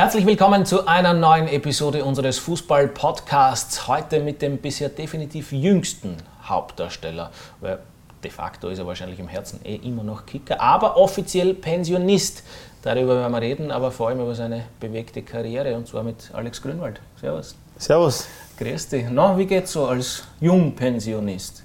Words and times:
Herzlich 0.00 0.26
willkommen 0.26 0.64
zu 0.64 0.86
einer 0.86 1.12
neuen 1.12 1.48
Episode 1.48 2.04
unseres 2.04 2.38
Fußball-Podcasts. 2.38 3.88
Heute 3.88 4.20
mit 4.20 4.40
dem 4.42 4.58
bisher 4.58 4.90
definitiv 4.90 5.50
jüngsten 5.50 6.14
Hauptdarsteller. 6.44 7.32
Weil 7.60 7.80
de 8.22 8.30
facto 8.30 8.68
ist 8.68 8.78
er 8.78 8.86
wahrscheinlich 8.86 9.18
im 9.18 9.26
Herzen 9.26 9.58
eh 9.64 9.74
immer 9.74 10.04
noch 10.04 10.24
Kicker, 10.24 10.60
aber 10.60 10.96
offiziell 10.96 11.52
Pensionist. 11.52 12.44
Darüber 12.82 13.16
werden 13.16 13.32
wir 13.32 13.40
reden, 13.40 13.72
aber 13.72 13.90
vor 13.90 14.06
allem 14.06 14.20
über 14.20 14.36
seine 14.36 14.66
bewegte 14.78 15.22
Karriere 15.22 15.74
und 15.74 15.88
zwar 15.88 16.04
mit 16.04 16.30
Alex 16.32 16.62
Grünwald. 16.62 17.00
Servus. 17.20 17.56
Servus. 17.76 18.28
Grüß 18.56 18.90
dich. 18.90 19.06
Na, 19.10 19.36
wie 19.36 19.46
geht's 19.46 19.72
so 19.72 19.88
als 19.88 20.22
Jungpensionist? 20.38 21.64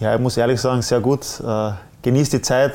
Ja, 0.00 0.16
ich 0.16 0.20
muss 0.20 0.36
ehrlich 0.36 0.60
sagen, 0.60 0.82
sehr 0.82 0.98
gut. 0.98 1.24
Äh, 1.46 1.70
genießt 2.02 2.32
die 2.32 2.42
Zeit. 2.42 2.72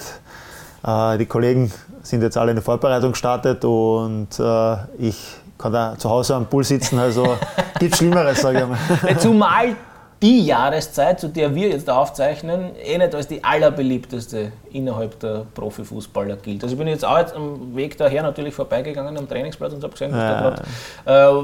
Äh, 0.82 1.18
die 1.18 1.26
Kollegen 1.26 1.74
sind 2.04 2.22
jetzt 2.22 2.38
alle 2.38 2.52
in 2.52 2.58
der 2.58 2.64
Vorbereitung 2.64 3.12
gestartet 3.12 3.66
und 3.66 4.28
äh, 4.40 4.76
ich 5.00 5.18
kann 5.58 5.74
da 5.74 5.96
zu 5.98 6.10
Hause 6.10 6.36
am 6.36 6.46
Pool 6.46 6.64
sitzen, 6.64 7.00
also 7.00 7.38
gibt 7.80 7.96
Schlimmeres, 7.96 8.42
sage 8.42 8.60
ich 8.60 9.02
mal. 9.02 9.18
Zumal 9.18 9.76
die 10.24 10.46
Jahreszeit, 10.46 11.20
zu 11.20 11.28
der 11.28 11.54
wir 11.54 11.68
jetzt 11.68 11.90
aufzeichnen, 11.90 12.72
eh 12.82 12.98
nicht 12.98 13.14
als 13.14 13.28
die 13.28 13.44
allerbeliebteste 13.44 14.54
innerhalb 14.72 15.20
der 15.20 15.46
Profifußballer 15.54 16.38
gilt. 16.38 16.64
Also 16.64 16.76
ich 16.76 16.80
bin 16.80 16.88
jetzt 16.88 17.04
auch 17.04 17.18
jetzt 17.18 17.36
am 17.36 17.76
Weg 17.76 17.98
daher 17.98 18.24
natürlich 18.24 18.54
vorbeigegangen 18.54 19.18
am 19.18 19.28
Trainingsplatz 19.28 19.74
und 19.74 19.84
habe 19.84 19.92
gesehen, 19.92 20.12
dass 20.12 20.22
ja. 20.22 20.42
da 20.42 20.62
gerade 21.06 21.40
äh, 21.40 21.42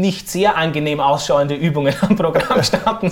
nicht 0.00 0.30
sehr 0.30 0.56
angenehm 0.56 0.98
ausschauende 0.98 1.54
Übungen 1.54 1.94
am 2.00 2.16
Programm 2.16 2.62
standen. 2.62 3.10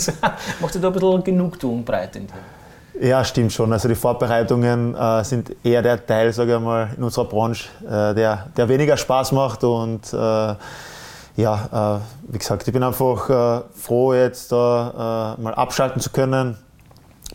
Macht 0.60 0.72
sich 0.72 0.80
da 0.80 0.88
ein 0.88 0.92
bisschen 0.94 1.22
Genugtuung 1.22 1.84
breit 1.84 2.16
in 2.16 2.26
dir? 2.26 2.57
Ja, 3.00 3.24
stimmt 3.24 3.52
schon. 3.52 3.72
Also 3.72 3.88
die 3.88 3.94
Vorbereitungen 3.94 4.94
äh, 4.94 5.22
sind 5.22 5.54
eher 5.64 5.82
der 5.82 6.04
Teil, 6.04 6.32
sage 6.32 6.56
ich 6.56 6.60
mal, 6.60 6.90
in 6.96 7.04
unserer 7.04 7.26
Branche, 7.26 7.68
äh, 7.86 8.14
der, 8.14 8.46
der 8.56 8.68
weniger 8.68 8.96
Spaß 8.96 9.32
macht. 9.32 9.62
Und 9.62 10.12
äh, 10.12 10.16
ja, 10.16 12.00
äh, 12.26 12.32
wie 12.32 12.38
gesagt, 12.38 12.66
ich 12.66 12.72
bin 12.72 12.82
einfach 12.82 13.30
äh, 13.30 13.62
froh, 13.72 14.14
jetzt 14.14 14.50
da 14.50 15.36
äh, 15.38 15.40
mal 15.40 15.54
abschalten 15.54 16.00
zu 16.00 16.10
können, 16.10 16.58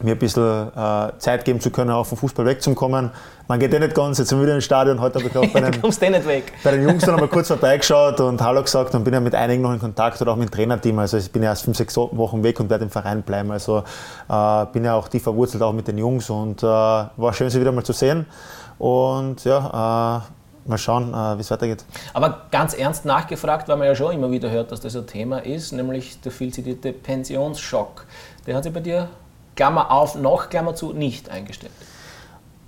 mir 0.02 0.14
ein 0.14 0.20
bisschen 0.20 0.72
Zeit 1.20 1.46
geben 1.46 1.62
zu 1.62 1.70
können, 1.70 1.92
auch 1.92 2.06
vom 2.06 2.18
Fußball 2.18 2.46
wegzukommen. 2.46 3.12
Man 3.48 3.60
geht 3.60 3.74
eh 3.74 3.80
nicht 3.80 3.94
ganz, 3.94 4.18
jetzt 4.20 4.30
sind 4.30 4.40
wir 4.40 4.46
wieder 4.46 4.56
im 4.56 4.62
Stadion. 4.62 5.02
Heute 5.02 5.20
habe 5.20 5.28
ich 5.28 5.38
auch 5.38 5.46
bei 5.54 5.60
den, 5.60 5.74
eh 5.74 6.10
nicht 6.10 6.28
weg. 6.28 6.54
bei 6.64 6.72
den 6.72 6.84
Jungs 6.84 7.04
dann 7.04 7.16
mal 7.16 7.28
kurz 7.28 7.50
vorbeigeschaut 7.50 8.22
und 8.22 8.42
Hallo 8.42 8.64
gesagt 8.64 8.96
und 8.96 9.04
bin 9.04 9.14
ja 9.14 9.20
mit 9.20 9.36
einigen 9.36 9.62
noch 9.62 9.74
in 9.74 9.80
Kontakt 9.80 10.22
oder 10.22 10.32
auch 10.32 10.38
mit 10.38 10.50
dem 10.50 10.54
Trainerteam. 10.54 10.98
Also 11.00 11.18
ich 11.18 11.30
bin 11.30 11.44
ja 11.44 11.50
erst 11.50 11.64
fünf, 11.64 11.78
sechs 11.78 11.98
Wochen 11.98 12.42
weg 12.42 12.60
und 12.62 12.70
werde 12.70 12.86
im 12.86 12.90
Verein 12.90 13.22
bleiben. 13.22 13.52
Also 13.52 13.84
äh, 14.30 14.66
bin 14.72 14.86
ja 14.86 14.96
auch 14.96 15.10
tief 15.10 15.24
verwurzelt 15.24 15.62
auch 15.62 15.74
mit 15.74 15.88
den 15.88 15.98
Jungs 15.98 16.30
und 16.30 16.64
äh, 16.64 16.66
war 16.66 17.34
schön, 17.34 17.50
sie 17.50 17.60
wieder 17.60 17.74
mal 17.74 17.84
zu 17.84 17.94
sehen. 17.94 18.26
Und 18.80 19.44
ja, 19.44 20.22
äh, 20.24 20.70
mal 20.70 20.78
schauen, 20.78 21.14
äh, 21.14 21.38
wie 21.38 21.42
es 21.42 21.52
weitergeht. 21.52 21.84
Aber 22.14 22.44
ganz 22.50 22.74
ernst 22.74 23.04
nachgefragt, 23.04 23.68
weil 23.68 23.76
man 23.76 23.88
ja 23.88 23.96
schon 23.96 24.14
immer 24.14 24.32
wieder 24.32 24.50
hört, 24.50 24.72
dass 24.72 24.80
das 24.80 24.96
ein 24.96 25.06
Thema 25.06 25.40
ist, 25.40 25.74
nämlich 25.74 26.22
der 26.22 26.32
viel 26.32 26.54
zitierte 26.54 26.94
Pensionsschock. 26.94 28.06
Der 28.48 28.56
hat 28.56 28.64
sich 28.64 28.74
bei 28.74 28.80
dir, 28.80 29.10
Klammer 29.56 29.92
auf, 29.92 30.16
noch 30.16 30.50
Klammer 30.50 30.76
zu, 30.76 30.94
nicht 30.94 31.30
eingestellt. 31.30 31.74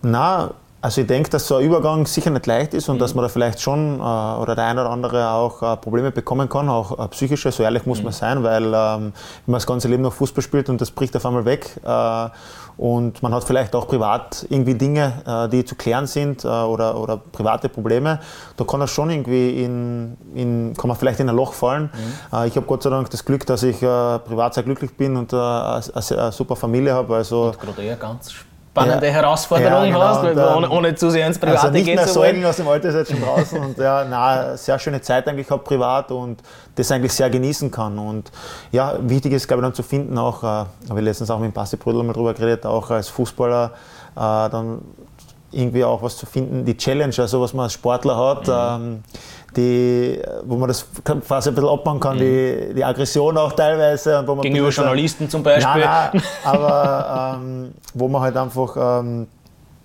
Na, 0.02 0.52
also 0.86 1.02
ich 1.02 1.08
denke, 1.08 1.32
dass 1.32 1.48
so 1.48 1.56
ein 1.56 1.66
Übergang 1.66 2.06
sicher 2.06 2.30
nicht 2.30 2.46
leicht 2.46 2.76
ist 2.76 2.90
und 2.90 2.98
mhm. 2.98 3.00
dass 3.00 3.16
man 3.16 3.24
da 3.24 3.30
vielleicht 3.30 3.60
schon 3.60 4.00
äh, 4.00 4.04
oder 4.04 4.54
der 4.54 4.66
eine 4.66 4.82
oder 4.82 4.92
andere 4.92 5.32
auch 5.32 5.64
äh, 5.64 5.78
Probleme 5.78 6.12
bekommen 6.12 6.48
kann, 6.48 6.70
auch 6.70 7.00
äh, 7.00 7.08
psychische, 7.08 7.52
so 7.52 7.64
ehrlich 7.64 7.88
muss 7.88 7.98
mhm. 7.98 8.04
man 8.04 8.14
sein, 8.14 8.44
weil 8.44 8.66
ähm, 8.66 8.72
wenn 8.72 9.12
man 9.48 9.56
das 9.56 9.66
ganze 9.66 9.88
Leben 9.88 10.04
noch 10.04 10.14
Fußball 10.14 10.44
spielt 10.44 10.70
und 10.70 10.80
das 10.80 10.92
bricht 10.92 11.16
auf 11.16 11.26
einmal 11.26 11.44
weg 11.44 11.72
äh, 11.84 12.30
und 12.78 13.24
man 13.24 13.34
hat 13.34 13.44
vielleicht 13.44 13.76
auch 13.76 13.88
privat 13.88 14.46
irgendwie 14.50 14.76
Dinge, 14.76 15.14
äh, 15.26 15.50
die 15.50 15.66
zu 15.66 15.76
klären 15.76 16.08
sind 16.08 16.44
äh, 16.44 16.48
oder, 16.48 17.00
oder 17.00 17.18
private 17.18 17.70
Probleme, 17.70 18.20
da 18.58 18.64
kann 18.66 18.80
das 18.80 18.92
schon 18.92 19.10
irgendwie 19.10 19.64
in, 19.64 20.18
in 20.34 20.74
kann 20.78 20.88
man 20.88 20.98
vielleicht 20.98 21.20
in 21.20 21.30
ein 21.30 21.36
Loch 21.36 21.54
fallen. 21.54 21.90
Mhm. 21.94 22.46
ich 22.46 22.56
habe 22.56 22.66
Gott 22.66 22.84
sei 22.84 22.90
Dank 22.90 23.10
das 23.10 23.24
Glück, 23.26 23.46
dass 23.46 23.64
ich 23.64 23.80
privat 23.80 24.54
sehr 24.54 24.64
glücklich 24.64 24.96
bin 24.96 25.16
und 25.16 25.34
eine, 25.34 25.82
eine 25.94 26.32
super 26.32 26.56
Familie 26.56 26.94
habe. 26.94 27.16
Also, 27.16 27.46
und 27.46 27.60
gerade 27.60 27.84
eher 27.84 27.96
ganz 27.96 28.32
spannend 28.32 28.55
spannende 28.76 29.08
ja. 29.08 29.14
Herausforderung 29.14 29.86
ja, 29.86 29.86
genau. 29.86 30.02
hast, 30.02 30.24
weil 30.24 30.38
ohne, 30.38 30.70
ohne 30.70 30.96
zu 30.96 31.10
sehr 31.10 31.26
ins 31.26 31.40
Private 31.40 31.62
also 31.62 31.72
nicht 31.72 31.86
mehr 31.86 32.08
Säulen 32.08 32.46
aus 32.46 32.58
dem 32.58 32.68
Alter 32.68 32.90
ist 32.90 32.96
jetzt 32.96 33.12
schon 33.12 33.22
draußen 33.22 33.60
und 33.60 33.78
ja, 33.78 34.06
na, 34.10 34.58
sehr 34.58 34.78
schöne 34.80 35.02
Zeit 35.02 35.28
eigentlich 35.28 35.48
gehabt 35.48 35.64
privat 35.64 36.12
und 36.12 36.42
das 36.76 36.92
eigentlich 36.92 37.14
sehr 37.14 37.30
genießen 37.30 37.72
kann 37.72 37.98
und 37.98 38.32
ja, 38.72 38.96
wichtig 39.00 39.32
ist 39.32 39.48
glaube 39.48 39.62
ich 39.62 39.68
dann 39.68 39.74
zu 39.74 39.84
finden 39.84 40.18
auch, 40.18 40.44
äh, 40.44 40.48
habe 40.48 40.70
ich 40.98 41.02
letztens 41.06 41.30
auch 41.32 41.40
mit 41.40 41.52
dem 41.52 41.54
Basti 41.54 41.78
Brüdel 41.78 42.04
mal 42.04 42.14
drüber 42.14 42.34
geredet, 42.34 42.66
auch 42.66 42.92
als 42.92 43.08
Fußballer 43.08 43.72
äh, 44.16 44.50
dann 44.50 44.82
irgendwie 45.56 45.84
auch 45.84 46.02
was 46.02 46.18
zu 46.18 46.26
finden, 46.26 46.66
die 46.66 46.76
Challenge, 46.76 47.14
also 47.18 47.42
was 47.42 47.54
man 47.54 47.64
als 47.64 47.74
Sportler 47.74 48.18
hat, 48.18 48.48
mhm. 48.48 48.86
ähm, 48.86 49.04
die, 49.56 50.22
wo 50.44 50.58
man 50.58 50.68
das 50.68 50.86
quasi 51.04 51.50
ein 51.50 51.56
bisschen 51.56 51.70
abbauen 51.70 52.00
kann, 52.00 52.16
mhm. 52.18 52.20
die, 52.20 52.74
die 52.76 52.84
Aggression 52.84 53.38
auch 53.38 53.54
teilweise. 53.54 54.20
Und 54.20 54.28
wo 54.28 54.36
man 54.36 54.44
Gegenüber 54.44 54.70
Journalisten 54.70 55.30
zum 55.30 55.44
Beispiel. 55.44 55.82
Nein, 55.82 56.10
nein, 56.14 56.24
aber 56.44 57.38
ähm, 57.42 57.74
wo 57.94 58.08
man 58.08 58.22
halt 58.22 58.36
einfach 58.38 59.00
ähm, 59.00 59.28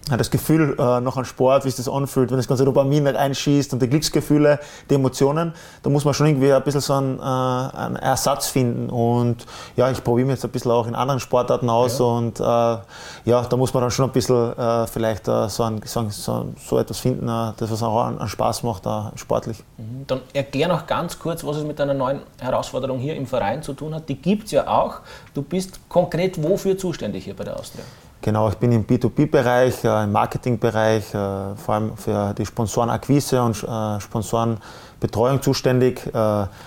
das 0.08 0.30
Gefühl 0.30 0.76
äh, 0.78 1.00
noch 1.00 1.16
an 1.16 1.24
Sport, 1.24 1.64
wie 1.64 1.70
sich 1.70 1.76
das 1.76 1.88
anfühlt, 1.92 2.30
wenn 2.30 2.38
das 2.38 2.48
ganze 2.48 2.64
Dopamin 2.64 3.04
nicht 3.04 3.16
einschießt 3.16 3.72
und 3.72 3.82
die 3.82 3.88
Glücksgefühle, 3.88 4.58
die 4.88 4.94
Emotionen, 4.94 5.52
da 5.82 5.90
muss 5.90 6.04
man 6.04 6.14
schon 6.14 6.26
irgendwie 6.26 6.52
ein 6.52 6.62
bisschen 6.62 6.80
so 6.80 6.94
einen, 6.94 7.18
äh, 7.18 7.22
einen 7.22 7.96
Ersatz 7.96 8.48
finden. 8.48 8.90
Und 8.90 9.46
ja, 9.76 9.90
ich 9.90 10.02
probiere 10.02 10.26
mich 10.26 10.36
jetzt 10.36 10.44
ein 10.44 10.50
bisschen 10.50 10.70
auch 10.70 10.86
in 10.86 10.94
anderen 10.94 11.20
Sportarten 11.20 11.68
aus 11.70 11.98
ja. 11.98 12.04
und 12.04 12.40
äh, 12.40 12.42
ja, 12.42 13.42
da 13.48 13.56
muss 13.56 13.72
man 13.72 13.82
dann 13.82 13.90
schon 13.90 14.06
ein 14.06 14.12
bisschen 14.12 14.56
äh, 14.58 14.86
vielleicht 14.86 15.28
äh, 15.28 15.48
so, 15.48 15.62
ein, 15.62 15.80
so, 15.84 16.46
so, 16.56 16.78
etwas 16.78 16.98
finden, 16.98 17.28
äh, 17.28 17.52
das 17.56 17.70
was 17.70 17.82
auch 17.82 18.02
an, 18.02 18.18
an 18.18 18.28
Spaß 18.28 18.62
macht, 18.62 18.84
sportlich. 19.16 19.62
Mhm. 19.76 20.06
Dann 20.06 20.20
erklär 20.32 20.68
noch 20.68 20.86
ganz 20.86 21.18
kurz, 21.18 21.44
was 21.44 21.58
es 21.58 21.64
mit 21.64 21.78
deiner 21.78 21.94
neuen 21.94 22.20
Herausforderung 22.40 22.98
hier 22.98 23.14
im 23.14 23.26
Verein 23.26 23.62
zu 23.62 23.74
tun 23.74 23.94
hat. 23.94 24.08
Die 24.08 24.16
gibt 24.16 24.46
es 24.46 24.52
ja 24.52 24.66
auch. 24.66 25.00
Du 25.34 25.42
bist 25.42 25.80
konkret 25.88 26.42
wofür 26.42 26.76
zuständig 26.76 27.24
hier 27.24 27.36
bei 27.36 27.44
der 27.44 27.58
Austria? 27.58 27.84
Genau, 28.22 28.50
ich 28.50 28.56
bin 28.56 28.70
im 28.72 28.84
B2B-Bereich, 28.84 29.82
äh, 29.84 30.04
im 30.04 30.12
Marketing-Bereich, 30.12 31.14
äh, 31.14 31.56
vor 31.56 31.74
allem 31.74 31.96
für 31.96 32.34
die 32.34 32.44
Sponsorenakquise 32.44 33.42
und 33.42 33.62
äh, 33.62 34.00
Sponsorenbetreuung 34.00 35.40
zuständig. 35.40 36.02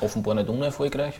Offenbar 0.02 0.36
nicht 0.36 0.50
unerfolgreich. 0.50 1.20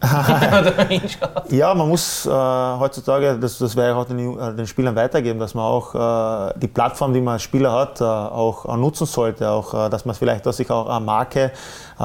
ja, 1.50 1.74
man 1.74 1.88
muss 1.88 2.24
äh, 2.24 2.30
heutzutage, 2.30 3.36
das, 3.36 3.58
das 3.58 3.74
werde 3.74 3.90
ich 3.90 3.96
auch 3.96 4.04
den, 4.04 4.56
den, 4.56 4.66
Spielern 4.66 4.94
weitergeben, 4.94 5.40
dass 5.40 5.54
man 5.54 5.64
auch 5.64 5.94
äh, 5.94 6.54
die 6.56 6.68
Plattform, 6.68 7.12
die 7.12 7.20
man 7.20 7.34
als 7.34 7.42
Spieler 7.42 7.72
hat, 7.72 8.00
äh, 8.00 8.04
auch 8.04 8.76
nutzen 8.76 9.06
sollte. 9.06 9.50
Auch, 9.50 9.88
dass 9.90 10.04
man 10.04 10.14
vielleicht 10.14 10.46
dass 10.46 10.58
sich 10.58 10.70
auch 10.70 10.88
eine 10.88 11.04
Marke 11.04 11.50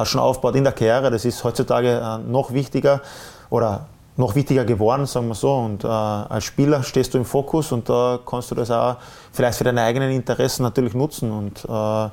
schon 0.04 0.22
aufbaut 0.22 0.56
in 0.56 0.64
der 0.64 0.74
Karriere. 0.74 1.12
Das 1.12 1.24
ist 1.24 1.44
heutzutage 1.44 2.20
noch 2.28 2.52
wichtiger 2.52 3.02
oder 3.52 3.86
noch 4.16 4.36
wichtiger 4.36 4.66
geworden, 4.66 5.06
sagen 5.06 5.28
wir 5.28 5.36
so. 5.36 5.54
Und 5.56 5.84
äh, 5.84 5.88
als 5.88 6.44
Spieler 6.44 6.84
stehst 6.84 7.14
du 7.14 7.18
im 7.18 7.26
Fokus 7.26 7.72
und 7.72 7.90
da 7.90 8.20
kannst 8.26 8.52
du 8.52 8.56
das 8.56 8.70
auch 8.72 8.98
vielleicht 9.32 9.58
für 9.58 9.64
deine 9.64 9.82
eigenen 9.82 10.12
Interessen 10.12 10.64
natürlich 10.64 10.94
nutzen. 10.94 11.32
Und 11.32 11.66
äh, 11.66 12.10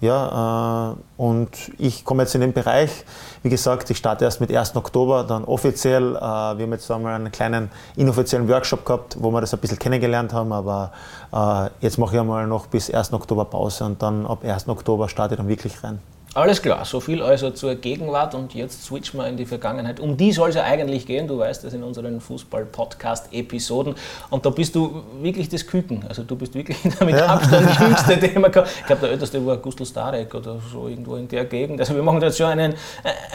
ja, 0.00 0.92
äh, 0.92 0.96
und 1.16 1.48
ich 1.78 2.04
komme 2.04 2.24
jetzt 2.24 2.34
in 2.34 2.42
den 2.42 2.52
Bereich, 2.52 3.04
wie 3.42 3.48
gesagt, 3.48 3.88
ich 3.88 3.96
starte 3.96 4.24
erst 4.24 4.40
mit 4.40 4.54
1. 4.54 4.76
Oktober, 4.76 5.24
dann 5.24 5.44
offiziell. 5.44 6.16
Äh, 6.16 6.20
wir 6.20 6.64
haben 6.64 6.72
jetzt 6.72 6.90
einmal 6.90 7.14
einen 7.14 7.32
kleinen 7.32 7.70
inoffiziellen 7.96 8.48
Workshop 8.48 8.84
gehabt, 8.84 9.16
wo 9.20 9.30
wir 9.30 9.40
das 9.40 9.54
ein 9.54 9.60
bisschen 9.60 9.78
kennengelernt 9.78 10.32
haben, 10.34 10.52
aber 10.52 10.92
äh, 11.32 11.70
jetzt 11.80 11.98
mache 11.98 12.14
ich 12.14 12.20
einmal 12.20 12.46
noch 12.46 12.66
bis 12.66 12.90
1. 12.90 13.12
Oktober 13.12 13.46
Pause 13.46 13.84
und 13.84 14.02
dann 14.02 14.26
ab 14.26 14.44
1. 14.44 14.68
Oktober 14.68 15.08
starte 15.08 15.34
ich 15.34 15.38
dann 15.38 15.48
wirklich 15.48 15.82
rein. 15.82 16.00
Alles 16.36 16.60
klar, 16.60 16.84
so 16.84 17.00
viel 17.00 17.22
also 17.22 17.48
zur 17.48 17.76
Gegenwart 17.76 18.34
und 18.34 18.52
jetzt 18.52 18.84
switchen 18.84 19.18
wir 19.18 19.26
in 19.26 19.38
die 19.38 19.46
Vergangenheit. 19.46 19.98
Um 20.00 20.18
die 20.18 20.32
soll 20.32 20.50
es 20.50 20.56
ja 20.56 20.64
eigentlich 20.64 21.06
gehen, 21.06 21.26
du 21.26 21.38
weißt 21.38 21.64
das 21.64 21.72
in 21.72 21.82
unseren 21.82 22.20
Fußball-Podcast-Episoden 22.20 23.94
und 24.28 24.44
da 24.44 24.50
bist 24.50 24.74
du 24.74 25.02
wirklich 25.22 25.48
das 25.48 25.66
Küken, 25.66 26.04
also 26.06 26.24
du 26.24 26.36
bist 26.36 26.54
wirklich 26.54 26.76
damit 26.98 27.16
ja. 27.16 27.24
Abstand 27.24 27.80
jüngste, 27.80 28.18
den 28.18 28.38
man 28.42 28.52
kann. 28.52 28.66
Ich 28.66 28.84
glaube, 28.84 29.00
der 29.00 29.12
älteste 29.12 29.46
war 29.46 29.56
Gustl 29.56 29.86
Starek 29.86 30.34
oder 30.34 30.58
so 30.70 30.88
irgendwo 30.88 31.16
in 31.16 31.26
der 31.26 31.46
Gegend. 31.46 31.80
Also 31.80 31.94
wir 31.94 32.02
machen 32.02 32.20
jetzt 32.20 32.36
schon 32.36 32.48
einen, 32.48 32.74
äh, 32.74 32.76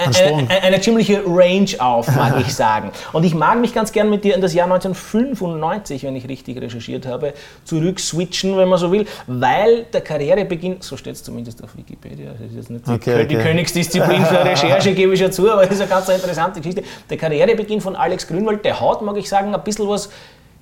äh, 0.05 0.33
eine, 0.35 0.49
eine 0.61 0.79
ziemliche 0.79 1.23
Range 1.25 1.71
auf, 1.79 2.07
mag 2.15 2.39
ich 2.39 2.53
sagen. 2.53 2.91
Und 3.13 3.23
ich 3.23 3.33
mag 3.33 3.59
mich 3.59 3.73
ganz 3.73 3.91
gern 3.91 4.11
mit 4.11 4.23
dir 4.23 4.35
in 4.35 4.41
das 4.41 4.53
Jahr 4.53 4.71
1995, 4.71 6.03
wenn 6.03 6.15
ich 6.15 6.29
richtig 6.29 6.61
recherchiert 6.61 7.07
habe, 7.07 7.33
zurück 7.65 7.99
switchen, 7.99 8.55
wenn 8.57 8.69
man 8.69 8.77
so 8.77 8.91
will, 8.91 9.07
weil 9.25 9.85
der 9.85 10.01
Karrierebeginn, 10.01 10.81
so 10.81 10.95
steht 10.97 11.15
es 11.15 11.23
zumindest 11.23 11.63
auf 11.63 11.75
Wikipedia, 11.75 12.33
das 12.33 12.51
ist 12.51 12.55
jetzt 12.55 12.69
nicht 12.69 12.90
okay, 12.93 13.25
die 13.25 13.35
okay. 13.35 13.45
Königsdisziplin 13.45 14.25
für 14.25 14.43
Recherche, 14.43 14.93
gebe 14.95 15.13
ich 15.13 15.19
ja 15.19 15.31
zu, 15.31 15.51
aber 15.51 15.63
das 15.63 15.75
ist 15.75 15.81
eine 15.81 15.89
ganz 15.89 16.09
interessante 16.09 16.61
Geschichte. 16.61 16.83
Der 17.09 17.17
Karrierebeginn 17.17 17.81
von 17.81 17.95
Alex 17.95 18.27
Grünwald, 18.27 18.63
der 18.65 18.79
hat, 18.79 19.01
mag 19.01 19.17
ich 19.17 19.27
sagen, 19.27 19.53
ein 19.53 19.63
bisschen 19.63 19.87
was 19.87 20.09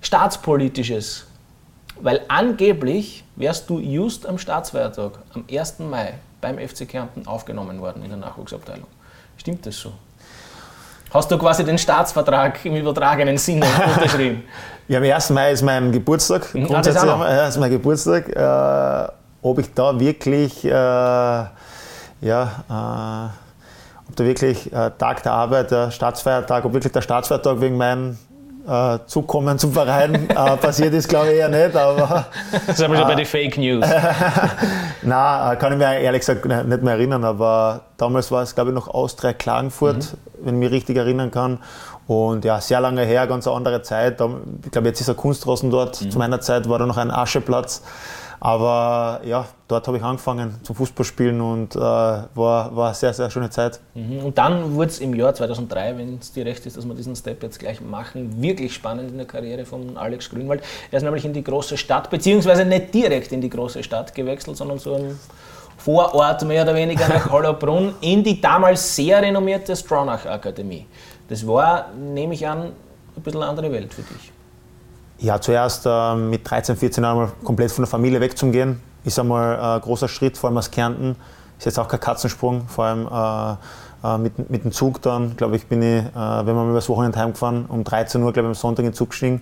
Staatspolitisches. 0.02 1.26
Weil 2.02 2.22
angeblich 2.28 3.24
wärst 3.36 3.70
du 3.70 3.80
just 3.80 4.26
am 4.26 4.38
Staatsfeiertag, 4.38 5.20
am 5.34 5.44
1. 5.52 5.80
Mai, 5.80 6.14
beim 6.40 6.58
FC 6.58 6.88
Kärnten 6.88 7.28
aufgenommen 7.28 7.82
worden 7.82 8.04
in 8.04 8.10
der 8.10 8.18
Nachwuchsabteilung. 8.18 8.88
Stimmt 9.38 9.66
das 9.66 9.76
so? 9.78 9.92
Hast 11.12 11.30
du 11.32 11.38
quasi 11.38 11.66
den 11.66 11.78
Staatsvertrag 11.78 12.64
im 12.66 12.76
übertragenen 12.76 13.38
Sinne 13.38 13.66
unterschrieben? 13.96 14.44
ja, 14.88 15.00
am 15.00 15.04
1. 15.04 15.30
Mai 15.32 15.52
ist 15.52 15.62
mein 15.62 15.92
Geburtstag. 15.92 16.54
Mhm. 16.54 16.66
Grundsätzlich 16.66 17.10
ah, 17.10 17.26
das 17.26 17.56
ist 17.56 17.60
mein 17.60 17.72
Geburtstag. 17.72 18.30
Äh, 18.30 19.12
ob 19.42 19.60
ich 19.60 19.74
da 19.74 19.98
wirklich 20.00 20.66
äh, 20.66 20.70
ja, 22.22 23.32
ob 24.08 24.16
da 24.16 24.26
wirklich 24.26 24.72
Tag 24.98 25.24
der 25.24 25.32
Arbeit, 25.32 25.72
der 25.72 25.92
Staatsfeiertag, 25.92 26.66
ob 26.66 26.74
wirklich 26.74 26.94
der 26.94 27.02
Staatsfeiertag 27.02 27.62
wegen 27.62 27.78
meinem 27.78 28.18
äh, 28.70 29.00
Zukommen 29.08 29.58
zum 29.58 29.74
Verein 29.74 30.30
äh, 30.30 30.34
passiert 30.58 30.94
ist, 30.94 31.08
glaube 31.08 31.32
ich 31.32 31.40
eher 31.40 31.50
nicht. 31.50 31.76
Aber, 31.76 32.26
das 32.52 32.78
ist 32.78 32.84
aber 32.84 32.98
schon 32.98 33.08
bei 33.08 33.16
den 33.16 33.26
Fake 33.26 33.58
News. 33.58 33.86
Nein, 35.02 35.60
kann 35.60 35.74
ich 35.74 35.80
mir 35.80 36.00
ehrlich 36.00 36.22
gesagt 36.22 36.46
nicht 36.46 36.84
mehr 36.84 36.94
erinnern, 36.94 37.24
aber 37.24 37.82
damals 37.98 38.32
war 38.32 38.44
es, 38.44 38.54
glaube 38.54 38.70
ich, 38.70 38.76
noch 38.76 38.88
Austria 38.88 39.34
Klagenfurt, 39.34 39.98
mhm. 39.98 40.46
wenn 40.46 40.56
ich 40.56 40.60
mich 40.60 40.72
richtig 40.72 40.98
erinnern 40.98 41.32
kann. 41.32 41.60
Und 42.08 42.44
ja, 42.46 42.60
sehr 42.60 42.82
lange 42.82 43.04
her, 43.04 43.28
ganz 43.28 43.48
eine 43.48 43.56
andere 43.56 43.82
Zeit. 43.82 44.20
Ich 44.64 44.72
glaube, 44.72 44.88
jetzt 44.88 45.02
ist 45.02 45.10
ein 45.10 45.18
Kunstrasen 45.18 45.70
dort. 45.70 46.02
Mhm. 46.02 46.12
Zu 46.12 46.18
meiner 46.18 46.42
Zeit 46.42 46.68
war 46.70 46.80
da 46.80 46.86
noch 46.86 46.98
ein 46.98 47.12
Ascheplatz. 47.12 47.84
Aber 48.42 49.22
ja, 49.26 49.46
dort 49.68 49.86
habe 49.88 49.98
ich 49.98 50.04
angefangen 50.04 50.56
zum 50.64 50.76
Fußballspielen 50.76 51.42
und 51.42 51.76
äh, 51.76 51.80
war, 51.80 52.28
war 52.36 52.86
eine 52.88 52.96
sehr, 52.96 53.14
sehr 53.14 53.30
schöne 53.30 53.50
Zeit. 53.50 53.82
Mhm. 53.96 54.20
Und 54.20 54.38
dann 54.38 54.76
wurde 54.76 54.92
es 54.92 55.00
im 55.00 55.14
Jahr 55.14 55.34
2003, 55.34 55.98
wenn 55.98 56.18
es 56.20 56.32
dir 56.32 56.46
recht 56.46 56.66
ist, 56.66 56.78
dass 56.78 56.86
wir 56.86 56.96
diesen 56.96 57.16
Step 57.16 57.44
jetzt 57.44 57.60
gleich 57.60 57.82
machen, 57.82 58.42
wirklich 58.42 58.74
spannend 58.74 59.12
in 59.12 59.18
der 59.18 59.28
Karriere 59.28 59.66
von 59.66 59.98
Alex 59.98 60.30
Grünwald. 60.30 60.64
Er 60.90 60.98
ist 60.98 61.04
nämlich 61.04 61.26
in 61.26 61.34
die 61.34 61.44
große 61.44 61.78
Stadt, 61.78 62.10
beziehungsweise 62.10 62.64
nicht 62.64 62.94
direkt 62.94 63.32
in 63.34 63.42
die 63.42 63.50
große 63.50 63.84
Stadt 63.84 64.16
gewechselt, 64.16 64.56
sondern 64.56 64.80
so 64.80 64.96
ein 64.96 65.20
Vorort 65.78 66.46
mehr 66.46 66.64
oder 66.64 66.76
weniger 66.76 67.08
nach 67.08 67.30
Hollabrunn 67.32 67.96
in 68.02 68.24
die 68.24 68.40
damals 68.40 68.96
sehr 68.96 69.22
renommierte 69.22 69.76
Stronach 69.76 70.26
Akademie. 70.26 70.86
Das 71.28 71.46
war, 71.46 71.90
nehme 71.94 72.34
ich 72.34 72.48
an, 72.48 72.72
ein 73.16 73.22
bisschen 73.22 73.42
eine 73.42 73.50
andere 73.50 73.72
Welt 73.72 73.94
für 73.94 74.02
dich. 74.02 74.32
Ja, 75.22 75.42
zuerst 75.42 75.86
äh, 75.86 76.16
mit 76.16 76.50
13, 76.50 76.78
14 76.78 77.04
Jahren 77.04 77.30
komplett 77.44 77.74
von 77.74 77.84
der 77.84 77.90
Familie 77.90 78.22
wegzugehen, 78.22 78.82
ist 79.04 79.20
einmal 79.20 79.60
ein 79.60 79.82
großer 79.82 80.08
Schritt, 80.08 80.38
vor 80.38 80.50
allem 80.50 80.58
aus 80.58 80.72
Kärnten. 80.72 81.18
Ist 81.58 81.66
jetzt 81.66 81.78
auch 81.78 81.90
kein 81.90 82.00
Katzensprung, 82.00 82.70
vor 82.70 82.86
allem 82.86 83.06
äh, 83.06 84.08
äh, 84.08 84.18
mit, 84.18 84.50
mit 84.50 84.64
dem 84.64 84.72
Zug 84.72 85.02
dann, 85.02 85.36
glaube 85.36 85.58
ich, 85.58 85.68
bin 85.68 85.82
ich, 85.82 86.06
äh, 86.06 86.14
wenn 86.16 86.48
wir 86.48 86.54
mal 86.54 86.70
übers 86.70 86.88
Wochenende 86.88 87.20
heimgefahren, 87.20 87.66
um 87.66 87.84
13 87.84 88.24
Uhr, 88.24 88.32
glaube 88.32 88.48
ich, 88.48 88.52
am 88.52 88.56
Sonntag 88.56 88.86
in 88.86 88.92
den 88.92 88.96
Zug 88.96 89.10
gestiegen, 89.10 89.42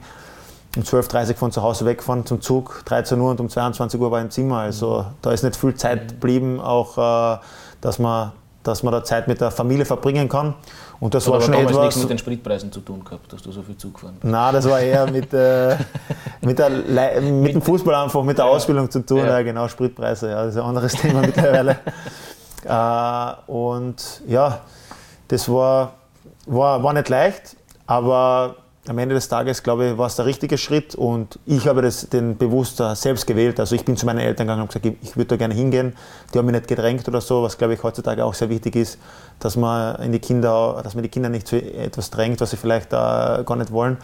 um 0.75 0.81
12.30 0.81 1.29
Uhr 1.29 1.35
von 1.35 1.51
zu 1.51 1.61
Hause 1.61 1.85
weggefahren 1.85 2.25
zum 2.25 2.41
Zug, 2.41 2.81
13 2.85 3.19
Uhr 3.21 3.29
und 3.29 3.39
um 3.39 3.47
22 3.47 3.99
Uhr 4.01 4.09
war 4.09 4.17
ich 4.17 4.25
im 4.25 4.31
Zimmer. 4.31 4.57
Also 4.57 5.05
da 5.21 5.31
ist 5.31 5.43
nicht 5.43 5.55
viel 5.55 5.75
Zeit 5.75 6.07
geblieben, 6.07 6.59
auch 6.59 6.97
äh, 7.37 7.39
dass 7.81 7.99
man 7.99 8.31
dass 8.67 8.83
man 8.83 8.91
da 8.91 9.03
Zeit 9.03 9.27
mit 9.27 9.39
der 9.39 9.49
Familie 9.49 9.85
verbringen 9.85 10.27
kann. 10.27 10.53
Und 10.99 11.13
das 11.13 11.27
Oder 11.27 11.35
war 11.35 11.41
schon 11.41 11.51
damals 11.53 11.71
etwas. 11.71 11.85
nichts 11.85 11.99
mit 11.99 12.09
den 12.09 12.17
Spritpreisen 12.17 12.71
zu 12.71 12.81
tun 12.81 13.03
gehabt, 13.03 13.31
dass 13.31 13.41
du 13.41 13.51
so 13.51 13.61
viel 13.61 13.77
Zug 13.77 13.93
gefahren 13.95 14.15
bist. 14.19 14.31
Nein, 14.31 14.53
das 14.53 14.67
war 14.67 14.79
eher 14.79 15.09
mit, 15.09 15.31
äh, 15.33 15.77
mit, 16.41 16.57
der, 16.57 16.69
mit 17.21 17.53
dem 17.53 17.61
Fußball 17.61 17.93
einfach, 17.93 18.23
mit 18.23 18.37
der 18.37 18.45
ja. 18.45 18.51
Ausbildung 18.51 18.89
zu 18.89 19.05
tun. 19.05 19.19
Ja. 19.19 19.37
ja. 19.37 19.41
genau, 19.43 19.67
Spritpreise, 19.67 20.29
ja, 20.29 20.45
das 20.45 20.55
ist 20.55 20.61
ein 20.61 20.67
anderes 20.67 20.93
Thema 21.01 21.21
mittlerweile. 21.21 21.77
Äh, 22.65 23.51
und 23.51 24.23
ja, 24.27 24.61
das 25.27 25.47
war, 25.47 25.93
war, 26.47 26.83
war 26.83 26.91
nicht 26.91 27.07
leicht, 27.07 27.55
aber 27.85 28.55
am 28.89 28.97
Ende 28.97 29.15
des 29.15 29.27
Tages, 29.27 29.63
glaube 29.63 29.89
ich, 29.89 29.97
war 29.97 30.07
es 30.07 30.15
der 30.15 30.25
richtige 30.25 30.57
Schritt 30.57 30.95
und 30.95 31.39
ich 31.45 31.67
habe 31.67 31.81
das, 31.81 32.09
den 32.09 32.37
bewusst 32.37 32.81
selbst 32.93 33.27
gewählt. 33.27 33.59
Also 33.59 33.75
ich 33.75 33.85
bin 33.85 33.97
zu 33.97 34.05
meinen 34.05 34.19
Eltern 34.19 34.47
gegangen 34.47 34.61
und 34.61 34.67
gesagt, 34.67 34.85
ich 34.85 35.15
würde 35.15 35.29
da 35.29 35.35
gerne 35.37 35.53
hingehen. 35.53 35.95
Die 36.33 36.37
haben 36.37 36.45
mich 36.45 36.55
nicht 36.55 36.67
gedrängt 36.67 37.07
oder 37.07 37.21
so, 37.21 37.43
was 37.43 37.57
glaube 37.57 37.73
ich 37.73 37.83
heutzutage 37.83 38.23
auch 38.23 38.33
sehr 38.33 38.49
wichtig 38.49 38.75
ist, 38.75 38.97
dass 39.39 39.55
man 39.55 40.01
in 40.01 40.11
die 40.11 40.19
Kinder, 40.19 40.79
dass 40.83 40.95
man 40.95 41.03
die 41.03 41.09
Kinder 41.09 41.29
nicht 41.29 41.47
zu 41.47 41.57
etwas 41.57 42.09
drängt, 42.09 42.41
was 42.41 42.51
sie 42.51 42.57
vielleicht 42.57 42.93
äh, 42.93 43.43
gar 43.43 43.55
nicht 43.55 43.71
wollen. 43.71 43.97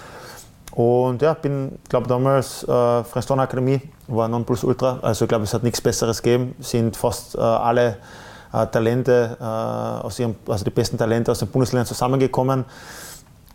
Und 0.71 1.21
ja, 1.21 1.33
bin, 1.35 1.77
glaube 1.87 2.07
damals 2.07 2.63
äh, 2.63 3.03
Freston 3.03 3.39
Akademie 3.39 3.81
war 4.07 4.27
Nonplusultra. 4.27 4.99
Also 5.01 5.25
ich 5.25 5.29
glaube, 5.29 5.43
es 5.43 5.53
hat 5.53 5.63
nichts 5.63 5.81
Besseres 5.81 6.21
gegeben. 6.21 6.55
Sind 6.59 6.97
fast 6.97 7.35
äh, 7.35 7.39
alle 7.39 7.97
äh, 8.51 8.65
Talente 8.67 9.37
äh, 9.39 9.43
aus 9.43 10.17
ihrem, 10.19 10.35
also 10.47 10.63
die 10.63 10.71
besten 10.71 10.97
Talente 10.97 11.31
aus 11.31 11.39
den 11.39 11.49
Bundesländern 11.49 11.85
zusammengekommen 11.85 12.65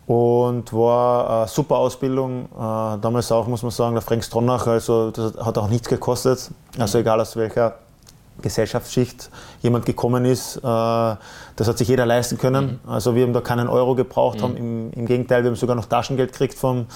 und 0.08 0.72
war 0.72 1.40
eine 1.40 1.48
super 1.48 1.76
Ausbildung. 1.76 2.46
Äh, 2.46 2.98
damals 3.00 3.30
auch, 3.30 3.46
muss 3.46 3.62
man 3.62 3.70
sagen, 3.70 3.94
der 3.94 4.00
Frank 4.00 4.24
Stronach, 4.24 4.66
also 4.66 5.10
das 5.10 5.34
hat 5.36 5.58
auch 5.58 5.68
nichts 5.68 5.86
gekostet. 5.86 6.50
Also 6.78 6.96
mhm. 6.96 7.02
egal 7.02 7.20
aus 7.20 7.36
welcher 7.36 7.74
Gesellschaftsschicht 8.40 9.28
jemand 9.60 9.84
gekommen 9.84 10.24
ist, 10.24 10.56
äh, 10.56 10.60
das 10.60 11.68
hat 11.68 11.76
sich 11.76 11.88
jeder 11.88 12.06
leisten 12.06 12.38
können. 12.38 12.80
Mhm. 12.82 12.90
Also 12.90 13.14
wir 13.14 13.22
haben 13.22 13.34
da 13.34 13.42
keinen 13.42 13.68
Euro 13.68 13.94
gebraucht, 13.94 14.38
mhm. 14.38 14.42
haben 14.42 14.56
im, 14.56 14.92
im, 14.92 15.04
Gegenteil, 15.04 15.44
wir 15.44 15.50
haben 15.50 15.56
sogar 15.56 15.76
noch 15.76 15.84
Taschengeld 15.84 16.32
gekriegt 16.32 16.54
vom, 16.54 16.86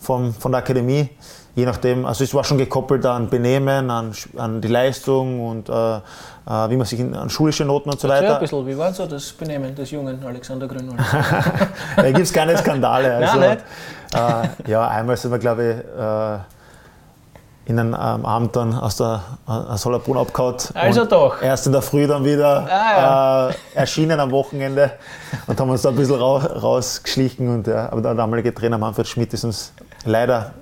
vom, 0.00 0.34
von 0.34 0.52
der 0.52 0.60
Akademie 0.60 1.10
je 1.54 1.66
nachdem, 1.66 2.06
also 2.06 2.24
es 2.24 2.32
war 2.34 2.44
schon 2.44 2.58
gekoppelt 2.58 3.04
an 3.06 3.28
Benehmen, 3.28 3.90
an, 3.90 4.12
an 4.36 4.60
die 4.60 4.68
Leistung 4.68 5.46
und 5.46 5.68
äh, 5.68 5.72
äh 5.72 6.00
wie 6.46 6.76
man 6.76 6.86
sich 6.86 7.00
in, 7.00 7.14
an 7.14 7.30
schulische 7.30 7.64
Noten 7.64 7.90
und 7.90 8.00
so 8.00 8.08
weiter. 8.08 8.34
ein 8.34 8.40
bisschen, 8.40 8.66
wie 8.66 8.78
war 8.78 8.92
so 8.92 9.06
das 9.06 9.32
Benehmen 9.32 9.74
des 9.74 9.90
jungen 9.90 10.24
Alexander 10.24 10.66
Grünwald? 10.68 11.00
da 11.96 12.06
gibt 12.06 12.20
es 12.20 12.32
keine 12.32 12.56
Skandale. 12.56 13.10
Also, 13.20 13.38
Nein, 13.38 13.50
nicht? 13.50 14.66
Äh, 14.66 14.70
ja, 14.70 14.88
einmal 14.88 15.16
sind 15.16 15.30
wir, 15.30 15.38
glaube 15.38 15.62
ich, 15.62 16.00
äh, 16.00 16.38
in 17.70 17.78
einem 17.78 17.92
ähm, 17.92 18.26
Abend 18.26 18.56
dann 18.56 18.74
aus 18.74 18.96
der 18.96 19.22
aus 19.46 19.84
Hollerbrunn 19.84 20.18
abgehauen. 20.18 20.56
Also 20.74 21.04
doch. 21.04 21.40
Erst 21.42 21.66
in 21.66 21.72
der 21.72 21.82
Früh 21.82 22.06
dann 22.06 22.24
wieder 22.24 22.66
ah, 22.68 22.68
ja. 22.68 23.50
äh, 23.50 23.54
erschienen 23.74 24.18
am 24.18 24.30
Wochenende 24.30 24.92
und 25.46 25.60
haben 25.60 25.70
uns 25.70 25.82
da 25.82 25.90
ein 25.90 25.96
bisschen 25.96 26.16
raus, 26.16 26.44
rausgeschlichen. 26.44 27.48
Und, 27.48 27.66
ja, 27.66 27.92
aber 27.92 28.00
der 28.00 28.14
damalige 28.14 28.54
Trainer 28.54 28.78
Manfred 28.78 29.06
Schmidt 29.06 29.34
ist 29.34 29.44
uns 29.44 29.72
leider 30.04 30.54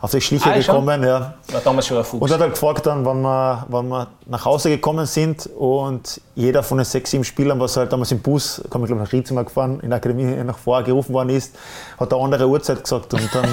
auf 0.00 0.10
die 0.10 0.20
Schliche 0.20 0.50
ah, 0.50 0.58
gekommen. 0.58 1.02
Ja. 1.02 1.34
War 1.52 1.60
damals 1.64 1.86
schon 1.86 1.98
ein 1.98 2.04
Fuchs. 2.04 2.22
Und 2.22 2.30
hat 2.30 2.40
halt 2.40 2.52
gefragt 2.52 2.86
dann, 2.86 3.04
wann 3.04 3.22
wir, 3.22 3.66
wann 3.68 3.88
wir 3.88 4.08
nach 4.26 4.44
Hause 4.44 4.70
gekommen 4.70 5.06
sind 5.06 5.48
und 5.56 6.20
jeder 6.34 6.62
von 6.62 6.78
den 6.78 6.84
sechs, 6.84 7.10
sieben 7.10 7.24
Spielern, 7.24 7.58
was 7.58 7.76
halt 7.76 7.92
damals 7.92 8.12
im 8.12 8.20
Bus, 8.20 8.62
kam 8.70 8.82
ich 8.82 8.88
glaube 8.88 9.02
nach 9.02 9.12
Rietzimmer 9.12 9.44
gefahren, 9.44 9.80
in 9.80 9.90
der 9.90 9.96
Akademie 9.96 10.24
nach 10.44 10.58
vorher 10.58 10.84
gerufen 10.84 11.12
worden 11.12 11.30
ist, 11.30 11.56
hat 11.98 12.12
eine 12.12 12.22
andere 12.22 12.46
Uhrzeit 12.46 12.82
gesagt 12.82 13.12
und 13.14 13.34
dann 13.34 13.48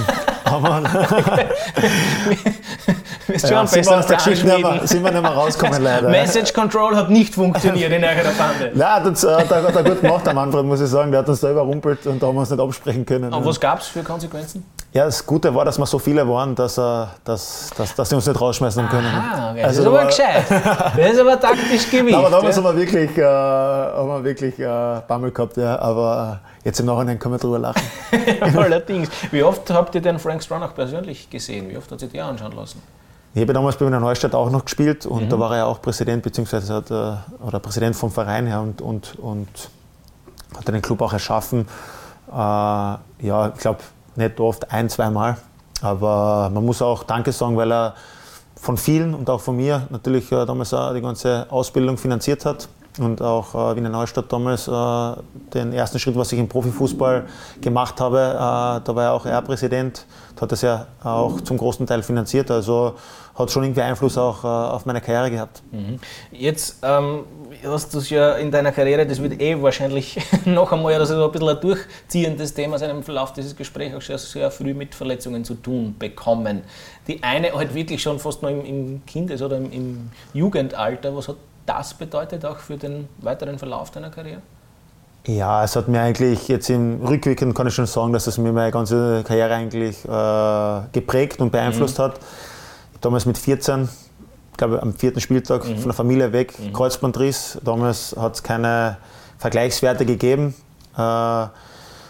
haben 0.45 0.84
wir... 0.84 2.96
Bist 3.28 3.50
ja, 3.50 3.66
sind, 3.66 3.86
wir 3.86 4.16
Geschichte 4.16 4.46
nicht 4.46 4.62
mehr, 4.62 4.88
sind 4.88 5.04
wir 5.04 5.12
nicht 5.12 5.22
mehr 5.22 5.31
rausgekommen 5.31 5.84
leider. 5.84 6.10
Message 6.10 6.54
Control 6.54 6.96
hat 6.96 7.10
nicht 7.10 7.34
funktioniert 7.34 7.92
in 7.92 8.04
eurer 8.04 8.31
Bande. 8.38 8.72
Nein, 8.75 9.04
das 9.04 9.24
hat 9.24 9.50
er, 9.52 9.64
hat 9.64 9.75
er 9.75 9.84
gut 9.84 10.02
gemacht, 10.02 10.25
der 10.25 10.34
Manfred, 10.34 10.66
muss 10.66 10.81
ich 10.81 10.90
sagen. 10.90 11.12
Der 11.12 11.22
hat 11.22 11.30
uns 11.30 11.40
da 11.40 11.52
überrumpelt 11.52 12.06
und 12.08 12.22
da 12.22 12.28
haben 12.28 12.36
wir 12.36 12.42
uns 12.42 12.50
nicht 12.50 12.60
absprechen 12.60 13.06
können. 13.06 13.34
Und 13.34 13.46
was 13.46 13.60
gab 13.60 13.80
es 13.80 13.88
für 13.88 14.04
Konsequenzen? 14.04 14.66
Ja, 14.94 15.06
das 15.06 15.25
Gute 15.25 15.54
war, 15.56 15.66
dass 15.66 15.80
wir 15.80 15.88
so 15.88 15.98
viele 15.98 16.28
waren, 16.28 16.54
dass, 16.54 16.78
äh, 16.78 16.81
dass, 17.24 17.72
dass, 17.75 17.96
dass 17.96 18.10
sie 18.10 18.16
uns 18.16 18.28
nicht 18.28 18.40
rausschmeißen 18.40 18.88
können. 18.90 19.08
Ah, 19.08 19.52
okay. 19.52 19.64
also, 19.64 19.84
das 19.84 19.92
ist 19.92 20.00
aber 20.00 20.06
gescheit. 20.06 20.96
Das 20.96 21.12
ist 21.14 21.20
aber 21.20 21.40
taktisch 21.40 21.90
gewichtet. 21.92 22.14
Aber 22.14 22.30
damals 22.30 22.56
ja. 22.56 22.64
haben 22.64 22.75
wir 22.75 22.81
wirklich, 22.81 23.18
äh, 23.18 23.24
haben 23.24 24.08
wir 24.08 24.24
wirklich 24.24 24.60
äh, 24.60 25.01
Bammel 25.08 25.32
gehabt, 25.32 25.58
ja. 25.58 25.80
aber 25.80 26.42
äh, 26.63 26.68
jetzt 26.68 26.80
im 26.80 26.86
Nachhinein 26.86 27.18
können 27.18 27.34
wir 27.34 27.39
drüber 27.39 27.58
lachen. 27.58 27.82
allerdings. 28.56 29.10
Wie 29.32 29.42
oft 29.42 29.68
habt 29.72 29.96
ihr 29.96 30.01
den 30.01 30.20
Frank 30.20 30.44
Stronach 30.44 30.75
persönlich 30.75 31.27
gesehen? 31.27 31.70
Wie 31.72 31.77
oft 31.77 31.92
hat 31.92 32.00
sich 32.00 32.12
der 32.12 32.25
anschauen 32.25 32.56
lassen? 32.56 32.80
Ich 33.36 33.42
habe 33.42 33.54
damals 33.54 33.78
bei 33.78 33.88
Wiener 33.88 34.00
Neustadt 34.00 34.36
auch 34.36 34.52
noch 34.52 34.63
gespielt 34.63 35.08
und 35.08 35.24
mhm. 35.24 35.30
da 35.30 35.40
war 35.40 35.52
er 35.52 35.58
ja 35.58 35.66
auch 35.66 35.82
Präsident, 35.82 36.22
beziehungsweise 36.22 36.74
hat, 36.74 36.92
oder 36.92 37.60
Präsident 37.60 37.96
vom 37.96 38.12
Verein 38.12 38.46
her 38.46 38.62
und, 38.62 38.80
und, 38.80 39.18
und 39.20 39.48
hat 40.56 40.68
den 40.68 40.82
Club 40.84 41.02
auch 41.02 41.13
erschaffen. 41.13 41.68
Äh, 42.32 42.36
ja, 42.36 43.00
ich 43.54 43.60
glaube, 43.60 43.80
nicht 44.16 44.40
oft, 44.40 44.72
ein, 44.72 44.88
zweimal. 44.88 45.38
Aber 45.82 46.52
man 46.54 46.63
muss 46.63 46.82
auch 46.84 47.04
Danke 47.04 47.32
sagen, 47.32 47.58
weil 47.58 47.72
er 47.72 47.96
von 48.56 48.78
vielen 48.78 49.16
und 49.16 49.30
auch 49.30 49.42
von 49.42 49.56
mir 49.56 49.88
natürlich 49.90 50.32
äh, 50.32 50.46
damals 50.46 50.74
auch 50.74 50.94
die 50.94 51.02
ganze 51.02 51.48
Ausbildung 51.50 51.98
finanziert 51.98 52.46
hat 52.46 52.70
und 53.00 53.22
auch 53.22 53.56
äh, 53.56 53.75
Wiener 53.75 53.90
Neustadt 53.90 54.32
damals 54.32 54.68
äh, 54.68 55.22
den 55.54 55.74
ersten 55.74 56.00
Schritt, 56.00 56.16
was 56.16 56.32
ich 56.32 56.40
im 56.40 56.48
Profifußball 56.48 57.25
gemacht 57.60 58.00
habe, 58.00 58.20
äh, 58.20 58.86
da 58.86 58.96
war 58.96 59.04
ja 59.04 59.12
auch 59.12 59.25
er 59.25 59.42
Präsident, 59.42 60.06
hat 60.40 60.52
das 60.52 60.62
ja 60.62 60.88
auch 61.04 61.42
zum 61.42 61.58
großen 61.58 61.86
Teil 61.88 62.04
finanziert, 62.04 62.52
also 62.52 62.96
hat 63.36 63.52
schon 63.52 63.63
irgendwie 63.63 63.82
Einfluss 63.82 64.18
auch 64.18 64.44
äh, 64.44 64.48
auf 64.48 64.86
meine 64.86 65.02
Karriere 65.02 65.32
gehabt. 65.32 65.63
Mhm. 65.72 66.00
Jetzt 66.32 66.78
ähm, 66.84 67.24
hast 67.66 67.94
du 67.94 67.98
es 67.98 68.10
ja 68.10 68.34
in 68.34 68.52
deiner 68.52 68.72
Karriere, 68.72 69.06
das 69.06 69.22
wird 69.22 69.42
eh 69.42 69.62
wahrscheinlich 69.62 70.20
noch 70.46 70.72
einmal 70.72 71.04
so 71.06 71.25
ein 71.25 71.32
bisschen 71.32 71.50
ein 71.50 71.60
durchziehendes 71.60 72.54
Thema 72.54 72.78
sein 72.78 72.92
im 72.92 73.04
Verlauf 73.04 73.34
dieses 73.34 73.56
Gesprächs, 73.56 73.96
auch 73.96 74.02
sehr, 74.02 74.18
sehr 74.18 74.52
früh 74.52 74.74
mit 74.74 74.94
Verletzungen 74.94 75.44
zu 75.44 75.56
tun 75.56 75.96
bekommen. 75.98 76.62
Die 77.08 77.24
eine 77.24 77.54
halt 77.54 77.74
wirklich 77.74 78.02
schon 78.02 78.20
fast 78.20 78.44
noch 78.44 78.50
im, 78.50 78.66
im 78.66 79.06
Kindes- 79.06 79.42
oder 79.42 79.58
im, 79.58 79.72
im 79.72 80.12
Jugendalter, 80.34 81.16
was 81.16 81.28
hat 81.28 81.38
das 81.66 81.94
bedeutet 81.94 82.46
auch 82.46 82.58
für 82.58 82.78
den 82.78 83.08
weiteren 83.20 83.58
Verlauf 83.58 83.90
deiner 83.90 84.10
Karriere? 84.10 84.42
Ja, 85.25 85.63
es 85.63 85.75
hat 85.78 85.88
mir 85.88 86.02
eigentlich 86.02 86.50
jetzt 86.50 86.70
im 86.70 87.02
Rückwirkend 87.02 87.56
kann 87.56 87.66
ich 87.68 87.74
schon 87.74 87.86
sagen, 87.86 88.12
dass 88.12 88.28
es 88.28 88.38
mir 88.38 88.52
meine 88.52 88.72
ganze 88.72 89.24
Karriere 89.25 89.54
eigentlich 89.54 90.04
äh, 90.04 90.82
geprägt 90.92 91.40
und 91.40 91.52
beeinflusst 91.52 91.98
mhm. 91.98 92.04
hat. 92.04 92.20
Damals 93.03 93.25
mit 93.25 93.38
14, 93.38 93.89
ich 94.51 94.57
glaube 94.57 94.81
am 94.81 94.93
vierten 94.93 95.19
Spieltag 95.19 95.67
mhm. 95.67 95.75
von 95.75 95.83
der 95.83 95.93
Familie 95.93 96.31
weg, 96.31 96.57
mhm. 96.57 96.72
Kreuzbandriss. 96.72 97.60
Damals 97.62 98.15
hat 98.17 98.36
es 98.36 98.43
keine 98.43 98.98
Vergleichswerte 99.38 100.05
gegeben. 100.05 100.55
Äh, 100.98 101.48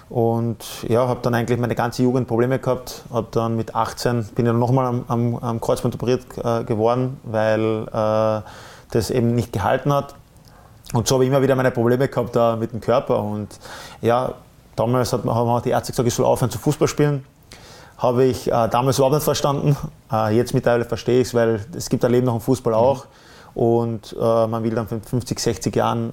und 0.10 0.58
ja, 0.88 1.08
habe 1.08 1.20
dann 1.24 1.34
eigentlich 1.34 1.60
meine 1.60 1.74
ganze 1.74 2.04
Jugend 2.04 2.28
Probleme 2.28 2.60
gehabt. 2.60 3.02
Habe 3.12 3.28
dann 3.32 3.56
mit 3.56 3.74
18 3.74 4.26
bin 4.36 4.46
ich 4.46 4.54
nochmal 4.54 4.86
am, 4.86 5.04
am, 5.08 5.36
am 5.38 5.60
Kreuzband 5.60 5.96
operiert 5.96 6.22
äh, 6.38 6.64
geworden, 6.64 7.20
weil 7.24 7.88
äh, 7.88 8.42
das 8.92 9.10
eben 9.10 9.34
nicht 9.34 9.52
gehalten 9.52 9.92
hat. 9.92 10.14
Und 10.94 11.08
so 11.08 11.16
habe 11.16 11.24
ich 11.24 11.32
immer 11.32 11.42
wieder 11.42 11.56
meine 11.56 11.72
Probleme 11.72 12.08
gehabt 12.08 12.38
uh, 12.38 12.56
mit 12.56 12.72
dem 12.72 12.82
Körper. 12.82 13.24
Und 13.24 13.48
ja, 14.02 14.36
damals 14.76 15.12
hat, 15.12 15.26
haben 15.26 15.48
wir 15.48 15.62
die 15.62 15.72
Ärzte 15.72 15.92
gesagt, 15.92 16.08
ich 16.08 16.14
soll 16.14 16.28
aufhören 16.28 16.52
zu 16.52 16.60
Fußball 16.60 16.88
spielen. 16.88 17.26
Habe 18.04 18.26
ich 18.26 18.48
uh, 18.48 18.68
damals 18.68 18.98
überhaupt 18.98 19.16
nicht 19.16 19.24
verstanden. 19.24 19.78
Uh, 20.12 20.28
jetzt 20.28 20.54
mittlerweile 20.54 20.84
verstehe 20.84 21.22
ich 21.22 21.28
es, 21.28 21.34
weil 21.34 21.66
es 21.76 21.90
gibt 21.90 22.04
ein 22.04 22.12
Leben 22.12 22.26
nach 22.26 22.34
dem 22.34 22.42
Fußball 22.42 22.74
auch. 22.74 23.06
Mhm. 23.06 23.10
Und 23.56 24.16
man 24.20 24.64
will 24.64 24.74
dann 24.74 24.88
mit 24.90 25.08
50, 25.08 25.40
60 25.40 25.76
Jahren 25.76 26.10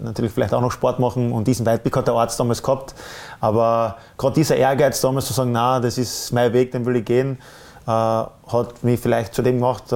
natürlich 0.00 0.30
vielleicht 0.30 0.54
auch 0.54 0.60
noch 0.60 0.70
Sport 0.70 1.00
machen. 1.00 1.32
Und 1.32 1.48
diesen 1.48 1.66
Weitblick 1.66 1.96
hat 1.96 2.06
der 2.06 2.14
Arzt 2.14 2.38
damals 2.38 2.62
gehabt. 2.62 2.94
Aber 3.40 3.96
gerade 4.16 4.34
dieser 4.34 4.54
Ehrgeiz 4.54 5.00
damals 5.00 5.26
zu 5.26 5.32
sagen, 5.32 5.50
na, 5.50 5.80
das 5.80 5.98
ist 5.98 6.32
mein 6.32 6.52
Weg, 6.52 6.70
den 6.70 6.86
will 6.86 6.94
ich 6.94 7.04
gehen, 7.04 7.38
hat 7.84 8.84
mich 8.84 9.00
vielleicht 9.00 9.34
zu 9.34 9.42
dem 9.42 9.56
gemacht, 9.56 9.92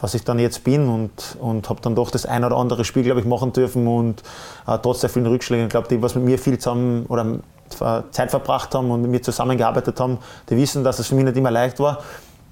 was 0.00 0.14
ich 0.14 0.24
dann 0.24 0.38
jetzt 0.38 0.64
bin 0.64 0.88
und, 0.88 1.36
und 1.40 1.68
habe 1.68 1.80
dann 1.80 1.94
doch 1.94 2.10
das 2.10 2.26
ein 2.26 2.44
oder 2.44 2.56
andere 2.56 2.84
Spiel, 2.84 3.02
glaube 3.02 3.20
ich, 3.20 3.26
machen 3.26 3.52
dürfen 3.52 3.86
und 3.86 4.22
äh, 4.66 4.78
trotz 4.80 5.00
der 5.00 5.10
vielen 5.10 5.26
Rückschläge, 5.26 5.64
ich 5.64 5.68
glaube, 5.68 5.88
die, 5.88 6.00
was 6.00 6.14
mit 6.14 6.24
mir 6.24 6.38
viel 6.38 6.58
zusammen 6.58 7.06
oder 7.06 7.24
äh, 7.24 7.38
Zeit 7.68 8.30
verbracht 8.30 8.74
haben 8.74 8.90
und 8.90 9.02
mit 9.02 9.10
mir 9.10 9.22
zusammengearbeitet 9.22 9.98
haben, 10.00 10.18
die 10.48 10.56
wissen, 10.56 10.84
dass 10.84 10.98
es 10.98 11.06
für 11.06 11.14
mich 11.14 11.24
nicht 11.24 11.36
immer 11.36 11.50
leicht 11.50 11.78
war. 11.80 11.98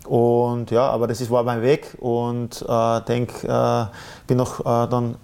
Und 0.06 0.70
ja, 0.70 0.88
aber 0.88 1.06
das 1.06 1.20
ist, 1.20 1.30
war 1.30 1.42
mein 1.42 1.62
Weg 1.62 1.96
und 1.98 2.64
äh, 2.68 3.00
denke, 3.02 3.46
äh, 3.46 4.26
bin 4.26 4.36
noch 4.36 4.60
äh, 4.60 4.88
dann 4.88 5.16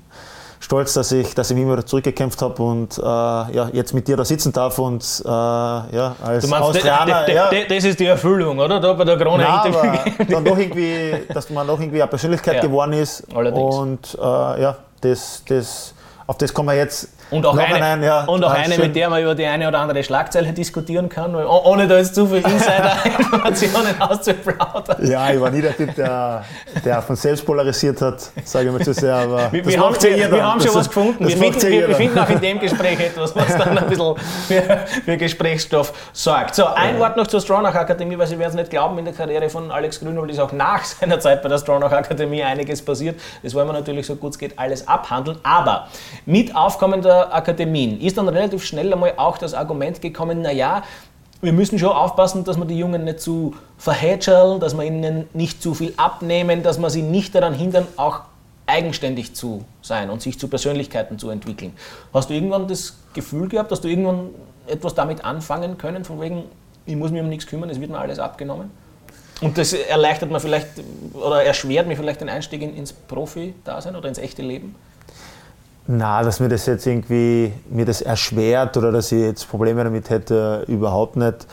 stolz, 0.62 0.94
dass 0.94 1.12
ich, 1.12 1.34
dass 1.34 1.50
ich 1.50 1.56
mich 1.56 1.66
wieder 1.66 1.84
zurückgekämpft 1.84 2.40
habe 2.40 2.62
und 2.62 2.98
äh, 2.98 3.02
ja, 3.02 3.68
jetzt 3.72 3.94
mit 3.94 4.08
dir 4.08 4.16
da 4.16 4.24
sitzen 4.24 4.52
darf 4.52 4.78
und 4.78 5.22
äh, 5.24 5.28
ja, 5.28 6.16
als 6.22 6.44
du 6.44 6.50
meinst, 6.50 6.68
Australier. 6.68 7.24
Ja, 7.28 7.50
das 7.68 7.84
ist 7.84 8.00
die 8.00 8.06
Erfüllung, 8.06 8.58
oder? 8.58 8.80
Da 8.80 8.92
bei 8.92 9.04
der 9.04 9.16
Krone 9.18 9.42
Nein, 9.42 9.74
dann 10.28 10.44
doch 10.44 10.56
irgendwie, 10.56 11.26
dass 11.32 11.50
man 11.50 11.66
doch 11.66 11.78
irgendwie 11.78 12.00
eine 12.00 12.08
Persönlichkeit 12.08 12.56
ja, 12.56 12.60
geworden 12.62 12.92
ist. 12.92 13.24
Allerdings. 13.34 13.76
Und 13.76 14.18
äh, 14.20 14.62
ja, 14.62 14.76
das, 15.00 15.42
das, 15.48 15.94
auf 16.26 16.38
das 16.38 16.54
kommen 16.54 16.68
wir 16.68 16.76
jetzt 16.76 17.08
und 17.32 17.46
auch, 17.46 17.56
eine, 17.56 17.84
ein, 17.84 18.02
ja, 18.02 18.24
und 18.24 18.44
auch 18.44 18.50
eine, 18.50 18.76
mit 18.78 18.96
der 18.96 19.08
man 19.08 19.22
über 19.22 19.34
die 19.34 19.46
eine 19.46 19.68
oder 19.68 19.78
andere 19.78 20.02
Schlagzeile 20.02 20.52
diskutieren 20.52 21.08
kann, 21.08 21.34
ohne 21.34 21.86
da 21.86 21.98
jetzt 21.98 22.14
zu 22.14 22.26
viel 22.26 22.38
Insider-Informationen 22.38 23.94
auszuplaudern. 24.00 25.06
Ja, 25.06 25.30
ich 25.30 25.40
war 25.40 25.50
nie 25.50 25.62
der 25.62 25.76
Typ, 25.76 25.94
der, 25.94 26.44
der 26.84 27.02
von 27.02 27.16
selbst 27.16 27.44
polarisiert 27.46 28.00
hat, 28.00 28.20
sage 28.44 28.66
ich 28.66 28.72
mal 28.72 28.84
zu 28.84 28.92
sehr. 28.92 29.14
Aber 29.14 29.52
wir, 29.52 29.64
wir 29.64 29.80
haben, 29.80 29.96
wir, 30.02 30.32
wir 30.32 30.44
haben 30.44 30.60
schon 30.60 30.74
was 30.74 30.88
gefunden. 30.88 31.26
Wir 31.26 31.36
finden, 31.36 31.62
wir, 31.62 31.88
wir 31.88 31.96
finden, 31.96 32.18
auch 32.18 32.30
in 32.30 32.40
dem 32.40 32.58
Gespräch 32.58 32.98
etwas, 33.00 33.34
was 33.36 33.56
dann 33.56 33.78
ein 33.78 33.88
bisschen 33.88 34.16
für, 34.48 34.62
für 35.04 35.16
Gesprächsstoff 35.16 35.92
sorgt. 36.12 36.54
So, 36.54 36.66
ein 36.66 36.94
ja. 36.94 37.00
Wort 37.00 37.16
noch 37.16 37.26
zur 37.26 37.40
Stronach 37.40 37.74
Akademie, 37.74 38.18
weil 38.18 38.26
Sie 38.26 38.38
werden 38.38 38.50
es 38.50 38.56
nicht 38.56 38.70
glauben, 38.70 38.98
in 38.98 39.04
der 39.04 39.14
Karriere 39.14 39.48
von 39.48 39.70
Alex 39.70 40.00
Grünwald 40.00 40.30
ist 40.30 40.38
auch 40.38 40.52
nach 40.52 40.84
seiner 41.00 41.20
Zeit 41.20 41.42
bei 41.42 41.48
der 41.48 41.58
Stronach 41.58 41.92
Akademie 41.92 42.42
einiges 42.42 42.82
passiert. 42.82 43.20
Das 43.42 43.54
wollen 43.54 43.68
wir 43.68 43.72
natürlich 43.72 44.06
so 44.06 44.16
gut 44.16 44.32
es 44.32 44.38
geht 44.38 44.58
alles 44.58 44.88
abhandeln. 44.88 45.38
Aber 45.42 45.88
mit 46.26 46.54
aufkommender 46.56 47.21
Akademien 47.30 48.00
ist 48.00 48.18
dann 48.18 48.28
relativ 48.28 48.64
schnell 48.64 48.92
einmal 48.92 49.14
auch 49.16 49.38
das 49.38 49.54
Argument 49.54 50.00
gekommen, 50.00 50.42
naja, 50.42 50.82
wir 51.40 51.52
müssen 51.52 51.78
schon 51.78 51.90
aufpassen, 51.90 52.44
dass 52.44 52.56
wir 52.56 52.64
die 52.64 52.78
Jungen 52.78 53.04
nicht 53.04 53.20
zu 53.20 53.54
verhätscheln, 53.76 54.60
dass 54.60 54.74
wir 54.74 54.84
ihnen 54.84 55.28
nicht 55.34 55.60
zu 55.60 55.74
viel 55.74 55.92
abnehmen, 55.96 56.62
dass 56.62 56.78
wir 56.78 56.88
sie 56.88 57.02
nicht 57.02 57.34
daran 57.34 57.52
hindern, 57.52 57.86
auch 57.96 58.20
eigenständig 58.66 59.34
zu 59.34 59.64
sein 59.82 60.08
und 60.08 60.22
sich 60.22 60.38
zu 60.38 60.46
Persönlichkeiten 60.46 61.18
zu 61.18 61.30
entwickeln. 61.30 61.72
Hast 62.14 62.30
du 62.30 62.34
irgendwann 62.34 62.68
das 62.68 62.96
Gefühl 63.12 63.48
gehabt, 63.48 63.72
dass 63.72 63.80
du 63.80 63.88
irgendwann 63.88 64.30
etwas 64.68 64.94
damit 64.94 65.24
anfangen 65.24 65.78
können, 65.78 66.04
von 66.04 66.20
wegen, 66.20 66.44
ich 66.86 66.94
muss 66.94 67.10
mich 67.10 67.20
um 67.20 67.28
nichts 67.28 67.46
kümmern, 67.46 67.70
es 67.70 67.80
wird 67.80 67.90
mir 67.90 67.98
alles 67.98 68.20
abgenommen? 68.20 68.70
Und 69.40 69.58
das 69.58 69.72
erleichtert 69.72 70.30
mir 70.30 70.38
vielleicht 70.38 70.68
oder 71.14 71.42
erschwert 71.42 71.88
mir 71.88 71.96
vielleicht 71.96 72.20
den 72.20 72.28
Einstieg 72.28 72.62
ins 72.62 72.92
Profi-Dasein 72.92 73.96
oder 73.96 74.08
ins 74.08 74.18
echte 74.18 74.42
Leben? 74.42 74.76
Na, 75.86 76.22
dass 76.22 76.38
mir 76.38 76.48
das 76.48 76.66
jetzt 76.66 76.86
irgendwie 76.86 77.52
mir 77.68 77.84
das 77.84 78.02
erschwert 78.02 78.76
oder 78.76 78.92
dass 78.92 79.10
ich 79.10 79.20
jetzt 79.20 79.48
Probleme 79.48 79.82
damit 79.82 80.10
hätte, 80.10 80.64
überhaupt 80.68 81.16
nicht. 81.16 81.46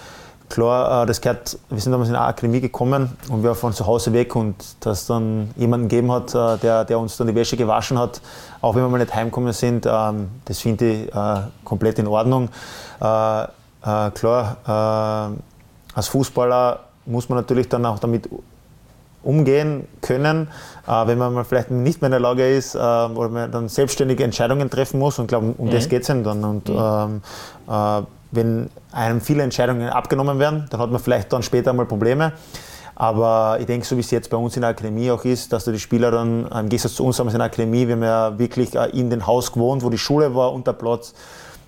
Klar, 0.50 1.04
äh, 1.04 1.06
das 1.06 1.22
gehört, 1.22 1.58
wir 1.70 1.80
sind 1.80 1.92
damals 1.92 2.10
in 2.10 2.16
eine 2.16 2.26
Akademie 2.26 2.60
gekommen 2.60 3.16
und 3.30 3.44
wir 3.44 3.50
waren 3.50 3.58
von 3.58 3.74
zu 3.74 3.86
Hause 3.86 4.14
weg 4.14 4.36
und 4.36 4.56
dass 4.80 5.06
dann 5.06 5.52
jemanden 5.56 5.88
gegeben 5.88 6.12
hat, 6.12 6.34
äh, 6.34 6.58
der, 6.58 6.86
der 6.86 7.00
uns 7.00 7.18
dann 7.18 7.28
die 7.28 7.36
Wäsche 7.36 7.56
gewaschen 7.56 8.00
hat, 8.00 8.20
auch 8.62 8.74
wenn 8.76 8.82
wir 8.82 8.90
mal 8.90 8.98
nicht 8.98 9.14
heimgekommen 9.14 9.54
sind, 9.54 9.86
ähm, 9.88 10.30
das 10.46 10.60
finde 10.60 10.92
ich 10.92 11.14
äh, 11.14 11.42
komplett 11.64 12.00
in 12.00 12.08
Ordnung. 12.08 12.50
Klar, 13.00 13.50
als 15.96 16.08
Fußballer 16.10 16.80
muss 17.06 17.30
man 17.30 17.38
natürlich 17.38 17.70
dann 17.70 17.86
auch 17.86 17.98
damit 18.00 18.28
umgehen 19.24 19.88
können, 20.02 20.48
äh, 20.88 21.08
wenn 21.08 21.18
man 21.18 21.34
mal 21.34 21.44
vielleicht 21.44 21.72
nicht 21.72 22.02
mehr 22.02 22.08
in 22.08 22.12
der 22.12 22.20
Lage 22.20 22.50
ist, 22.50 22.76
äh, 22.76 22.78
oder 22.78 23.30
man 23.30 23.52
dann 23.52 23.70
selbstständige 23.70 24.24
Entscheidungen 24.24 24.70
treffen 24.70 25.00
muss. 25.00 25.20
Und 25.20 25.28
glaube, 25.28 25.54
um 25.58 25.68
mhm. 25.68 25.72
das 25.72 25.90
geht 25.90 26.02
es 26.02 26.08
dann. 26.08 26.26
Und 26.26 26.70
mhm. 26.70 26.78
ähm, 26.78 27.22
äh, 27.70 28.02
wenn 28.32 28.70
einem 28.92 29.22
viele 29.22 29.44
Entscheidungen 29.44 29.90
abgenommen 29.90 30.40
werden, 30.40 30.68
dann 30.70 30.80
hat 30.80 30.92
man 30.92 31.02
vielleicht 31.02 31.34
dann 31.34 31.44
später 31.44 31.74
mal 31.74 31.86
Probleme. 31.86 32.34
Aber 32.96 33.58
ich 33.62 33.66
denke, 33.66 33.86
so 33.86 33.96
wie 33.96 34.02
es 34.02 34.12
jetzt 34.12 34.30
bei 34.30 34.36
uns 34.36 34.58
in 34.58 34.62
der 34.62 34.72
Akademie 34.72 35.10
auch 35.10 35.24
ist, 35.24 35.54
dass 35.54 35.64
da 35.64 35.72
die 35.72 35.80
Spieler 35.80 36.12
dann, 36.12 36.46
im 36.48 36.68
Gegensatz 36.68 36.96
zu 36.96 37.06
uns 37.06 37.18
haben 37.18 37.28
wir 37.28 37.32
in 37.32 37.40
der 37.40 37.46
Akademie, 37.46 37.88
wir 37.88 37.96
haben 37.96 38.04
ja 38.04 38.38
wirklich 38.38 38.76
äh, 38.76 38.90
in 38.90 39.10
den 39.10 39.26
Haus 39.26 39.52
gewohnt, 39.54 39.84
wo 39.84 39.90
die 39.90 39.98
Schule 39.98 40.36
war 40.36 40.54
und 40.54 40.68
der 40.68 40.74
Platz. 40.74 41.14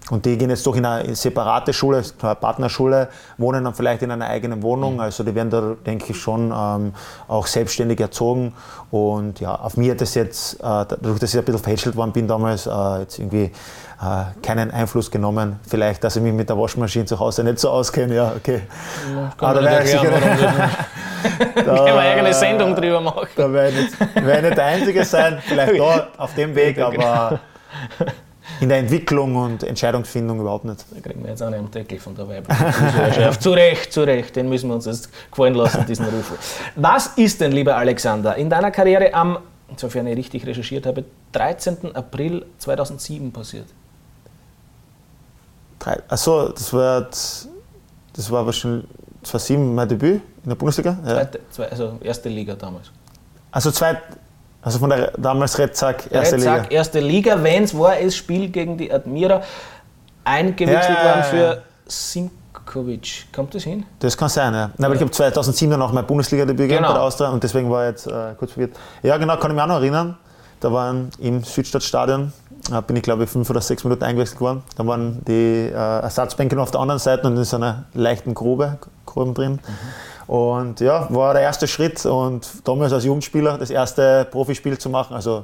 Und 0.10 0.26
die 0.26 0.38
gehen 0.38 0.50
jetzt 0.50 0.66
doch 0.66 0.76
in 0.76 0.86
eine 0.86 1.16
separate 1.16 1.74
Schule, 1.74 2.04
eine 2.22 2.36
Partnerschule, 2.36 3.10
wohnen 3.38 3.64
dann 3.64 3.74
vielleicht 3.74 4.02
in 4.02 4.12
einer 4.12 4.28
eigenen 4.28 4.64
Wohnung. 4.64 4.96
Mhm. 4.96 5.00
Also 5.02 5.24
die 5.24 5.34
werden 5.36 5.50
da, 5.50 5.76
denke 5.86 6.12
ich, 6.12 6.18
schon 6.18 6.52
ähm, 6.54 6.94
auch 7.28 7.46
selbstständig 7.46 8.00
erzogen. 8.00 8.54
Und 8.90 9.40
ja, 9.40 9.56
auf 9.56 9.78
mir 9.78 9.92
hat 9.92 10.02
das 10.02 10.16
jetzt, 10.16 10.56
äh, 10.56 10.60
dadurch, 10.64 11.20
dass 11.20 11.34
ich 11.34 11.40
ein 11.40 11.46
bisschen 11.46 11.62
verhätschelt 11.62 11.96
worden 11.96 12.12
bin 12.12 12.28
damals, 12.28 12.66
äh, 12.66 13.00
jetzt 13.00 13.20
irgendwie 13.20 13.52
äh, 14.02 14.42
keinen 14.42 14.72
Einfluss 14.72 15.12
genommen. 15.12 15.60
Vielleicht, 15.68 16.04
dass 16.04 16.16
ich 16.16 16.24
mich 16.24 16.34
mit 16.34 16.50
der 16.50 16.58
Waschmaschine 16.58 17.06
zu 17.06 17.20
Hause 17.20 17.44
nicht 17.44 17.60
so 17.60 17.70
auskenne. 17.70 18.16
Ja, 18.16 18.34
okay. 18.36 18.64
Ja, 19.14 19.32
Aber 19.38 19.62
da 19.62 19.70
wäre 19.70 19.84
ich 19.84 19.92
sicher 19.92 20.10
da, 21.56 21.62
können 21.62 21.66
wir 21.66 22.00
eine 22.00 22.00
eigene 22.00 22.34
Sendung 22.34 22.76
drüber 22.76 23.00
machen. 23.00 23.28
Da 23.36 23.54
werde 23.54 23.78
ich, 23.78 24.00
nicht, 24.00 24.26
wär 24.26 24.38
ich 24.38 24.44
nicht 24.44 24.58
der 24.58 24.66
Einzige 24.66 25.06
sein, 25.06 25.40
vielleicht 25.46 25.80
da 25.80 26.08
auf 26.18 26.34
dem 26.34 26.56
Weg, 26.56 26.80
aber 26.80 27.40
in 28.60 28.70
der 28.70 28.80
Entwicklung 28.80 29.36
und 29.36 29.64
Entscheidungsfindung 29.64 30.40
überhaupt 30.40 30.66
nicht. 30.66 30.86
Da 30.92 31.00
kriegen 31.00 31.24
wir 31.24 31.32
jetzt 31.32 31.42
auch 31.42 31.48
einen 31.48 31.70
Deckel 31.72 32.00
von 32.00 32.16
der 32.16 32.28
weiblichen 32.28 33.32
Zu 33.40 33.52
Recht, 33.52 33.94
zu 33.94 34.02
Recht, 34.02 34.36
den 34.36 34.50
müssen 34.50 34.70
wir 34.70 34.76
uns 34.76 34.86
jetzt 34.86 35.10
gefallen 35.30 35.56
lassen, 35.56 35.86
diesen 35.86 36.06
Ruf. 36.06 36.34
Was 36.76 37.08
ist 37.18 37.42
denn, 37.42 37.52
lieber 37.52 37.76
Alexander, 37.76 38.36
in 38.36 38.50
deiner 38.50 38.72
Karriere 38.72 39.14
am, 39.14 39.40
insofern 39.70 40.08
ich 40.08 40.18
richtig 40.18 40.46
recherchiert 40.46 40.86
habe, 40.86 41.04
13. 41.32 41.96
April 41.96 42.46
2007 42.58 43.32
passiert? 43.32 43.68
Achso, 46.08 46.50
das 46.50 46.72
war, 46.74 47.02
das 47.02 47.48
war 48.30 48.46
wahrscheinlich 48.46 48.86
2007 49.24 49.76
mein 49.76 49.88
Debüt 49.88 50.22
in 50.44 50.50
der 50.50 50.56
Bundesliga? 50.56 50.98
Ja. 51.06 51.28
Zweite, 51.50 51.72
also 51.72 51.98
erste 52.02 52.30
Liga 52.30 52.56
damals. 52.56 52.92
Also 53.52 53.72
zwei, 53.72 54.00
also 54.62 54.80
von 54.80 54.90
der 54.90 55.12
damals 55.18 55.58
Redzack 55.58 56.12
erste 56.12 56.36
Redzack, 56.36 56.64
Liga. 56.64 56.76
erste 56.76 57.00
Liga, 57.00 57.44
wenn 57.44 57.64
es 57.64 57.78
war, 57.78 58.00
es 58.00 58.16
Spiel 58.16 58.50
gegen 58.50 58.78
die 58.78 58.92
Admira 58.92 59.42
eingewechselt 60.24 60.98
ja, 60.98 61.04
worden 61.04 61.24
für 61.24 61.62
Simkovic. 61.88 63.26
Kommt 63.34 63.56
das 63.56 63.64
hin? 63.64 63.86
Das 64.00 64.16
kann 64.16 64.30
sein, 64.30 64.54
ja. 64.54 64.70
Nein, 64.78 64.86
aber 64.86 64.96
ich 64.96 65.02
habe 65.02 65.12
2007 65.12 65.72
dann 65.72 65.82
auch 65.82 65.92
mein 65.92 66.06
Bundesliga-Debüt 66.06 66.70
genau. 66.70 66.90
bei 66.90 66.94
der 66.94 67.04
Austria 67.04 67.30
und 67.30 67.44
deswegen 67.44 67.70
war 67.72 67.86
ich 67.86 67.92
jetzt 67.92 68.08
äh, 68.08 68.36
kurz 68.38 68.52
verwirrt. 68.52 68.76
Ja, 69.02 69.18
genau, 69.18 69.38
kann 69.38 69.52
ich 69.52 69.56
mich 69.56 69.64
auch 69.64 69.68
noch 69.68 69.76
erinnern. 69.76 70.18
Da 70.60 70.72
waren 70.72 71.10
im 71.18 71.44
Südstadtstadion, 71.44 72.32
da 72.70 72.82
bin 72.82 72.96
ich 72.96 73.02
glaube 73.02 73.24
ich 73.24 73.30
fünf 73.32 73.50
oder 73.50 73.62
sechs 73.62 73.84
Minuten 73.84 74.04
eingewechselt 74.04 74.40
worden. 74.40 74.62
Da 74.78 74.86
waren 74.86 75.24
die 75.26 75.72
äh, 75.72 75.74
Ersatzbänke 75.74 76.60
auf 76.62 76.70
der 76.70 76.82
anderen 76.82 77.00
Seite 77.00 77.26
und 77.26 77.36
in 77.36 77.44
so 77.44 77.56
einer 77.56 77.86
leichten 77.96 78.36
Grube, 78.36 78.78
Gruben 79.08 79.34
drin. 79.34 79.54
Mhm. 79.54 79.60
Und 80.32 80.80
ja, 80.80 81.08
war 81.10 81.34
der 81.34 81.44
erste 81.44 81.68
Schritt 81.68 82.06
und 82.06 82.48
damals 82.64 82.94
als 82.94 83.04
Jugendspieler 83.04 83.58
das 83.58 83.70
erste 83.70 84.26
Profispiel 84.32 84.78
zu 84.78 84.90
machen, 84.90 85.14
also 85.14 85.44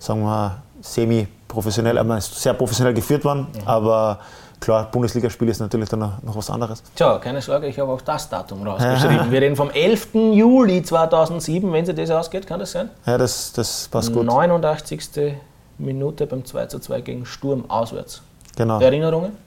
sagen 0.00 0.22
wir 0.22 0.56
semi-professionell, 0.80 1.96
aber 1.96 2.20
sehr 2.20 2.54
professionell 2.54 2.92
geführt 2.92 3.24
worden, 3.24 3.46
mhm. 3.52 3.68
aber 3.68 4.18
klar, 4.58 4.90
Bundesligaspiel 4.90 5.48
ist 5.48 5.60
natürlich 5.60 5.88
dann 5.90 6.00
noch, 6.00 6.20
noch, 6.24 6.34
was 6.34 6.50
anderes. 6.50 6.82
Tja, 6.96 7.18
keine 7.18 7.40
Sorge, 7.40 7.68
ich 7.68 7.78
habe 7.78 7.92
auch 7.92 8.00
das 8.00 8.28
Datum 8.28 8.66
rausgeschrieben. 8.66 9.30
Wir 9.30 9.42
reden 9.42 9.54
vom 9.54 9.70
11. 9.70 10.08
Juli 10.32 10.82
2007, 10.82 11.72
wenn 11.72 11.86
sich 11.86 11.94
das 11.94 12.10
ausgeht, 12.10 12.48
kann 12.48 12.58
das 12.58 12.72
sein? 12.72 12.90
Ja, 13.06 13.16
das, 13.18 13.52
das 13.52 13.86
passt 13.86 14.12
gut. 14.12 14.26
89. 14.26 15.36
Minute 15.78 16.26
beim 16.26 16.44
2 16.44 16.66
zu 16.66 16.80
2 16.80 17.00
gegen 17.02 17.26
Sturm 17.26 17.70
auswärts. 17.70 18.22
Genau. 18.56 18.80
Erinnerungen? 18.80 19.45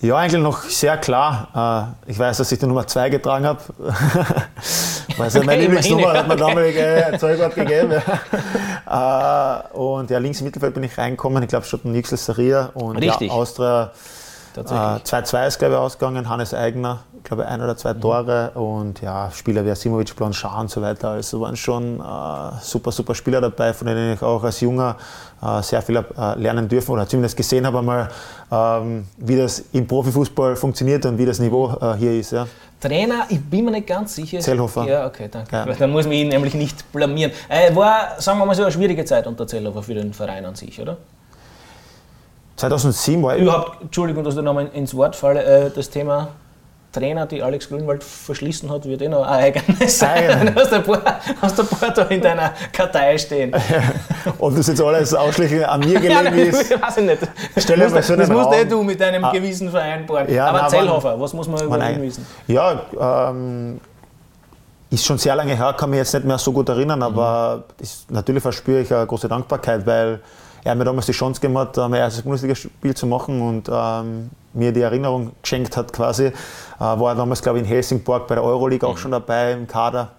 Ja, 0.00 0.16
eigentlich 0.16 0.42
noch 0.42 0.62
sehr 0.62 0.96
klar. 0.96 1.96
Äh, 2.06 2.10
ich 2.12 2.18
weiß, 2.18 2.36
dass 2.36 2.52
ich 2.52 2.58
die 2.58 2.66
Nummer 2.66 2.86
2 2.86 3.10
getragen 3.10 3.44
habe. 3.44 3.60
also 5.18 5.38
okay, 5.38 5.46
meine 5.46 5.62
Lieblingsnummer 5.62 6.12
hat 6.12 6.28
mir 6.28 6.34
okay. 6.34 6.46
damalige 6.46 7.18
Zeugwort 7.18 7.54
gegeben. 7.56 7.92
Ja. 8.86 9.62
Äh, 9.66 9.76
und 9.76 10.08
ja, 10.10 10.18
links 10.18 10.40
im 10.40 10.46
Mittelfeld 10.46 10.74
bin 10.74 10.84
ich 10.84 10.96
reingekommen. 10.96 11.42
Ich 11.42 11.48
glaube, 11.48 11.66
statt 11.66 11.84
Nixel 11.84 12.16
Saria 12.16 12.70
und. 12.74 13.02
Ja, 13.02 13.16
Austria. 13.28 13.90
Tatsächlich. 14.64 15.42
2-2 15.42 15.46
ist, 15.46 15.58
glaube 15.58 15.74
ich, 15.74 15.80
ausgegangen. 15.80 16.28
Hannes 16.28 16.54
Eigner, 16.54 17.00
glaube 17.24 17.42
ich, 17.42 17.48
ein 17.48 17.60
oder 17.60 17.76
zwei 17.76 17.94
mhm. 17.94 18.00
Tore. 18.00 18.50
Und 18.54 19.00
ja, 19.00 19.30
Spieler 19.30 19.64
wie 19.64 19.70
Asimovic, 19.70 20.14
Blanchard 20.14 20.60
und 20.60 20.70
so 20.70 20.82
weiter. 20.82 21.10
Also 21.10 21.40
waren 21.40 21.56
schon 21.56 22.00
äh, 22.00 22.02
super, 22.60 22.92
super 22.92 23.14
Spieler 23.14 23.40
dabei, 23.40 23.72
von 23.72 23.86
denen 23.86 24.14
ich 24.14 24.22
auch 24.22 24.42
als 24.42 24.60
Junger 24.60 24.96
äh, 25.42 25.62
sehr 25.62 25.82
viel 25.82 25.96
äh, 25.96 26.38
lernen 26.38 26.68
dürfen 26.68 26.92
oder 26.92 27.08
zumindest 27.08 27.36
gesehen 27.36 27.66
habe 27.66 27.78
einmal, 27.78 28.08
ähm, 28.50 29.06
wie 29.16 29.36
das 29.36 29.64
im 29.72 29.86
Profifußball 29.86 30.56
funktioniert 30.56 31.04
und 31.06 31.18
wie 31.18 31.26
das 31.26 31.38
Niveau 31.38 31.76
äh, 31.80 31.94
hier 31.94 32.18
ist. 32.18 32.32
Ja. 32.32 32.46
Trainer, 32.80 33.26
ich 33.28 33.42
bin 33.42 33.64
mir 33.64 33.72
nicht 33.72 33.86
ganz 33.86 34.14
sicher. 34.14 34.38
Zellhofer. 34.38 34.86
Ja, 34.86 35.06
okay, 35.06 35.28
danke. 35.30 35.54
Ja. 35.54 35.64
Dann 35.66 35.90
muss 35.90 36.04
man 36.04 36.12
ihn 36.12 36.28
nämlich 36.28 36.54
nicht 36.54 36.90
blamieren. 36.92 37.32
Äh, 37.48 37.74
war, 37.74 38.20
sagen 38.20 38.38
wir 38.38 38.46
mal 38.46 38.54
so, 38.54 38.62
eine 38.62 38.72
schwierige 38.72 39.04
Zeit 39.04 39.26
unter 39.26 39.46
Zellhofer 39.46 39.82
für 39.82 39.94
den 39.94 40.12
Verein 40.12 40.44
an 40.44 40.54
sich, 40.54 40.80
oder? 40.80 40.96
2007 42.58 43.22
war 43.22 43.36
ich. 43.36 43.42
Überhaupt, 43.42 43.82
Entschuldigung, 43.82 44.24
dass 44.24 44.36
ich 44.36 44.42
nochmal 44.42 44.68
ins 44.74 44.94
Wort 44.94 45.16
falle, 45.16 45.42
äh, 45.42 45.70
das 45.70 45.88
Thema 45.88 46.28
Trainer, 46.90 47.26
die 47.26 47.42
Alex 47.42 47.68
Grünwald 47.68 48.02
verschließen 48.02 48.70
hat, 48.70 48.84
wird 48.86 49.02
eh 49.02 49.08
noch 49.08 49.22
ein 49.22 49.54
eigenes 49.54 49.98
sein. 49.98 50.54
Hast 50.56 50.72
ein, 50.72 50.82
paar, 50.82 51.20
hast 51.40 51.60
ein 51.60 51.66
paar 51.66 51.90
da 51.92 52.02
in 52.04 52.20
deiner 52.20 52.52
Kartei 52.72 53.18
stehen. 53.18 53.54
Ob 54.38 54.56
das 54.56 54.68
jetzt 54.68 54.80
alles 54.80 55.14
ausschließlich 55.14 55.66
an 55.68 55.80
mir 55.80 56.00
gelegen 56.00 56.34
ist. 56.38 56.70
ja, 56.70 56.80
weiß 56.80 56.96
ich 56.96 57.04
nicht. 57.04 57.18
Stell 57.58 57.78
dir 57.78 57.90
mal 57.90 58.02
so 58.02 58.16
Das 58.16 58.28
musst 58.28 58.52
eh 58.52 58.64
du 58.64 58.82
mit 58.82 58.98
deinem 59.00 59.22
ah, 59.22 59.32
Gewissen 59.32 59.70
vereinbaren. 59.70 60.32
Ja, 60.32 60.46
Aber 60.46 60.68
Zellhofer, 60.68 61.20
was 61.20 61.32
muss 61.34 61.46
man 61.46 61.62
über 61.62 61.90
ihn 61.90 62.02
wissen? 62.02 62.26
Ja, 62.46 62.80
ähm, 62.98 63.80
ist 64.90 65.04
schon 65.04 65.18
sehr 65.18 65.36
lange 65.36 65.54
her, 65.54 65.74
kann 65.78 65.90
mich 65.90 65.98
jetzt 65.98 66.14
nicht 66.14 66.24
mehr 66.24 66.38
so 66.38 66.52
gut 66.52 66.70
erinnern, 66.70 67.02
aber 67.02 67.64
mhm. 67.78 67.82
ist, 67.82 68.10
natürlich 68.10 68.42
verspüre 68.42 68.80
ich 68.80 68.92
eine 68.92 69.06
große 69.06 69.28
Dankbarkeit, 69.28 69.86
weil 69.86 70.20
er 70.68 70.74
mir 70.74 70.84
damals 70.84 71.06
die 71.06 71.12
Chance 71.12 71.40
gegeben 71.40 71.58
hat, 71.58 71.76
mein 71.76 71.94
erstes 71.94 72.22
Bundesligaspiel 72.22 72.94
zu 72.94 73.06
machen 73.06 73.40
und 73.40 73.70
ähm, 73.72 74.30
mir 74.52 74.72
die 74.72 74.82
Erinnerung 74.82 75.32
geschenkt 75.42 75.76
hat 75.76 75.92
quasi. 75.92 76.26
Äh, 76.26 76.32
war 76.78 77.14
damals, 77.14 77.42
glaube 77.42 77.58
ich, 77.58 77.64
in 77.64 77.68
Helsingborg 77.68 78.26
bei 78.26 78.34
der 78.34 78.44
Euroleague 78.44 78.86
auch 78.86 78.94
mhm. 78.94 78.98
schon 78.98 79.10
dabei 79.12 79.52
im 79.52 79.66
Kader. 79.66 80.10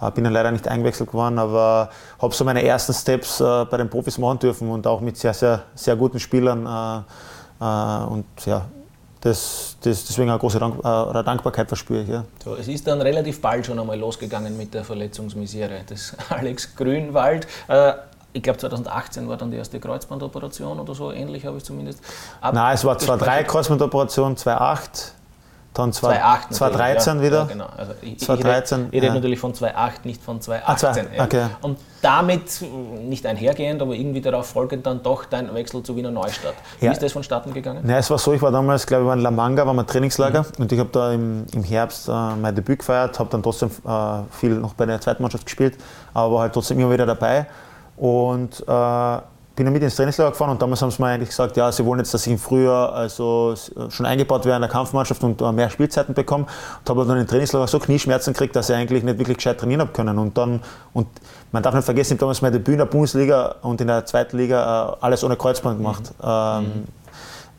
Äh, 0.00 0.10
bin 0.10 0.24
dann 0.24 0.34
leider 0.34 0.50
nicht 0.50 0.68
eingewechselt 0.68 1.10
geworden, 1.10 1.38
aber 1.38 1.90
habe 2.20 2.34
so 2.34 2.44
meine 2.44 2.62
ersten 2.62 2.92
Steps 2.92 3.40
äh, 3.40 3.64
bei 3.64 3.78
den 3.78 3.88
Profis 3.88 4.18
machen 4.18 4.38
dürfen 4.38 4.70
und 4.70 4.86
auch 4.86 5.00
mit 5.00 5.16
sehr, 5.16 5.32
sehr, 5.32 5.62
sehr 5.74 5.96
guten 5.96 6.20
Spielern. 6.20 6.66
Äh, 6.66 7.64
äh, 7.64 8.04
und 8.04 8.26
ja, 8.44 8.66
das, 9.22 9.76
das, 9.80 10.04
deswegen 10.04 10.28
eine 10.28 10.38
große 10.38 10.58
Dank, 10.58 10.78
äh, 10.78 11.22
Dankbarkeit 11.24 11.68
verspüre 11.68 12.02
ich. 12.02 12.08
Ja. 12.08 12.24
So, 12.44 12.54
es 12.54 12.68
ist 12.68 12.86
dann 12.86 13.00
relativ 13.00 13.40
bald 13.40 13.64
schon 13.64 13.78
einmal 13.78 13.98
losgegangen 13.98 14.56
mit 14.58 14.74
der 14.74 14.84
Verletzungsmisere 14.84 15.84
des 15.88 16.14
Alex 16.28 16.76
Grünwald 16.76 17.46
ich 18.36 18.42
glaube 18.42 18.58
2018 18.58 19.28
war 19.28 19.36
dann 19.36 19.50
die 19.50 19.56
erste 19.56 19.80
Kreuzbandoperation 19.80 20.78
oder 20.78 20.94
so, 20.94 21.10
ähnlich 21.10 21.46
habe 21.46 21.56
ich 21.56 21.64
zumindest. 21.64 22.00
Nein, 22.42 22.74
es 22.74 22.84
war 22.84 22.96
2-3 22.96 23.44
Kreuzbandoperation, 23.44 24.36
2-8, 24.36 25.12
dann 25.72 25.92
2013 25.92 27.16
ja. 27.16 27.22
wieder. 27.22 27.38
Ja, 27.38 27.44
genau. 27.44 27.66
Also 27.76 27.92
ich, 28.02 28.18
2013, 28.18 28.78
ich, 28.78 28.84
rede, 28.84 28.96
ich 28.96 29.02
rede 29.02 29.14
natürlich 29.14 29.38
von 29.38 29.54
2-8, 29.54 29.90
nicht 30.04 30.22
von 30.22 30.40
2018. 30.40 31.06
Ah, 31.18 31.24
okay. 31.24 31.46
Und 31.62 31.78
damit 32.02 32.42
nicht 33.02 33.24
einhergehend, 33.26 33.80
aber 33.80 33.94
irgendwie 33.94 34.20
darauf 34.20 34.46
folgend 34.46 34.86
dann 34.86 35.02
doch 35.02 35.24
dein 35.24 35.52
Wechsel 35.54 35.82
zu 35.82 35.96
Wiener 35.96 36.10
Neustadt. 36.10 36.54
Wie 36.80 36.86
ist 36.86 37.02
das 37.02 37.12
vonstatten 37.12 37.54
gegangen? 37.54 37.80
Nein, 37.84 37.96
es 37.96 38.10
war 38.10 38.18
so, 38.18 38.32
ich 38.34 38.42
war 38.42 38.52
damals, 38.52 38.86
glaube 38.86 39.06
ich, 39.06 39.12
in 39.12 39.20
La 39.20 39.30
Manga, 39.30 39.66
war 39.66 39.74
mein 39.74 39.86
Trainingslager 39.86 40.42
mhm. 40.42 40.62
und 40.62 40.72
ich 40.72 40.78
habe 40.78 40.90
da 40.92 41.12
im, 41.12 41.46
im 41.54 41.64
Herbst 41.64 42.08
äh, 42.08 42.12
mein 42.12 42.54
Debüt 42.54 42.80
gefeiert, 42.80 43.18
habe 43.18 43.30
dann 43.30 43.42
trotzdem 43.42 43.70
äh, 43.86 44.18
viel 44.30 44.56
noch 44.56 44.74
bei 44.74 44.84
der 44.84 45.00
zweiten 45.00 45.22
Mannschaft 45.22 45.46
gespielt, 45.46 45.78
aber 46.12 46.34
war 46.34 46.40
halt 46.42 46.52
trotzdem 46.52 46.78
immer 46.78 46.92
wieder 46.92 47.06
dabei 47.06 47.46
und 47.96 48.64
äh, 48.66 49.18
bin 49.56 49.64
dann 49.64 49.72
mit 49.72 49.82
ins 49.82 49.96
Trainingslager 49.96 50.32
gefahren 50.32 50.50
und 50.50 50.60
damals 50.60 50.82
haben 50.82 50.90
sie 50.90 51.00
mir 51.00 51.08
eigentlich 51.08 51.30
gesagt, 51.30 51.56
ja, 51.56 51.72
sie 51.72 51.84
wollen 51.84 51.98
jetzt, 51.98 52.12
dass 52.12 52.26
ich 52.26 52.32
im 52.32 52.38
Frühjahr 52.38 52.92
also 52.92 53.54
schon 53.88 54.04
eingebaut 54.04 54.44
werde 54.44 54.56
in 54.56 54.62
der 54.62 54.70
Kampfmannschaft 54.70 55.24
und 55.24 55.40
äh, 55.40 55.50
mehr 55.50 55.70
Spielzeiten 55.70 56.14
bekomme. 56.14 56.44
Und 56.44 56.90
habe 56.90 57.06
dann 57.06 57.18
im 57.18 57.26
Trainingslager 57.26 57.66
so 57.66 57.78
Knieschmerzen 57.78 58.34
gekriegt, 58.34 58.54
dass 58.54 58.68
ich 58.68 58.76
eigentlich 58.76 59.02
nicht 59.02 59.18
wirklich 59.18 59.38
gescheit 59.38 59.58
trainieren 59.58 59.80
habe 59.80 59.92
können. 59.92 60.18
Und 60.18 60.36
dann, 60.36 60.60
und 60.92 61.06
man 61.52 61.62
darf 61.62 61.74
nicht 61.74 61.84
vergessen, 61.84 62.12
ich 62.12 62.16
habe 62.16 62.20
damals 62.20 62.42
mein 62.42 62.52
Debüt 62.52 62.74
in 62.74 62.78
der 62.78 62.84
Bundesliga 62.84 63.56
und 63.62 63.80
in 63.80 63.86
der 63.86 64.04
zweiten 64.04 64.36
Liga 64.36 64.92
äh, 64.92 64.96
alles 65.00 65.24
ohne 65.24 65.36
Kreuzband 65.36 65.78
gemacht. 65.78 66.02
Mhm. 66.18 66.28
Ähm, 66.28 66.62
mhm. 66.62 66.84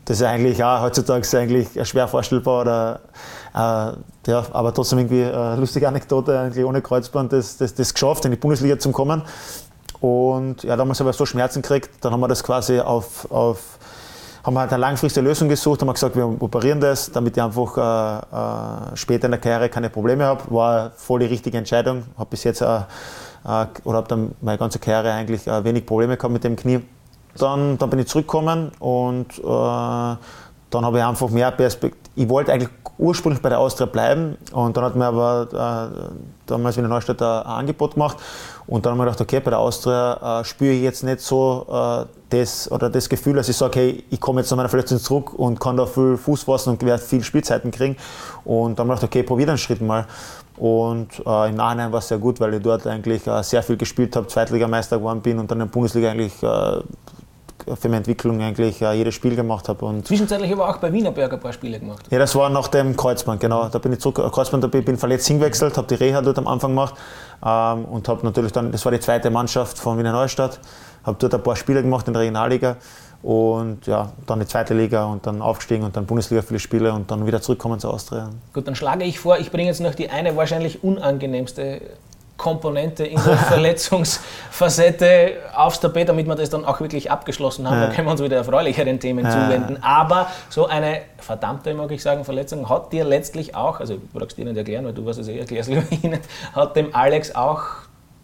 Das 0.04 0.20
ist 0.20 0.26
eigentlich, 0.26 0.56
ja, 0.56 0.80
heutzutage 0.80 1.20
ist 1.20 1.34
eigentlich 1.34 1.68
schwer 1.86 2.06
vorstellbar 2.08 2.62
oder 2.62 3.00
äh, 3.54 4.30
ja, 4.30 4.44
aber 4.52 4.72
trotzdem 4.72 5.00
irgendwie 5.00 5.24
eine 5.24 5.54
äh, 5.54 5.56
lustige 5.56 5.88
Anekdote, 5.88 6.38
eigentlich 6.38 6.64
ohne 6.64 6.80
Kreuzband 6.80 7.32
das, 7.32 7.56
das, 7.56 7.74
das 7.74 7.92
geschafft, 7.92 8.24
in 8.24 8.30
die 8.30 8.36
Bundesliga 8.36 8.78
zu 8.78 8.90
kommen. 8.92 9.22
Und 10.00 10.62
ja, 10.62 10.76
damals 10.76 11.00
habe 11.00 11.10
ich 11.10 11.16
so 11.16 11.26
Schmerzen 11.26 11.62
gekriegt, 11.62 11.90
dann 12.00 12.12
haben 12.12 12.20
wir 12.20 12.28
das 12.28 12.44
quasi 12.44 12.80
auf, 12.80 13.30
auf 13.30 13.78
haben 14.44 14.54
wir 14.54 14.60
halt 14.60 14.72
eine 14.72 14.80
langfristige 14.80 15.26
Lösung 15.26 15.48
gesucht, 15.48 15.80
haben 15.80 15.88
wir 15.88 15.92
gesagt, 15.92 16.16
wir 16.16 16.26
operieren 16.40 16.80
das, 16.80 17.10
damit 17.10 17.36
ich 17.36 17.42
einfach 17.42 17.76
äh, 17.76 18.92
äh, 18.92 18.96
später 18.96 19.26
in 19.26 19.32
der 19.32 19.40
Karriere 19.40 19.68
keine 19.68 19.90
Probleme 19.90 20.24
habe. 20.24 20.42
War 20.48 20.92
voll 20.92 21.20
die 21.20 21.26
richtige 21.26 21.58
Entscheidung. 21.58 22.04
Habe 22.16 22.30
bis 22.30 22.44
jetzt 22.44 22.62
äh, 22.62 22.78
äh 23.44 23.66
oder 23.84 23.98
habe 23.98 24.08
dann 24.08 24.32
meine 24.40 24.56
ganze 24.56 24.78
Karriere 24.78 25.12
eigentlich 25.12 25.46
äh, 25.46 25.64
wenig 25.64 25.84
Probleme 25.84 26.16
gehabt 26.16 26.32
mit 26.32 26.44
dem 26.44 26.56
Knie. 26.56 26.80
Dann, 27.36 27.76
dann 27.78 27.90
bin 27.90 27.98
ich 27.98 28.06
zurückgekommen 28.06 28.72
und 28.78 29.38
äh, 29.38 29.42
dann 29.42 30.84
habe 30.84 30.98
ich 30.98 31.04
einfach 31.04 31.28
mehr 31.28 31.50
Perspektive. 31.50 32.00
Ich 32.14 32.28
wollte 32.28 32.52
eigentlich 32.52 32.70
ursprünglich 32.98 33.40
bei 33.40 33.48
der 33.48 33.60
Austria 33.60 33.86
bleiben 33.86 34.36
und 34.52 34.76
dann 34.76 34.84
hat 34.84 34.96
mir 34.96 35.06
aber 35.06 35.48
äh, 35.52 36.12
damals 36.46 36.76
in 36.76 36.82
der 36.82 36.90
Neustadt 36.90 37.22
ein 37.22 37.46
Angebot 37.46 37.94
gemacht 37.94 38.18
und 38.66 38.84
dann 38.84 38.92
haben 38.92 38.98
wir 38.98 39.04
gedacht, 39.04 39.20
okay, 39.20 39.40
bei 39.40 39.50
der 39.50 39.60
Austria 39.60 40.40
äh, 40.40 40.44
spüre 40.44 40.72
ich 40.72 40.82
jetzt 40.82 41.02
nicht 41.02 41.20
so 41.20 41.66
äh, 41.70 42.04
das 42.30 42.70
oder 42.70 42.90
das 42.90 43.08
Gefühl, 43.08 43.36
dass 43.36 43.48
ich 43.48 43.56
sage, 43.56 43.78
hey, 43.78 44.04
ich 44.10 44.20
komme 44.20 44.40
jetzt 44.40 44.50
nach 44.50 44.56
meiner 44.56 44.68
Verletzung 44.68 44.98
zurück 44.98 45.32
und 45.38 45.58
kann 45.58 45.76
da 45.76 45.86
viel 45.86 46.16
Fuß 46.16 46.42
fassen 46.42 46.70
und 46.70 46.84
werde 46.84 47.02
viel 47.02 47.22
Spielzeiten 47.22 47.70
kriegen. 47.70 47.96
Und 48.44 48.78
dann 48.78 48.84
haben 48.84 48.88
wir 48.88 48.94
gedacht, 48.96 49.10
okay, 49.10 49.22
probier 49.22 49.46
den 49.46 49.58
Schritt 49.58 49.80
mal. 49.80 50.06
Und 50.58 51.08
äh, 51.24 51.48
im 51.48 51.54
Nachhinein 51.54 51.92
war 51.92 52.00
es 52.00 52.08
sehr 52.08 52.18
gut, 52.18 52.40
weil 52.40 52.54
ich 52.54 52.62
dort 52.62 52.86
eigentlich 52.86 53.26
äh, 53.26 53.42
sehr 53.42 53.62
viel 53.62 53.76
gespielt 53.76 54.16
habe, 54.16 54.26
Zweitligameister 54.26 54.98
geworden 54.98 55.20
bin 55.20 55.38
und 55.38 55.50
dann 55.50 55.60
in 55.60 55.66
der 55.66 55.72
Bundesliga 55.72 56.10
eigentlich 56.10 56.42
äh, 56.42 56.80
für 57.76 57.88
meine 57.88 57.98
Entwicklung 57.98 58.40
eigentlich 58.40 58.80
jedes 58.80 59.14
Spiel 59.14 59.36
gemacht 59.36 59.68
habe. 59.68 59.84
Und 59.84 60.06
Zwischenzeitlich 60.06 60.52
aber 60.52 60.68
auch 60.68 60.78
bei 60.78 60.92
Wienerberg 60.92 61.32
ein 61.32 61.40
paar 61.40 61.52
Spiele 61.52 61.78
gemacht. 61.78 62.04
Ja, 62.10 62.18
das 62.18 62.34
war 62.34 62.50
nach 62.50 62.68
dem 62.68 62.96
Kreuzband, 62.96 63.40
genau. 63.40 63.68
Da 63.68 63.78
bin 63.78 63.92
ich 63.92 64.00
zurück, 64.00 64.18
äh, 64.18 64.30
Kreuzband, 64.30 64.64
da 64.64 64.68
bin 64.68 64.94
ich 64.94 65.00
verletzt 65.00 65.26
hingewechselt, 65.26 65.76
habe 65.76 65.86
die 65.86 65.94
Reha 65.94 66.20
dort 66.22 66.38
am 66.38 66.46
Anfang 66.46 66.70
gemacht 66.70 66.94
ähm, 67.44 67.84
und 67.84 68.08
habe 68.08 68.24
natürlich 68.24 68.52
dann, 68.52 68.72
das 68.72 68.84
war 68.84 68.92
die 68.92 69.00
zweite 69.00 69.30
Mannschaft 69.30 69.78
von 69.78 69.98
Wiener 69.98 70.12
Neustadt, 70.12 70.60
habe 71.04 71.16
dort 71.18 71.34
ein 71.34 71.42
paar 71.42 71.56
Spiele 71.56 71.82
gemacht 71.82 72.06
in 72.06 72.12
der 72.14 72.22
Regionalliga 72.22 72.76
und 73.22 73.86
ja, 73.86 74.12
dann 74.26 74.40
die 74.40 74.46
zweite 74.46 74.74
Liga 74.74 75.04
und 75.06 75.26
dann 75.26 75.42
aufgestiegen 75.42 75.84
und 75.84 75.96
dann 75.96 76.06
Bundesliga 76.06 76.42
viele 76.42 76.60
Spiele 76.60 76.92
und 76.92 77.10
dann 77.10 77.26
wieder 77.26 77.42
zurückkommen 77.42 77.80
zur 77.80 77.92
Austria. 77.92 78.30
Gut, 78.52 78.66
dann 78.66 78.76
schlage 78.76 79.04
ich 79.04 79.18
vor, 79.18 79.38
ich 79.38 79.50
bringe 79.50 79.68
jetzt 79.68 79.80
noch 79.80 79.94
die 79.94 80.08
eine 80.08 80.36
wahrscheinlich 80.36 80.84
unangenehmste 80.84 81.80
Komponente 82.38 83.04
in 83.04 83.22
der 83.22 83.36
Verletzungsfacette 83.50 85.34
aufs 85.54 85.80
Tapet, 85.80 86.08
damit 86.08 86.26
wir 86.26 86.36
das 86.36 86.48
dann 86.48 86.64
auch 86.64 86.80
wirklich 86.80 87.10
abgeschlossen 87.10 87.68
haben. 87.68 87.76
Ja. 87.76 87.86
Dann 87.86 87.94
können 87.94 88.06
wir 88.06 88.12
uns 88.12 88.22
wieder 88.22 88.36
erfreulicheren 88.36 88.98
Themen 88.98 89.26
ja. 89.26 89.32
zuwenden. 89.32 89.82
Aber 89.82 90.28
so 90.48 90.66
eine 90.66 91.02
verdammte, 91.18 91.74
mag 91.74 91.90
ich 91.90 92.02
sagen, 92.02 92.24
Verletzung 92.24 92.68
hat 92.70 92.92
dir 92.92 93.04
letztlich 93.04 93.54
auch, 93.54 93.80
also 93.80 93.96
du 93.96 94.18
brauchst 94.18 94.38
dir 94.38 94.46
nicht 94.46 94.56
erklären, 94.56 94.86
weil 94.86 94.94
du 94.94 95.04
was 95.04 95.18
es 95.18 95.28
eh 95.28 95.38
erklärst, 95.38 95.68
Ihnen, 96.02 96.20
hat 96.54 96.76
dem 96.76 96.94
Alex 96.94 97.34
auch 97.34 97.62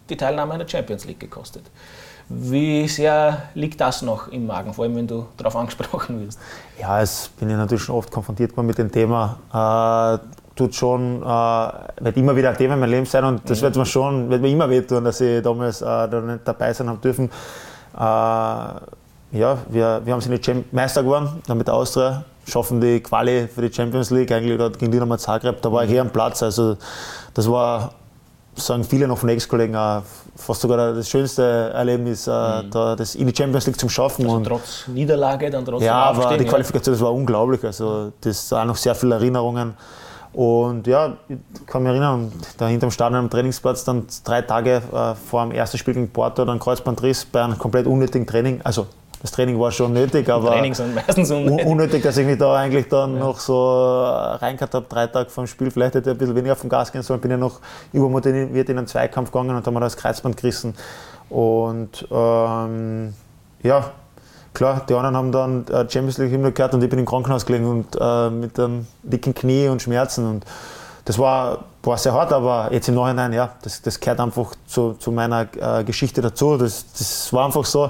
die 0.09 0.17
Teilnahme 0.17 0.53
an 0.53 0.59
der 0.59 0.67
Champions 0.67 1.05
League 1.05 1.19
gekostet. 1.19 1.63
Wie 2.27 2.87
sehr 2.87 3.49
liegt 3.53 3.79
das 3.79 4.01
noch 4.01 4.29
im 4.29 4.47
Magen, 4.47 4.73
vor 4.73 4.85
allem 4.85 4.95
wenn 4.95 5.07
du 5.07 5.27
darauf 5.37 5.55
angesprochen 5.55 6.25
wirst? 6.25 6.39
Ja, 6.79 6.99
es 7.01 7.29
bin 7.39 7.49
ich 7.49 7.55
natürlich 7.55 7.83
schon 7.83 7.95
oft 7.95 8.09
konfrontiert 8.11 8.55
worden 8.57 8.65
mit 8.65 8.77
dem 8.79 8.91
Thema. 8.91 9.37
Äh, 9.53 10.44
tut 10.55 10.73
schon, 10.73 11.21
äh, 11.21 11.71
wird 11.99 12.17
immer 12.17 12.35
wieder 12.35 12.49
ein 12.49 12.57
Thema 12.57 12.75
in 12.75 12.79
meinem 12.79 12.91
Leben 12.91 13.05
sein 13.05 13.23
und 13.25 13.49
das 13.49 13.59
mhm. 13.59 13.65
wird 13.65 13.75
mir 13.75 13.85
schon, 13.85 14.29
wird 14.29 14.41
mir 14.41 14.49
immer 14.49 14.69
wehtun, 14.69 15.03
dass 15.03 15.21
ich 15.21 15.43
damals 15.43 15.81
äh, 15.81 15.85
da 15.85 16.21
nicht 16.21 16.41
dabei 16.45 16.73
sein 16.73 16.89
habe 16.89 16.99
dürfen. 16.99 17.29
Äh, 17.95 17.99
ja, 17.99 19.57
wir, 19.69 20.01
wir 20.03 20.13
haben 20.13 20.21
sie 20.21 20.29
nicht 20.29 20.49
Meister 20.71 21.03
geworden, 21.03 21.41
dann 21.47 21.57
mit 21.57 21.67
der 21.67 21.73
Austria, 21.73 22.23
schaffen 22.47 22.79
die 22.79 23.01
Quali 23.01 23.47
für 23.47 23.61
die 23.61 23.73
Champions 23.73 24.11
League, 24.11 24.31
eigentlich 24.31 24.57
gegen 24.77 24.91
Dynamo 24.91 25.17
Zagreb, 25.17 25.61
da 25.61 25.71
war 25.71 25.83
ich 25.83 25.89
hier 25.89 26.01
am 26.01 26.09
Platz, 26.09 26.41
also 26.41 26.77
das 27.33 27.49
war, 27.49 27.91
sagen 28.55 28.85
viele 28.85 29.07
noch 29.09 29.17
von 29.17 29.27
Ex-Kollegen, 29.27 29.75
fast 30.37 30.61
sogar 30.61 30.93
das 30.93 31.09
schönste 31.09 31.71
Erlebnis, 31.73 32.27
äh, 32.27 32.31
mhm. 32.31 32.71
da, 32.71 32.95
das 32.95 33.15
in 33.15 33.27
die 33.27 33.35
Champions 33.35 33.65
League 33.65 33.79
zu 33.79 33.89
Schaffen. 33.89 34.23
Also 34.23 34.37
und 34.37 34.43
trotz 34.45 34.87
Niederlage 34.87 35.49
dann 35.49 35.65
trotzdem 35.65 35.87
Ja, 35.87 35.95
aber 35.95 36.37
die 36.37 36.45
Qualifikation, 36.45 36.93
das 36.93 37.01
war 37.01 37.13
unglaublich, 37.13 37.61
also 37.65 38.13
das 38.21 38.47
sind 38.47 38.57
auch 38.57 38.65
noch 38.65 38.77
sehr 38.77 38.95
viele 38.95 39.15
Erinnerungen. 39.15 39.73
Und 40.35 40.85
ja, 40.85 41.15
ich 41.29 41.37
kann 41.65 41.83
mich 41.83 41.91
erinnern, 41.91 42.29
da 42.57 42.67
hinterm 42.67 42.91
Stadion 42.91 43.21
am 43.21 43.29
Trainingsplatz 43.29 43.85
dann 43.85 44.05
drei 44.25 44.41
Tage 44.41 44.81
äh, 44.91 45.15
vor 45.15 45.45
dem 45.45 45.53
ersten 45.53 45.77
Spiel 45.77 45.93
gegen 45.93 46.09
Porto 46.09 46.43
dann 46.43 46.59
Kreuzbandriss 46.59 47.23
bei 47.23 47.41
einem 47.41 47.57
komplett 47.57 47.87
unnötigen 47.87 48.27
Training. 48.27 48.59
Also 48.65 48.87
das 49.21 49.31
Training 49.31 49.57
war 49.57 49.71
schon 49.71 49.93
nötig, 49.93 50.29
aber 50.29 50.49
Training 50.49 50.73
sind 50.73 50.93
meistens 50.93 51.31
unnötig. 51.31 51.65
unnötig, 51.65 52.03
dass 52.03 52.17
ich 52.17 52.25
mich 52.25 52.37
da 52.37 52.53
eigentlich 52.53 52.89
dann 52.89 53.13
ja. 53.13 53.19
noch 53.19 53.39
so 53.39 54.03
reingehört 54.03 54.73
habe, 54.73 54.85
drei 54.89 55.07
Tage 55.07 55.29
vor 55.29 55.45
dem 55.45 55.47
Spiel. 55.47 55.71
Vielleicht 55.71 55.95
hätte 55.95 56.09
ich 56.09 56.15
ein 56.15 56.17
bisschen 56.17 56.35
weniger 56.35 56.57
vom 56.57 56.69
Gas 56.69 56.91
gehen 56.91 57.01
sollen, 57.01 57.21
bin 57.21 57.31
ja 57.31 57.37
noch 57.37 57.61
übermotiviert 57.93 58.67
in 58.67 58.77
einen 58.77 58.87
Zweikampf 58.87 59.31
gegangen 59.31 59.55
und 59.55 59.65
haben 59.65 59.73
mir 59.73 59.79
das 59.79 59.95
Kreuzband 59.95 60.35
gerissen. 60.35 60.75
Und 61.29 62.05
ähm, 62.11 63.13
ja, 63.63 63.91
klar, 64.55 64.81
die 64.89 64.93
anderen 64.95 65.15
haben 65.15 65.31
dann 65.31 65.67
äh, 65.67 65.89
Champions 65.89 66.17
League 66.17 66.31
Hymne 66.31 66.51
gehört 66.51 66.73
und 66.73 66.83
ich 66.83 66.89
bin 66.89 66.97
im 66.97 67.05
Krankenhaus 67.05 67.45
gelegen 67.45 67.67
und 67.67 67.95
äh, 67.99 68.29
mit 68.31 68.59
einem 68.59 68.87
dicken 69.03 69.35
Knie 69.35 69.67
und 69.67 69.81
Schmerzen. 69.81 70.27
Und 70.27 70.45
das 71.05 71.19
war, 71.19 71.65
war 71.83 71.97
sehr 71.97 72.13
hart, 72.13 72.33
aber 72.33 72.69
jetzt 72.71 72.89
im 72.89 72.95
Nachhinein, 72.95 73.31
ja, 73.33 73.51
das, 73.61 73.81
das 73.81 73.99
gehört 73.99 74.19
einfach 74.19 74.55
zu, 74.65 74.93
zu 74.93 75.11
meiner 75.11 75.47
äh, 75.59 75.83
Geschichte 75.83 76.21
dazu. 76.21 76.57
Das, 76.57 76.91
das 76.93 77.31
war 77.31 77.45
einfach 77.45 77.65
so. 77.65 77.85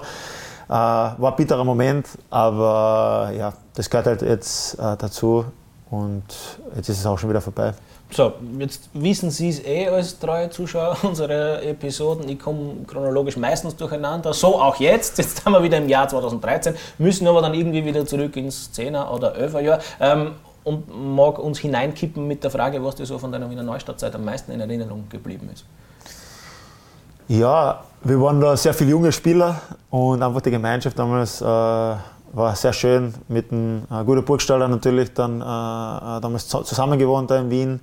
Äh, 0.67 0.71
war 0.71 1.31
ein 1.31 1.35
bitterer 1.35 1.63
Moment, 1.63 2.07
aber 2.29 3.31
ja, 3.37 3.53
das 3.75 3.89
gehört 3.89 4.07
halt 4.07 4.21
jetzt 4.23 4.73
äh, 4.79 4.97
dazu 4.97 5.45
und 5.91 6.23
jetzt 6.75 6.89
ist 6.89 6.99
es 6.99 7.05
auch 7.05 7.17
schon 7.17 7.29
wieder 7.29 7.41
vorbei. 7.41 7.73
So, 8.11 8.33
jetzt 8.59 8.89
wissen 8.93 9.31
Sie 9.31 9.49
es 9.49 9.63
eh 9.65 9.87
als 9.87 10.19
treue 10.19 10.49
Zuschauer 10.49 10.97
unserer 11.03 11.61
Episoden. 11.63 12.29
Ich 12.29 12.39
komme 12.39 12.85
chronologisch 12.87 13.37
meistens 13.37 13.75
durcheinander. 13.75 14.33
So 14.33 14.61
auch 14.61 14.75
jetzt. 14.77 15.17
Jetzt 15.17 15.43
sind 15.43 15.51
wir 15.51 15.61
wieder 15.61 15.77
im 15.77 15.89
Jahr 15.89 16.07
2013, 16.07 16.75
müssen 16.97 17.27
aber 17.27 17.41
dann 17.41 17.53
irgendwie 17.53 17.83
wieder 17.83 18.05
zurück 18.05 18.35
ins 18.37 18.69
10er 18.73 19.09
oder 19.09 19.35
11er 19.35 19.59
Jahr. 19.59 19.79
Ähm, 19.99 20.31
und 20.63 21.15
mag 21.15 21.37
uns 21.37 21.59
hineinkippen 21.59 22.27
mit 22.27 22.43
der 22.43 22.49
Frage, 22.49 22.83
was 22.83 22.95
dir 22.95 23.05
so 23.05 23.19
von 23.19 23.31
deiner 23.31 23.49
Wiener 23.49 23.61
Neustadtzeit 23.61 24.15
am 24.15 24.25
meisten 24.25 24.51
in 24.51 24.59
Erinnerung 24.59 25.07
geblieben 25.09 25.47
ist. 25.53 25.63
Ja, 27.27 27.83
wir 28.03 28.19
waren 28.21 28.41
da 28.41 28.57
sehr 28.57 28.73
viele 28.73 28.91
junge 28.91 29.11
Spieler 29.11 29.61
und 29.89 30.21
einfach 30.21 30.41
die 30.41 30.51
Gemeinschaft 30.51 30.97
damals 30.97 31.41
äh, 31.41 31.95
war 32.35 32.55
sehr 32.55 32.73
schön 32.73 33.13
mit 33.27 33.51
einem 33.51 33.83
äh, 33.89 34.03
guten 34.03 34.23
Burgstaller 34.23 34.67
natürlich 34.67 35.13
dann 35.13 35.41
äh, 35.41 35.43
äh 35.43 36.21
damals 36.21 36.47
zusammen 36.47 36.99
gewohnt 36.99 37.31
da 37.31 37.39
in 37.39 37.49
Wien 37.49 37.79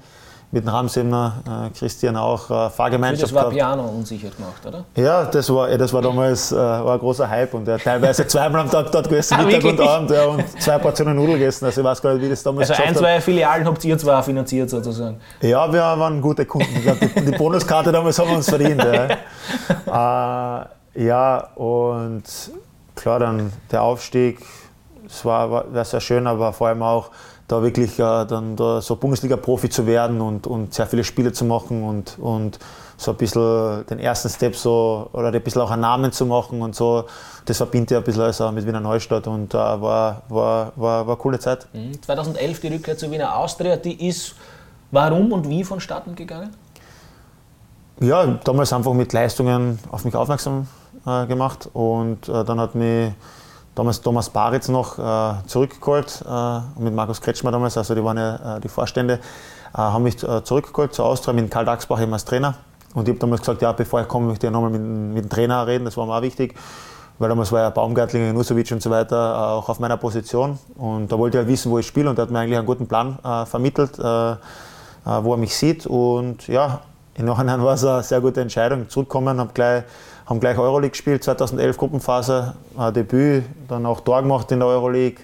mit 0.54 0.64
dem 0.64 0.68
Ramsemner, 0.68 1.70
äh, 1.72 1.78
Christian 1.78 2.14
auch, 2.14 2.50
äh, 2.50 2.68
Fahrgemeinschaft. 2.68 3.22
Das 3.22 3.32
war 3.32 3.44
gehabt. 3.44 3.56
Piano 3.56 3.84
unsicher 3.84 4.28
gemacht, 4.28 4.66
oder? 4.66 4.84
Ja, 4.94 5.24
das 5.24 5.48
war, 5.48 5.70
ja, 5.70 5.78
das 5.78 5.94
war 5.94 6.02
damals 6.02 6.52
äh, 6.52 6.56
war 6.56 6.92
ein 6.92 6.98
großer 6.98 7.26
Hype 7.26 7.54
und 7.54 7.66
ja, 7.66 7.78
teilweise 7.78 8.26
zweimal 8.28 8.60
am 8.60 8.70
Tag 8.70 8.92
dort 8.92 9.08
gewesen, 9.08 9.38
ah, 9.40 9.44
Mittag 9.44 9.64
und 9.64 9.80
Abend 9.80 10.10
ja, 10.10 10.24
und 10.26 10.60
zwei 10.60 10.76
Portionen 10.76 11.16
Nudeln 11.16 11.38
gegessen. 11.38 11.64
Also 11.64 11.80
ich 11.80 11.86
weiß 11.86 12.02
gar 12.02 12.12
nicht, 12.12 12.22
wie 12.22 12.28
das 12.28 12.42
damals 12.42 12.70
Also 12.70 12.82
ein, 12.82 12.94
zwei 12.94 13.18
Filialen 13.22 13.66
habt 13.66 13.82
ihr 13.82 13.96
zwar 13.96 14.22
finanziert 14.22 14.68
sozusagen. 14.68 15.18
Ja, 15.40 15.72
wir 15.72 15.80
waren 15.80 16.20
gute 16.20 16.44
Kunden. 16.44 16.68
Ich 16.76 16.82
glaube, 16.82 16.98
die, 17.00 17.24
die, 17.24 17.38
Bonuskarte 17.38 17.90
damals 17.90 18.18
haben 18.18 18.28
wir 18.28 18.36
uns 18.36 18.48
verdient. 18.48 18.84
ja. 18.84 19.08
Äh, 20.94 21.04
ja, 21.06 21.48
und 21.54 22.22
klar, 22.94 23.18
dann 23.18 23.52
der 23.70 23.82
Aufstieg, 23.82 24.38
es 25.06 25.24
war, 25.24 25.50
war, 25.50 25.84
sehr 25.84 26.00
schön, 26.00 26.26
aber 26.26 26.52
vor 26.52 26.68
allem 26.68 26.82
auch 26.82 27.10
da 27.48 27.62
wirklich 27.62 27.98
äh, 27.98 28.24
dann 28.24 28.56
da 28.56 28.80
so 28.80 28.96
Bundesliga-Profi 28.96 29.68
zu 29.68 29.86
werden 29.86 30.20
und, 30.20 30.46
und 30.46 30.72
sehr 30.72 30.86
viele 30.86 31.04
Spiele 31.04 31.32
zu 31.32 31.44
machen 31.44 31.82
und, 31.82 32.18
und 32.18 32.58
so 32.96 33.10
ein 33.10 33.16
bisschen 33.16 33.84
den 33.86 33.98
ersten 33.98 34.28
Step 34.28 34.54
so 34.56 35.10
oder 35.12 35.32
ein 35.32 35.42
bisschen 35.42 35.60
auch 35.60 35.70
einen 35.70 35.82
Namen 35.82 36.12
zu 36.12 36.24
machen 36.24 36.62
und 36.62 36.74
so. 36.74 37.04
Das 37.44 37.56
verbindet 37.56 37.90
ja 37.90 37.98
ein 37.98 38.04
bisschen 38.04 38.22
also 38.22 38.50
mit 38.52 38.66
Wiener 38.66 38.80
Neustadt 38.80 39.26
und 39.26 39.52
äh, 39.52 39.56
war, 39.56 40.22
war, 40.28 40.72
war, 40.76 41.06
war 41.06 41.06
eine 41.06 41.16
coole 41.16 41.38
Zeit. 41.38 41.66
2011 42.02 42.58
mhm. 42.62 42.68
die 42.68 42.74
Rückkehr 42.74 42.96
zu 42.96 43.10
Wiener 43.10 43.36
Austria, 43.36 43.76
die 43.76 44.08
ist 44.08 44.34
warum 44.90 45.32
und 45.32 45.48
wie 45.48 45.64
vonstatten 45.64 46.14
gegangen? 46.14 46.54
Ja, 48.00 48.24
damals 48.44 48.72
einfach 48.72 48.94
mit 48.94 49.12
Leistungen 49.12 49.78
auf 49.90 50.04
mich 50.04 50.14
aufmerksam 50.14 50.66
äh, 51.06 51.26
gemacht 51.26 51.68
und 51.72 52.28
äh, 52.28 52.44
dann 52.44 52.60
hat 52.60 52.74
mich 52.74 53.12
damals 53.74 54.00
Thomas 54.00 54.30
Baritz 54.30 54.68
noch 54.68 54.98
äh, 54.98 55.34
zurückgeholt, 55.46 56.24
äh, 56.28 56.60
mit 56.78 56.94
Markus 56.94 57.20
Kretschmer 57.20 57.50
damals, 57.50 57.76
also 57.76 57.94
die 57.94 58.04
waren 58.04 58.18
ja 58.18 58.56
äh, 58.56 58.60
die 58.60 58.68
Vorstände, 58.68 59.14
äh, 59.14 59.18
haben 59.78 60.02
mich 60.02 60.22
äh, 60.22 60.44
zurückgeholt 60.44 60.94
zur 60.94 61.06
Austria 61.06 61.32
mit 61.32 61.50
Karl 61.50 61.64
Dachsbach 61.64 62.00
eben 62.00 62.12
als 62.12 62.24
Trainer. 62.24 62.54
Und 62.94 63.08
ich 63.08 63.14
habe 63.14 63.20
damals 63.20 63.40
gesagt, 63.40 63.62
ja, 63.62 63.72
bevor 63.72 64.02
ich 64.02 64.08
komme, 64.08 64.26
möchte 64.26 64.46
ich 64.46 64.52
nochmal 64.52 64.70
mit, 64.70 64.82
mit 64.82 65.24
dem 65.24 65.30
Trainer 65.30 65.66
reden, 65.66 65.86
das 65.86 65.96
war 65.96 66.04
mir 66.04 66.14
auch 66.14 66.22
wichtig. 66.22 66.54
Weil 67.18 67.28
damals 67.28 67.50
war 67.52 67.60
ja 67.60 67.70
Baumgartlinger, 67.70 68.32
Nusovic 68.32 68.70
und 68.72 68.82
so 68.82 68.90
weiter 68.90 69.32
äh, 69.32 69.52
auch 69.52 69.68
auf 69.68 69.78
meiner 69.80 69.96
Position. 69.96 70.58
Und 70.76 71.10
da 71.10 71.18
wollte 71.18 71.38
ich 71.38 71.40
halt 71.40 71.48
wissen, 71.48 71.70
wo 71.70 71.78
ich 71.78 71.86
spiele 71.86 72.10
und 72.10 72.18
er 72.18 72.22
hat 72.22 72.30
mir 72.30 72.40
eigentlich 72.40 72.58
einen 72.58 72.66
guten 72.66 72.86
Plan 72.86 73.18
vermittelt, 73.46 73.98
wo 73.98 74.38
er 75.04 75.36
mich 75.36 75.56
sieht. 75.56 75.86
Und 75.86 76.48
ja, 76.48 76.80
im 77.14 77.26
Nachhinein 77.26 77.62
war 77.62 77.74
es 77.74 77.84
eine 77.84 78.02
sehr 78.02 78.20
gute 78.20 78.40
Entscheidung. 78.40 78.88
Zurückkommen, 78.88 79.38
habe 79.38 79.52
gleich 79.54 79.84
haben 80.32 80.40
gleich 80.40 80.56
Euroleague 80.56 80.92
gespielt, 80.92 81.22
2011 81.22 81.76
Gruppenphase, 81.76 82.54
ein 82.78 82.94
Debüt, 82.94 83.44
dann 83.68 83.84
auch 83.84 84.00
Tor 84.00 84.22
gemacht 84.22 84.50
in 84.50 84.60
der 84.60 84.68
Euroleague. 84.68 85.18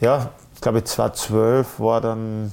Ja, 0.00 0.30
ich 0.54 0.62
glaube 0.62 0.82
2012 0.82 1.78
war 1.78 2.00
dann 2.00 2.50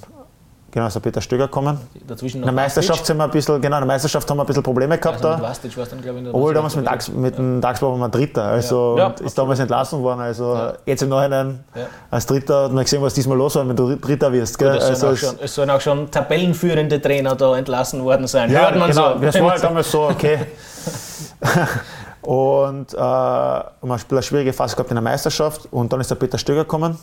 genau 0.73 0.89
so 0.89 0.99
Peter 0.99 1.21
Stöger 1.21 1.45
gekommen. 1.45 1.79
Dazwischen 2.07 2.37
in 2.39 2.43
der 2.43 2.51
Meisterschaft 2.51 3.05
sind 3.05 3.17
wir 3.17 3.25
ein 3.25 3.31
bisschen, 3.31 3.61
genau, 3.61 3.77
in 3.77 3.81
der 3.81 3.87
Meisterschaft 3.87 4.29
haben 4.29 4.37
wir 4.37 4.43
ein 4.43 4.47
bisschen 4.47 4.63
Probleme 4.63 4.97
gehabt 4.97 5.23
also 5.23 5.37
da. 5.37 5.49
Vastic 5.49 5.77
war 5.77 5.85
dann, 5.85 6.01
glaube 6.01 6.17
ich, 6.17 6.19
in 6.19 6.23
der 6.25 6.35
Obwohl 6.35 6.53
damals 6.53 6.75
mit, 6.75 6.87
Dax, 6.87 7.09
mit 7.09 7.37
dem 7.37 7.61
Dax 7.61 7.81
waren 7.81 7.99
wir 7.99 8.09
Dritter, 8.09 8.43
also 8.43 8.97
ja. 8.97 9.13
Ja, 9.19 9.25
ist 9.25 9.37
damals 9.37 9.59
entlassen 9.59 10.01
worden. 10.01 10.21
Also 10.21 10.55
ja. 10.55 10.73
jetzt 10.85 11.03
im 11.03 11.09
Nachhinein 11.09 11.63
als 12.09 12.25
Dritter 12.25 12.63
hat 12.65 12.71
man 12.73 12.83
gesehen, 12.83 13.01
was 13.01 13.13
diesmal 13.13 13.37
los 13.37 13.55
war, 13.55 13.67
wenn 13.67 13.75
du 13.75 13.95
Dritter 13.95 14.31
wirst. 14.33 14.57
Gell? 14.57 14.71
Gut, 14.71 14.79
es, 14.79 14.85
also 14.85 15.01
sollen 15.01 15.17
schon, 15.17 15.35
es, 15.41 15.55
sollen 15.55 15.69
auch 15.69 15.81
schon 15.81 16.09
tabellenführende 16.09 16.99
Trainer 16.99 17.35
da 17.35 17.55
entlassen 17.55 18.03
worden 18.03 18.27
sein. 18.27 18.51
Ja, 18.51 18.61
Hört 18.61 18.77
man 18.77 18.89
genau. 18.89 19.13
so. 19.13 19.19
Das 19.19 19.39
war 19.39 19.51
halt 19.51 19.63
damals 19.63 19.91
so, 19.91 20.09
okay. 20.09 20.39
und 22.21 22.93
äh, 22.93 22.97
man 22.97 23.99
hat 23.99 24.05
eine 24.09 24.23
schwierige 24.23 24.53
Phase 24.53 24.75
gehabt 24.75 24.89
in 24.89 24.95
der 24.95 25.03
Meisterschaft 25.03 25.67
und 25.71 25.93
dann 25.93 26.01
ist 26.01 26.09
der 26.09 26.15
Peter 26.15 26.37
Stöger 26.39 26.61
gekommen. 26.61 26.97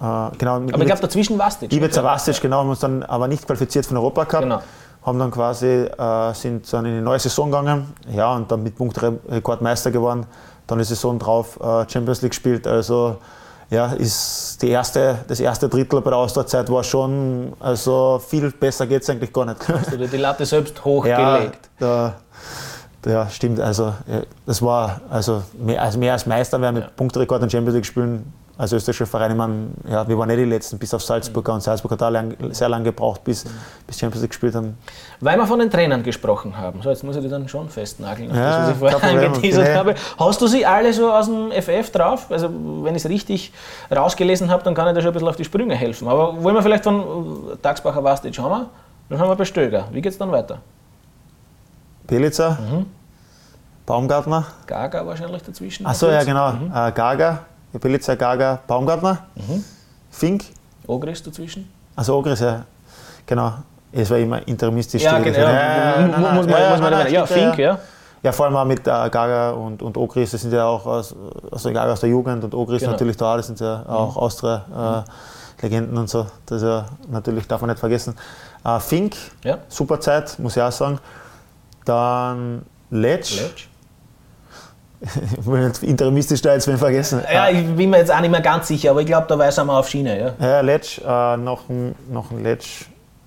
Äh, 0.00 0.36
genau, 0.38 0.56
aber 0.56 0.64
ich 0.64 0.86
glaube 0.86 1.02
dazwischen 1.02 1.38
Vastic. 1.38 1.72
Ibiza 1.72 2.04
Vastic, 2.04 2.40
genau, 2.40 2.58
haben 2.58 2.70
uns 2.70 2.80
dann 2.80 3.02
aber 3.02 3.26
nicht 3.26 3.44
qualifiziert 3.46 3.84
für 3.84 3.94
den 3.94 3.98
Europacup. 3.98 4.42
Genau. 4.42 4.62
Haben 5.04 5.18
dann 5.18 5.30
quasi, 5.30 5.66
äh, 5.66 6.34
sind 6.34 6.70
dann 6.72 6.84
in 6.84 6.96
die 6.96 7.00
neue 7.00 7.18
Saison 7.18 7.50
gegangen, 7.50 7.92
ja, 8.12 8.34
und 8.34 8.50
dann 8.50 8.62
mit 8.62 8.76
Punktrekordmeister 8.76 9.90
geworden. 9.90 10.26
Dann 10.66 10.78
die 10.78 10.84
Saison 10.84 11.18
drauf 11.18 11.58
äh, 11.60 11.88
Champions 11.88 12.22
League 12.22 12.32
gespielt. 12.32 12.66
Also 12.66 13.16
ja, 13.70 13.92
ist 13.92 14.60
die 14.62 14.68
erste, 14.68 15.18
das 15.26 15.40
erste 15.40 15.68
Drittel 15.68 16.00
bei 16.00 16.10
der 16.10 16.18
Ausdauerzeit 16.18 16.70
war 16.70 16.84
schon, 16.84 17.52
also 17.60 18.20
viel 18.26 18.50
besser 18.50 18.86
geht 18.86 19.02
es 19.02 19.10
eigentlich 19.10 19.32
gar 19.32 19.46
nicht. 19.46 19.66
Hast 19.68 19.92
du 19.92 19.98
dir 19.98 20.08
die 20.08 20.16
Latte 20.16 20.46
selbst 20.46 20.84
hochgelegt? 20.84 21.70
Ja, 21.80 22.14
ja, 23.06 23.28
stimmt. 23.30 23.60
Also, 23.60 23.94
das 24.44 24.60
war 24.60 25.00
also 25.10 25.42
mehr, 25.58 25.82
also 25.82 25.98
mehr 25.98 26.12
als 26.12 26.26
Meister 26.26 26.60
werden 26.60 26.76
mit 26.76 26.84
ja. 26.84 26.90
Punktrekord 26.94 27.42
und 27.42 27.52
Champions 27.52 27.74
League 27.74 27.86
spielen 27.86 28.32
als 28.58 28.72
österreichischer 28.72 29.06
Verein. 29.06 29.30
Ich 29.30 29.36
meine, 29.36 29.68
ja, 29.88 30.06
wir 30.06 30.18
waren 30.18 30.26
nicht 30.26 30.40
die 30.40 30.44
Letzten, 30.44 30.78
bis 30.78 30.92
auf 30.92 31.02
Salzburger. 31.02 31.52
Mhm. 31.52 31.56
Und 31.56 31.60
Salzburg 31.60 31.92
hat 31.92 32.12
lang, 32.12 32.34
sehr 32.50 32.68
lange 32.68 32.86
gebraucht, 32.86 33.22
bis, 33.22 33.44
mhm. 33.44 33.50
bis 33.86 33.98
Champions 34.00 34.22
League 34.22 34.30
gespielt 34.30 34.54
haben. 34.56 34.76
Weil 35.20 35.38
wir 35.38 35.46
von 35.46 35.60
den 35.60 35.70
Trainern 35.70 36.02
gesprochen 36.02 36.58
haben. 36.58 36.82
So, 36.82 36.90
jetzt 36.90 37.04
muss 37.04 37.14
ich 37.14 37.22
die 37.22 37.28
dann 37.28 37.48
schon 37.48 37.68
festnageln, 37.68 38.34
ja, 38.34 38.34
das, 38.34 38.80
was 38.80 38.92
ich 38.92 38.98
vorher 38.98 39.24
angeteasert 39.26 39.76
habe. 39.76 39.94
Hast 40.18 40.42
du 40.42 40.48
sie 40.48 40.66
alle 40.66 40.92
so 40.92 41.12
aus 41.12 41.26
dem 41.26 41.52
FF 41.52 41.92
drauf? 41.92 42.26
Also, 42.30 42.50
wenn 42.82 42.96
ich 42.96 43.04
es 43.04 43.08
richtig 43.08 43.52
rausgelesen 43.94 44.50
habe, 44.50 44.64
dann 44.64 44.74
kann 44.74 44.88
ich 44.88 44.94
da 44.94 45.00
schon 45.02 45.10
ein 45.10 45.12
bisschen 45.14 45.28
auf 45.28 45.36
die 45.36 45.44
Sprünge 45.44 45.76
helfen. 45.76 46.08
Aber 46.08 46.42
wollen 46.42 46.56
wir 46.56 46.62
vielleicht 46.62 46.82
von 46.82 47.56
Tagsbacher 47.62 48.02
Vastic 48.02 48.36
haben 48.40 48.50
wir? 48.50 48.68
Dann 49.08 49.20
haben 49.20 49.28
wir 49.28 49.36
bei 49.36 49.44
Stöger. 49.44 49.84
Wie 49.92 50.02
geht 50.02 50.12
es 50.12 50.18
dann 50.18 50.32
weiter? 50.32 50.58
Belitzer, 52.08 52.58
mhm. 52.60 52.86
Baumgartner. 53.86 54.46
Gaga 54.66 55.06
wahrscheinlich 55.06 55.42
dazwischen. 55.42 55.86
Achso, 55.86 56.10
ja, 56.10 56.24
genau. 56.24 56.52
Mhm. 56.52 56.72
Äh, 56.74 56.92
Gaga, 56.92 57.44
Belitzer, 57.72 58.16
Gaga, 58.16 58.60
Baumgartner. 58.66 59.26
Mhm. 59.34 59.64
Fink. 60.10 60.44
Ogris 60.86 61.22
dazwischen. 61.22 61.70
Also 61.94 62.16
Ogris, 62.16 62.40
ja. 62.40 62.64
Genau. 63.26 63.54
Es 63.92 64.10
war 64.10 64.18
immer 64.18 64.46
interimistisch. 64.46 65.02
Ja, 65.02 65.18
genau. 65.18 65.38
Ja, 65.38 66.32
muss 66.34 66.46
man, 66.46 66.70
muss 66.70 66.80
man 66.80 67.12
ja, 67.12 67.26
Fink, 67.26 67.58
ja. 67.58 67.78
Ja, 68.22 68.32
vor 68.32 68.46
allem 68.46 68.56
auch 68.56 68.64
mit 68.64 68.80
äh, 68.80 68.84
Gaga 68.84 69.50
und, 69.50 69.80
und 69.80 69.96
Ogris, 69.96 70.32
das 70.32 70.40
sind 70.40 70.52
ja 70.52 70.66
auch 70.66 70.84
aus, 70.86 71.14
also 71.50 71.72
Gaga 71.72 71.92
aus 71.92 72.00
der 72.00 72.10
Jugend 72.10 72.42
und 72.42 72.52
Ogris 72.52 72.80
genau. 72.80 72.92
natürlich 72.92 73.16
da, 73.16 73.36
das 73.36 73.46
sind 73.46 73.60
ja 73.60 73.84
auch 73.86 74.14
mhm. 74.14 74.20
Austria-Legenden 74.20 75.96
äh, 75.96 76.00
und 76.00 76.10
so. 76.10 76.26
Das 76.46 76.62
ja, 76.62 76.86
natürlich 77.08 77.46
darf 77.46 77.60
man 77.60 77.70
nicht 77.70 77.78
vergessen. 77.78 78.16
Äh, 78.64 78.80
Fink, 78.80 79.16
ja. 79.44 79.58
super 79.68 80.00
Zeit, 80.00 80.36
muss 80.38 80.56
ich 80.56 80.62
auch 80.62 80.72
sagen. 80.72 80.98
Dann 81.84 82.62
Letsch. 82.90 83.40
Letsch. 83.40 83.68
Ich 85.00 85.46
will 85.46 85.68
nicht 85.68 85.82
interimistisch 85.82 86.42
da 86.42 86.54
jetzt 86.54 86.66
wen 86.66 86.78
vergessen. 86.78 87.22
Ja, 87.32 87.48
ich 87.48 87.64
bin 87.74 87.90
mir 87.90 87.98
jetzt 87.98 88.12
auch 88.12 88.20
nicht 88.20 88.30
mehr 88.30 88.40
ganz 88.40 88.68
sicher, 88.68 88.90
aber 88.90 89.00
ich 89.00 89.06
glaube, 89.06 89.26
da 89.28 89.38
weiß 89.38 89.58
wir 89.58 89.72
auf 89.72 89.88
Schiene. 89.88 90.18
Ja, 90.18 90.46
ja 90.46 90.60
Letsch, 90.60 90.98
äh, 90.98 91.36
noch, 91.36 91.68
ein, 91.68 91.94
noch 92.10 92.30
ein 92.30 92.42
Letsch. 92.42 92.86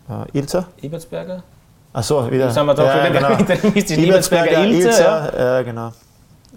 Äh, 0.10 0.38
Ilzer? 0.38 0.66
Ebertsberger? 0.82 1.44
Achso, 1.94 2.30
wieder. 2.30 2.54
Haben 2.54 2.66
wir 2.66 2.74
doch 2.74 2.86
ja, 2.86 3.10
wieder 3.10 3.12
genau. 3.12 3.38
interimistisch. 3.40 3.98
Ebertsberger, 3.98 4.66
Ilzer. 4.66 4.90
Ilzer 4.90 5.34
ja. 5.38 5.58
ja, 5.58 5.62
genau. 5.62 5.92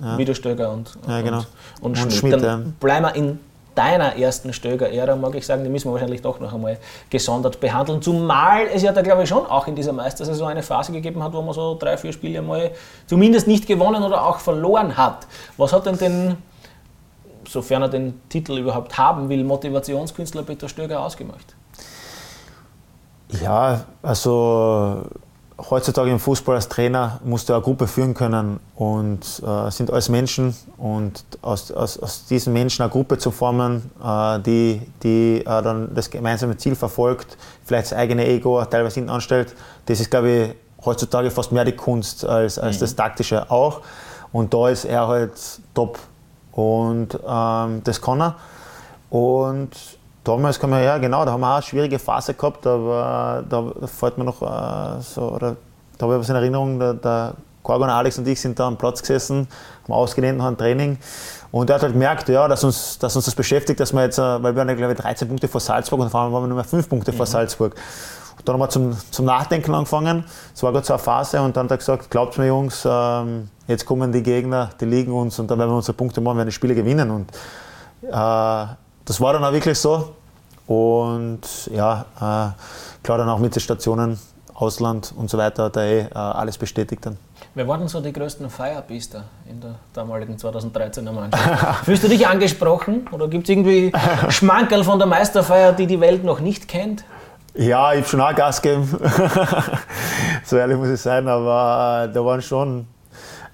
Ja. 0.03 0.18
Wiederstöger 0.18 0.72
und, 0.72 0.98
ja, 1.07 1.20
genau. 1.20 1.38
und, 1.81 1.96
und, 1.96 2.03
und 2.03 2.12
Schmidt. 2.12 2.42
Dann 2.42 2.72
bleiben 2.81 3.07
wir 3.07 3.14
in 3.14 3.38
deiner 3.74 4.16
ersten 4.16 4.52
Stöger-Ära, 4.52 5.16
mag 5.16 5.34
ich 5.34 5.46
sagen, 5.46 5.64
die 5.64 5.70
müssen 5.70 5.88
wir 5.88 5.92
wahrscheinlich 5.92 6.22
doch 6.22 6.40
noch 6.40 6.52
einmal 6.52 6.78
gesondert 7.10 7.60
behandeln. 7.60 8.00
Zumal 8.02 8.66
es 8.72 8.82
ja 8.82 8.92
da, 8.92 9.02
glaube 9.02 9.22
ich, 9.22 9.28
schon 9.28 9.46
auch 9.46 9.66
in 9.66 9.74
dieser 9.74 9.92
Meistersaison 9.92 10.48
eine 10.48 10.62
Phase 10.62 10.92
gegeben 10.92 11.22
hat, 11.22 11.32
wo 11.32 11.42
man 11.42 11.54
so 11.54 11.76
drei, 11.78 11.96
vier 11.96 12.12
Spiele 12.12 12.42
mal 12.42 12.70
zumindest 13.06 13.46
nicht 13.46 13.66
gewonnen 13.66 14.02
oder 14.02 14.26
auch 14.26 14.38
verloren 14.38 14.96
hat. 14.96 15.26
Was 15.56 15.72
hat 15.72 15.87
denn 15.87 15.98
den, 15.98 16.37
sofern 17.48 17.82
er 17.82 17.88
den 17.88 18.20
Titel 18.28 18.58
überhaupt 18.58 18.96
haben 18.96 19.28
will, 19.28 19.44
Motivationskünstler 19.44 20.42
Peter 20.42 20.68
Stöger 20.68 21.00
ausgemacht? 21.00 21.54
Ja, 23.42 23.84
also 24.02 25.02
heutzutage 25.59 26.11
im 26.11 26.19
Fußball 26.19 26.57
als 26.57 26.69
Trainer 26.69 27.21
musst 27.25 27.49
du 27.49 27.53
eine 27.53 27.62
Gruppe 27.62 27.87
führen 27.87 28.14
können 28.14 28.59
und 28.75 29.21
äh, 29.47 29.71
sind 29.71 29.90
alles 29.90 30.09
Menschen 30.09 30.55
und 30.79 31.25
aus, 31.43 31.71
aus, 31.71 31.99
aus, 31.99 32.27
diesen 32.27 32.53
Menschen 32.53 32.83
eine 32.83 32.90
Gruppe 32.90 33.19
zu 33.19 33.31
formen, 33.31 33.90
äh, 34.03 34.40
die, 34.40 34.83
die 35.03 35.40
äh, 35.40 35.45
dann 35.45 35.95
das 35.95 36.11
gemeinsame 36.11 36.57
Ziel 36.57 36.75
verfolgt, 36.75 37.37
vielleicht 37.64 37.93
das 37.93 37.99
eigene 37.99 38.27
Ego 38.27 38.64
teilweise 38.64 38.97
hinten 38.97 39.11
anstellt, 39.11 39.55
das 39.87 40.01
ist, 40.01 40.11
glaube 40.11 40.31
ich, 40.31 40.55
heutzutage 40.85 41.31
fast 41.31 41.53
mehr 41.53 41.64
die 41.64 41.73
Kunst 41.73 42.25
als, 42.25 42.59
als 42.59 42.77
mhm. 42.77 42.81
das 42.81 42.97
Taktische 42.97 43.51
auch. 43.51 43.81
Und 44.33 44.53
da 44.53 44.69
ist 44.69 44.85
er 44.85 45.07
halt 45.07 45.33
top. 45.75 45.99
Und 46.53 47.19
ähm, 47.27 47.83
das 47.85 48.01
kann 48.01 48.21
er. 48.21 48.37
Und 49.11 49.71
damals 50.24 50.58
kann 50.58 50.70
man, 50.70 50.82
ja 50.82 50.98
genau, 50.98 51.24
da 51.24 51.32
haben 51.32 51.40
wir 51.40 51.50
auch 51.50 51.54
eine 51.54 51.62
schwierige 51.62 51.98
Phase 51.98 52.34
gehabt, 52.34 52.66
aber 52.66 53.44
da, 53.48 53.72
da 53.80 53.87
fällt 53.87 54.18
mir 54.18 54.24
noch 54.24 54.42
äh, 54.42 55.00
so, 55.00 55.22
oder 55.30 55.56
da 55.98 56.06
habe 56.06 56.14
ich 56.14 56.20
was 56.20 56.28
in 56.28 56.37
Erinnerung, 56.37 56.78
der, 56.78 56.94
der 56.94 57.34
Gorgon, 57.62 57.88
Alex 57.88 58.18
und 58.18 58.28
ich 58.28 58.40
sind 58.40 58.58
da 58.58 58.66
am 58.66 58.76
Platz 58.76 59.00
gesessen, 59.00 59.48
haben 59.84 59.92
ausgelehnt 59.92 60.38
nach 60.38 60.48
dem 60.48 60.58
Training. 60.58 60.98
Und 61.50 61.70
er 61.70 61.76
hat 61.76 61.82
halt 61.82 61.92
gemerkt, 61.92 62.28
ja, 62.28 62.48
dass, 62.48 62.64
uns, 62.64 62.98
dass 62.98 63.14
uns 63.16 63.24
das 63.26 63.34
beschäftigt, 63.34 63.78
dass 63.80 63.92
wir 63.92 64.02
jetzt, 64.02 64.18
äh, 64.18 64.22
weil 64.22 64.54
wir 64.54 64.66
waren, 64.66 64.76
glaube 64.76 64.92
ich, 64.92 64.98
13 64.98 65.28
Punkte 65.28 65.48
vor 65.48 65.60
Salzburg 65.60 66.00
und 66.00 66.10
vor 66.10 66.20
allem 66.20 66.32
waren 66.32 66.42
wir 66.42 66.48
nur 66.48 66.56
mehr 66.56 66.64
5 66.64 66.88
Punkte 66.88 67.12
mhm. 67.12 67.16
vor 67.16 67.26
Salzburg. 67.26 67.74
Und 68.37 68.48
dann 68.48 68.54
haben 68.54 68.60
wir 68.60 68.68
zum, 68.68 68.96
zum 69.10 69.24
Nachdenken 69.24 69.72
angefangen. 69.74 70.24
Es 70.52 70.62
war 70.62 70.72
gerade 70.72 70.84
so 70.84 70.94
eine 70.94 71.02
Phase 71.02 71.40
und 71.40 71.56
dann 71.56 71.64
hat 71.64 71.70
er 71.70 71.76
gesagt, 71.78 72.10
glaubt 72.10 72.37
mir 72.37 72.48
Jungs, 72.48 72.82
ähm, 72.84 73.48
jetzt 73.68 73.87
kommen 73.87 74.12
die 74.12 74.22
Gegner, 74.22 74.70
die 74.80 74.84
liegen 74.84 75.12
uns 75.12 75.38
und 75.38 75.50
dann 75.50 75.58
werden 75.58 75.70
wir 75.70 75.76
unsere 75.76 75.96
Punkte 75.96 76.20
machen, 76.20 76.38
werden 76.38 76.48
die 76.48 76.52
Spiele 76.52 76.74
gewinnen. 76.74 77.10
Und 77.10 77.30
äh, 78.02 78.66
das 79.05 79.21
war 79.21 79.33
dann 79.33 79.45
auch 79.45 79.53
wirklich 79.53 79.79
so. 79.79 80.14
Und 80.67 81.43
ja, 81.73 82.07
äh, 82.17 83.03
klar 83.03 83.19
dann 83.19 83.29
auch 83.29 83.38
mit 83.38 83.55
den 83.55 83.61
Stationen, 83.61 84.19
Ausland 84.55 85.12
und 85.17 85.29
so 85.29 85.37
weiter 85.37 85.71
er 85.75 85.83
eh 85.83 86.01
äh, 86.01 86.14
alles 86.14 86.59
bestätigt 86.59 87.05
dann. 87.05 87.19
Wer 87.57 87.69
waren 87.69 87.87
so 87.88 88.01
die 88.01 88.12
größten 88.12 88.49
Firebeaster 88.51 89.25
in 89.49 89.61
der 89.61 89.75
damaligen 89.93 90.37
2013er 90.37 91.12
Mannschaft? 91.12 91.85
Fühlst 91.85 92.05
du 92.05 92.09
dich 92.09 92.27
angesprochen 92.27 93.09
oder 93.12 93.29
gibt 93.29 93.45
es 93.45 93.51
irgendwie 93.51 93.93
Schmankerl 94.29 94.85
von 94.85 94.99
der 94.99 95.07
Meisterfeier, 95.07 95.73
die 95.73 95.87
die 95.87 96.01
Welt 96.01 96.25
noch 96.25 96.40
nicht 96.40 96.69
kennt? 96.69 97.05
Ja, 97.55 97.93
ich 97.93 98.01
habe 98.01 98.09
schon 98.09 98.21
auch 98.21 98.35
Gas 98.35 98.61
gegeben. 98.61 98.88
so 100.45 100.57
ehrlich 100.57 100.77
muss 100.77 100.88
ich 100.88 101.01
sein, 101.01 101.29
aber 101.29 102.09
äh, 102.09 102.12
da 102.12 102.25
waren 102.25 102.43
schon, 102.43 102.87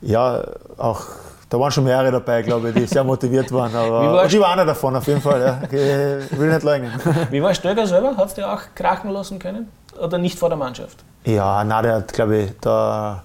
ja, 0.01 0.43
auch 0.79 1.03
da 1.51 1.59
waren 1.59 1.73
schon 1.73 1.83
mehrere 1.83 2.13
dabei, 2.13 2.43
glaube 2.43 2.69
ich, 2.69 2.77
die 2.77 2.87
sehr 2.87 3.03
motiviert 3.03 3.51
waren. 3.51 3.75
Aber 3.75 4.25
ich 4.25 4.39
war 4.39 4.53
einer 4.53 4.65
davon 4.65 4.95
auf 4.95 5.07
jeden 5.09 5.21
Fall. 5.21 5.41
Ja. 5.41 5.59
Ich 5.65 6.39
will 6.39 6.49
nicht 6.49 6.63
leugnen. 6.63 6.93
Wie 7.31 7.43
war 7.43 7.53
Stöger 7.53 7.89
selber? 7.89 8.17
Hat 8.17 8.37
dir 8.37 8.53
auch 8.53 8.61
krachen 8.73 9.11
lassen 9.11 9.41
können? 9.41 9.69
Oder 10.01 10.17
nicht 10.19 10.39
vor 10.39 10.49
der 10.49 10.57
Mannschaft? 10.57 10.99
Ja, 11.25 11.65
nein, 11.65 11.83
der 11.83 11.95
hat, 11.97 12.13
glaube 12.13 12.37
ich, 12.39 12.53
da. 12.61 13.21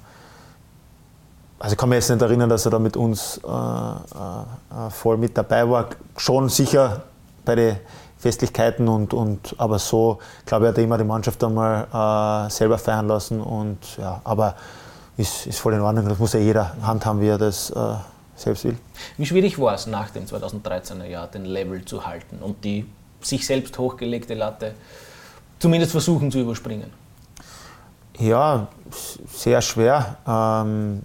Also 1.60 1.74
ich 1.74 1.78
kann 1.78 1.88
mich 1.88 1.98
jetzt 1.98 2.10
nicht 2.10 2.22
erinnern, 2.22 2.50
dass 2.50 2.66
er 2.66 2.72
da 2.72 2.80
mit 2.80 2.98
uns 2.98 3.38
äh, 3.38 3.48
äh, 3.48 4.90
voll 4.90 5.18
mit 5.18 5.38
dabei 5.38 5.70
war. 5.70 5.86
Schon 6.18 6.50
sicher 6.50 7.04
bei 7.46 7.54
den 7.54 7.78
Festlichkeiten 8.18 8.88
und, 8.88 9.14
und 9.14 9.54
aber 9.60 9.78
so, 9.78 10.18
glaube 10.48 10.66
ich, 10.66 10.70
hat 10.70 10.78
er 10.80 10.84
immer 10.84 10.98
die 10.98 11.04
Mannschaft 11.04 11.44
einmal 11.44 11.86
äh, 11.94 12.50
selber 12.50 12.80
feiern 12.80 13.08
lassen. 13.08 13.40
Und, 13.40 13.98
ja, 14.00 14.20
aber 14.24 14.56
ist, 15.16 15.46
ist 15.46 15.60
voll 15.60 15.76
in 15.76 15.82
Ordnung. 15.82 16.10
Das 16.10 16.18
muss 16.18 16.34
ja 16.34 16.40
jeder 16.40 16.76
handhaben, 16.82 17.22
wie 17.22 17.28
er 17.28 17.38
das 17.38 17.70
äh, 17.70 17.94
selbst 18.36 18.65
will. 18.65 18.78
Wie 19.17 19.26
schwierig 19.26 19.60
war 19.60 19.74
es 19.74 19.88
nach 19.88 20.10
dem 20.10 20.26
2013er 20.26 21.06
Jahr, 21.06 21.28
den 21.28 21.45
Level 21.45 21.84
zu 21.86 22.06
halten 22.06 22.39
und 22.39 22.63
die 22.63 22.86
sich 23.21 23.45
selbst 23.45 23.78
hochgelegte 23.78 24.34
Latte 24.34 24.74
zumindest 25.60 25.91
versuchen 25.91 26.32
zu 26.32 26.39
überspringen? 26.39 26.91
Ja, 28.17 28.67
sehr 29.34 29.62
schwer, 29.62 30.17
ähm, 30.28 31.04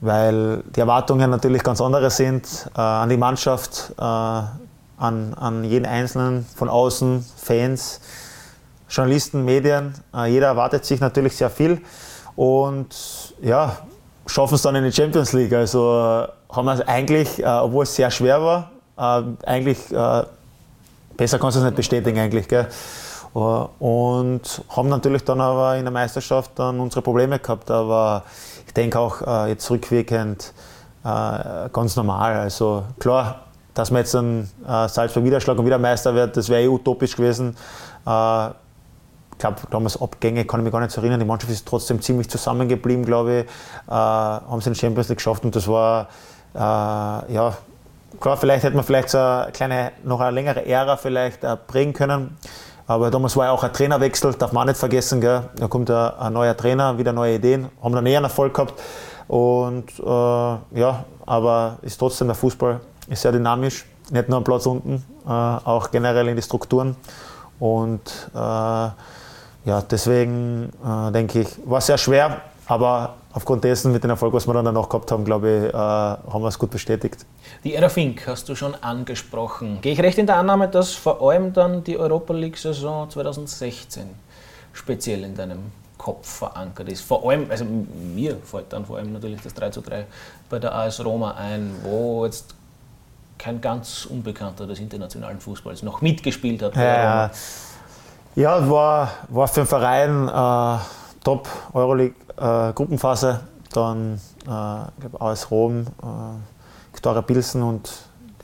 weil 0.00 0.62
die 0.74 0.80
Erwartungen 0.80 1.30
natürlich 1.30 1.62
ganz 1.62 1.80
andere 1.80 2.10
sind 2.10 2.68
äh, 2.74 2.80
an 2.80 3.08
die 3.08 3.16
Mannschaft, 3.16 3.92
äh, 3.98 4.02
an, 4.02 5.34
an 5.34 5.64
jeden 5.64 5.86
Einzelnen 5.86 6.44
von 6.56 6.68
außen, 6.68 7.24
Fans, 7.36 8.00
Journalisten, 8.88 9.44
Medien. 9.44 9.94
Äh, 10.14 10.26
jeder 10.26 10.48
erwartet 10.48 10.84
sich 10.84 10.98
natürlich 10.98 11.36
sehr 11.36 11.50
viel 11.50 11.80
und 12.34 13.34
ja, 13.40 13.78
schaffen 14.26 14.54
es 14.54 14.62
dann 14.62 14.74
in 14.76 14.84
die 14.84 14.92
Champions 14.92 15.32
League. 15.32 15.52
Also 15.52 15.80
äh, 15.80 16.54
haben 16.54 16.64
wir 16.66 16.74
es 16.74 16.80
eigentlich, 16.86 17.42
äh, 17.42 17.46
obwohl 17.46 17.84
es 17.84 17.94
sehr 17.94 18.10
schwer 18.10 18.40
war, 18.42 18.70
äh, 18.96 19.46
eigentlich 19.46 19.78
besser 21.16 21.38
kannst 21.38 21.56
du 21.56 21.60
es 21.60 21.64
nicht 21.64 21.76
bestätigen 21.76 22.18
eigentlich. 22.18 22.48
Gell? 22.48 22.66
Und 23.34 24.42
haben 24.68 24.88
natürlich 24.88 25.24
dann 25.24 25.40
aber 25.40 25.76
in 25.76 25.84
der 25.84 25.92
Meisterschaft 25.92 26.50
dann 26.56 26.80
unsere 26.80 27.02
Probleme 27.02 27.38
gehabt. 27.38 27.70
Aber 27.70 28.24
ich 28.66 28.74
denke 28.74 28.98
auch 28.98 29.46
jetzt 29.46 29.70
rückwirkend 29.70 30.52
ganz 31.02 31.96
normal. 31.96 32.34
Also 32.34 32.84
klar, 32.98 33.40
dass 33.72 33.90
man 33.90 34.00
jetzt 34.00 34.12
dann 34.12 34.50
Salzburg 34.66 35.24
Widerschlag 35.24 35.58
und 35.58 35.64
wieder 35.64 35.78
Meister 35.78 36.14
wird, 36.14 36.36
das 36.36 36.50
wäre 36.50 36.62
eh 36.62 36.68
utopisch 36.68 37.16
gewesen 37.16 37.56
glaube, 39.42 39.56
damals 39.70 40.00
Abgänge, 40.00 40.44
kann 40.44 40.60
ich 40.60 40.64
mich 40.64 40.72
gar 40.72 40.80
nicht 40.80 40.96
erinnern. 40.96 41.20
Die 41.20 41.26
Mannschaft 41.26 41.52
ist 41.52 41.66
trotzdem 41.66 42.00
ziemlich 42.00 42.30
zusammengeblieben, 42.30 43.04
glaube 43.04 43.40
ich. 43.40 43.44
Äh, 43.88 43.92
haben 43.92 44.60
sie 44.60 44.70
den 44.70 44.74
Champions 44.74 45.08
League 45.08 45.18
geschafft 45.18 45.44
und 45.44 45.54
das 45.54 45.68
war, 45.68 46.08
äh, 46.54 46.58
ja, 46.58 47.54
klar, 48.20 48.36
vielleicht 48.36 48.64
hätte 48.64 48.76
man 48.76 48.84
vielleicht 48.84 49.10
so 49.10 49.18
eine 49.18 49.52
kleine, 49.52 49.92
noch 50.04 50.20
eine 50.20 50.30
längere 50.30 50.64
Ära 50.64 50.96
vielleicht 50.96 51.44
äh, 51.44 51.56
prägen 51.56 51.92
können. 51.92 52.38
Aber 52.86 53.10
damals 53.10 53.36
war 53.36 53.46
ja 53.46 53.52
auch 53.52 53.62
ein 53.62 53.72
Trainerwechsel, 53.72 54.34
darf 54.34 54.52
man 54.52 54.62
auch 54.62 54.68
nicht 54.68 54.78
vergessen. 54.78 55.20
Gell? 55.20 55.42
Da 55.56 55.68
kommt 55.68 55.90
ein, 55.90 56.10
ein 56.18 56.32
neuer 56.32 56.56
Trainer, 56.56 56.98
wieder 56.98 57.12
neue 57.12 57.36
Ideen, 57.36 57.68
haben 57.82 57.94
dann 57.94 58.06
eher 58.06 58.18
einen 58.18 58.24
Erfolg 58.24 58.54
gehabt. 58.54 58.74
Und 59.28 59.90
äh, 59.98 60.02
ja, 60.80 61.04
aber 61.26 61.78
ist 61.82 61.98
trotzdem 61.98 62.28
der 62.28 62.34
Fußball 62.34 62.80
ist 63.08 63.22
sehr 63.22 63.32
dynamisch, 63.32 63.86
nicht 64.10 64.28
nur 64.28 64.38
am 64.38 64.44
Platz 64.44 64.66
unten, 64.66 65.04
äh, 65.26 65.30
auch 65.30 65.90
generell 65.90 66.28
in 66.28 66.36
die 66.36 66.42
Strukturen. 66.42 66.96
Und 67.58 68.30
äh, 68.34 68.88
ja, 69.64 69.80
deswegen 69.82 70.70
äh, 70.84 71.12
denke 71.12 71.40
ich, 71.40 71.48
war 71.64 71.80
sehr 71.80 71.98
schwer, 71.98 72.42
aber 72.66 73.14
aufgrund 73.32 73.64
dessen, 73.64 73.92
mit 73.92 74.02
dem 74.02 74.10
Erfolg, 74.10 74.32
was 74.34 74.46
wir 74.46 74.54
dann 74.54 74.64
danach 74.64 74.88
gehabt 74.88 75.10
haben, 75.10 75.24
glaube 75.24 75.48
ich, 75.48 75.74
äh, 75.74 75.76
haben 75.76 76.42
wir 76.42 76.48
es 76.48 76.58
gut 76.58 76.70
bestätigt. 76.70 77.24
Die 77.64 77.74
Ära 77.74 77.88
Fink 77.88 78.26
hast 78.26 78.48
du 78.48 78.54
schon 78.54 78.74
angesprochen. 78.76 79.78
Gehe 79.80 79.92
ich 79.92 80.00
recht 80.00 80.18
in 80.18 80.26
der 80.26 80.36
Annahme, 80.36 80.68
dass 80.68 80.92
vor 80.92 81.22
allem 81.22 81.52
dann 81.52 81.84
die 81.84 81.98
Europa 81.98 82.34
League-Saison 82.34 83.08
2016 83.08 84.04
speziell 84.72 85.24
in 85.24 85.34
deinem 85.34 85.72
Kopf 85.96 86.38
verankert 86.38 86.88
ist? 86.88 87.02
Vor 87.02 87.28
allem, 87.28 87.46
also 87.50 87.64
mir 87.64 88.36
fällt 88.42 88.72
dann 88.72 88.84
vor 88.84 88.98
allem 88.98 89.12
natürlich 89.12 89.40
das 89.42 89.54
3 89.54 89.70
zu 89.70 89.80
3 89.80 90.06
bei 90.50 90.58
der 90.58 90.74
AS 90.74 91.04
Roma 91.04 91.32
ein, 91.32 91.74
wo 91.84 92.24
jetzt 92.24 92.54
kein 93.38 93.60
ganz 93.60 94.06
Unbekannter 94.06 94.66
des 94.66 94.78
internationalen 94.78 95.40
Fußballs 95.40 95.82
noch 95.82 96.00
mitgespielt 96.00 96.62
hat. 96.62 96.76
Ja, 96.76 97.30
ja, 98.34 98.70
war, 98.70 99.10
war 99.28 99.48
für 99.48 99.60
den 99.60 99.66
Verein 99.66 100.28
äh, 100.28 100.78
top 101.24 101.48
Euroleague 101.72 102.14
äh, 102.36 102.72
Gruppenphase. 102.72 103.40
Dann 103.72 104.20
äh, 104.44 104.46
glaub, 104.46 105.20
AS 105.20 105.50
Rom, 105.50 105.80
äh, 105.80 105.84
Viktoria 106.92 107.22
Pilsen 107.22 107.62
und 107.62 107.90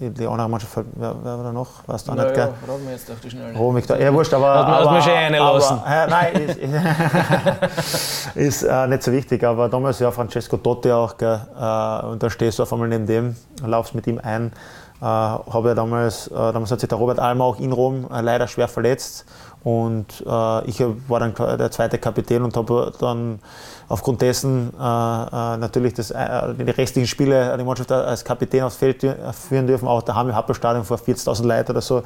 die, 0.01 0.11
die 0.11 0.27
andere 0.27 0.49
Mannschaft, 0.49 0.77
wer, 0.95 1.15
wer 1.23 1.37
war 1.37 1.45
da 1.45 1.53
noch? 1.53 1.87
Weißt 1.87 2.07
du 2.07 2.13
auch 2.13 2.17
ja, 2.17 2.25
nicht, 2.25 2.35
gell? 2.35 2.49
Ja, 2.67 2.85
wir 2.85 2.93
jetzt 2.93 3.11
auf 3.11 3.21
die 3.21 3.31
Schnelle. 3.31 3.59
Rom, 3.59 3.77
ja, 3.77 4.15
wurscht, 4.15 4.33
aber. 4.33 4.67
Hat 4.67 4.85
man, 4.85 5.03
schon 5.03 5.13
eine 5.13 5.39
lassen. 5.39 5.79
Aber, 5.85 6.05
äh, 6.05 6.07
nein, 6.07 6.35
ist, 6.35 6.59
ist 8.37 8.63
äh, 8.63 8.87
nicht 8.87 9.03
so 9.03 9.11
wichtig, 9.11 9.43
aber 9.43 9.69
damals 9.69 9.99
ja 9.99 10.11
Francesco 10.13 10.57
Totti 10.59 10.93
auch, 10.93 11.17
gell? 11.17 11.41
Äh, 11.59 12.07
und 12.07 12.23
da 12.23 12.31
stehst 12.31 12.59
du 12.59 12.63
auf 12.63 12.73
einmal 12.73 12.89
neben 12.89 13.07
dem, 13.07 13.37
laufst 13.65 13.95
mit 13.95 14.07
ihm 14.07 14.21
ein. 14.23 14.53
Äh, 15.01 15.05
habe 15.05 15.69
ja 15.69 15.75
damals, 15.75 16.27
äh, 16.27 16.35
damals 16.35 16.73
hat 16.73 16.81
sich 16.81 16.89
der 16.89 16.99
Robert 16.99 17.21
Almer 17.21 17.45
auch 17.45 17.61
in 17.61 17.71
Rom 17.71 18.09
äh, 18.13 18.21
leider 18.21 18.49
schwer 18.49 18.67
verletzt 18.67 19.27
und 19.63 20.25
äh, 20.27 20.65
ich 20.67 20.83
war 21.09 21.21
dann 21.21 21.35
der 21.35 21.71
zweite 21.71 21.99
Kapitän 21.99 22.43
und 22.43 22.57
habe 22.57 22.93
dann 22.99 23.39
aufgrund 23.89 24.23
dessen 24.23 24.73
äh, 24.75 24.81
natürlich 24.81 25.95
das, 25.95 26.11
äh, 26.11 26.55
die 26.55 26.71
restlichen 26.71 27.07
Spiele 27.07 27.57
die 27.57 27.65
Mannschaft 27.65 27.93
als 27.93 28.25
Kapitän 28.25 28.63
aufs 28.63 28.77
Feld 28.77 29.03
führen 29.03 29.67
dürfen. 29.67 29.87
Auch 29.87 30.03
daheim 30.03 30.31
im 30.31 30.35
Happelstadion 30.35 30.85
vor 30.85 30.97
40.000 30.97 31.47
Leuten 31.47 31.71
oder 31.73 31.81
so 31.81 32.03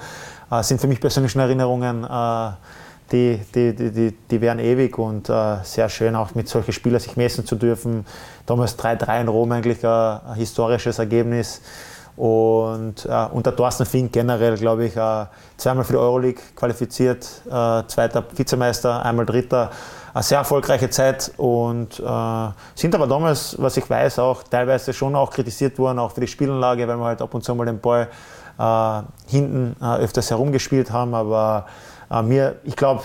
sind 0.61 0.81
für 0.81 0.87
mich 0.87 1.01
persönlich 1.01 1.33
schon 1.33 1.41
Erinnerungen, 1.41 2.05
äh, 2.05 2.51
die, 3.11 3.41
die, 3.55 3.75
die, 3.75 3.91
die, 3.91 4.17
die 4.31 4.41
wären 4.41 4.59
ewig 4.59 4.99
und 4.99 5.27
sehr 5.27 5.89
schön 5.91 6.17
auch 6.17 6.35
mit 6.35 6.49
solchen 6.49 6.73
Spielern 6.73 7.01
sich 7.01 7.17
messen 7.17 7.45
zu 7.45 7.57
dürfen. 7.57 8.07
Damals 8.47 8.79
3-3 8.79 9.21
in 9.21 9.29
Rom 9.29 9.53
eigentlich 9.53 9.87
ein 9.87 10.35
historisches 10.35 10.99
Ergebnis. 10.99 11.61
Und 12.17 13.07
äh, 13.07 13.27
unter 13.33 13.57
Thorsten 13.57 13.87
Fink 13.87 14.13
generell, 14.13 14.57
glaube 14.57 14.85
ich, 14.87 14.97
äh, 14.97 15.27
zweimal 15.57 15.85
für 15.85 15.95
die 15.95 15.99
Euroleague 15.99 16.43
qualifiziert, 16.55 17.27
äh, 17.47 17.83
zweiter 17.87 18.23
Vizemeister, 18.35 19.05
einmal 19.05 19.25
Dritter. 19.25 19.71
Eine 20.13 20.23
sehr 20.23 20.39
erfolgreiche 20.39 20.91
Zeit 20.91 21.33
und 21.39 21.99
äh, 21.99 22.49
sind 22.75 22.95
aber 22.95 23.07
damals, 23.07 23.57
was 23.59 23.79
ich 23.79 23.89
weiß, 23.89 24.19
auch 24.19 24.43
teilweise 24.43 24.93
schon 24.93 25.17
auch 25.17 25.31
kritisiert 25.31 25.79
worden, 25.79 25.99
auch 25.99 26.13
für 26.13 26.21
die 26.21 26.27
Spielanlage, 26.27 26.87
weil 26.87 26.99
wir 26.99 27.05
halt 27.05 27.23
ab 27.23 27.33
und 27.33 27.43
zu 27.43 27.55
mal 27.55 27.65
den 27.65 27.81
Ball 27.81 28.09
äh, 28.59 29.03
hinten 29.27 29.75
äh, 29.81 29.97
öfters 29.97 30.31
herumgespielt 30.31 30.91
haben. 30.91 31.15
Aber 31.15 31.67
mir, 32.25 32.57
ich 32.65 32.77
glaube, 32.77 33.03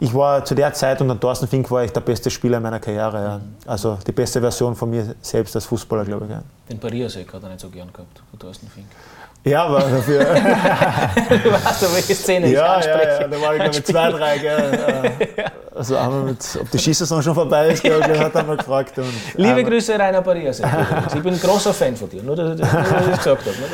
ich 0.00 0.14
war 0.14 0.44
zu 0.44 0.54
der 0.54 0.72
Zeit 0.72 1.00
unter 1.00 1.18
Thorsten 1.18 1.48
Fink 1.48 1.70
war 1.70 1.84
ich 1.84 1.92
der 1.92 2.00
beste 2.00 2.30
Spieler 2.30 2.60
meiner 2.60 2.80
Karriere. 2.80 3.22
Ja. 3.22 3.40
Also 3.66 3.98
die 4.06 4.12
beste 4.12 4.40
Version 4.40 4.74
von 4.74 4.90
mir 4.90 5.14
selbst 5.20 5.54
als 5.56 5.64
Fußballer, 5.66 6.04
glaube 6.04 6.26
ich. 6.26 6.30
Ja. 6.30 6.42
Den 6.68 6.78
Pariasek 6.78 7.32
hat 7.32 7.42
er 7.42 7.48
nicht 7.48 7.60
so 7.60 7.68
gern 7.68 7.92
gehabt, 7.92 8.20
von 8.30 8.38
Thorsten 8.38 8.68
Fink. 8.68 8.86
Ja, 9.44 9.64
aber 9.64 9.80
dafür. 9.80 10.18
du 10.24 11.52
weißt 11.52 11.82
doch, 11.82 11.94
welche 11.94 12.14
Szene 12.14 12.48
ja, 12.48 12.78
ich 12.80 12.86
ja, 12.86 12.92
anspreche. 12.94 13.22
ja, 13.22 13.28
da 13.28 13.40
war 13.40 13.56
ich 13.56 13.78
ich 13.78 13.84
zwei, 13.84 14.10
drei. 14.10 14.38
Gell. 14.38 15.12
Also 15.78 15.96
einmal 15.96 16.22
mit, 16.24 16.38
ob 16.60 16.68
die 16.72 16.78
Schießsaison 16.78 17.22
schon 17.22 17.36
vorbei 17.36 17.68
ist, 17.68 17.84
ich, 17.84 17.92
hat 17.92 18.34
er 18.34 18.42
mal 18.42 18.56
gefragt. 18.56 18.98
Und 18.98 19.06
Liebe 19.36 19.50
einmal- 19.50 19.64
Grüße, 19.70 19.96
Rainer 19.96 20.22
Pariasek. 20.22 20.66
Ich 21.14 21.22
bin 21.22 21.34
ein 21.34 21.40
großer 21.40 21.72
Fan 21.72 21.94
von 21.94 22.10
dir, 22.10 22.20
nur 22.20 22.34
dass 22.34 22.54
ich 22.54 22.60
das, 22.60 22.72
nur, 22.72 22.82
dass 22.82 22.90
ich 22.90 23.06
das 23.10 23.18
gesagt 23.18 23.42
habe. 23.42 23.50
Nicht, 23.50 23.72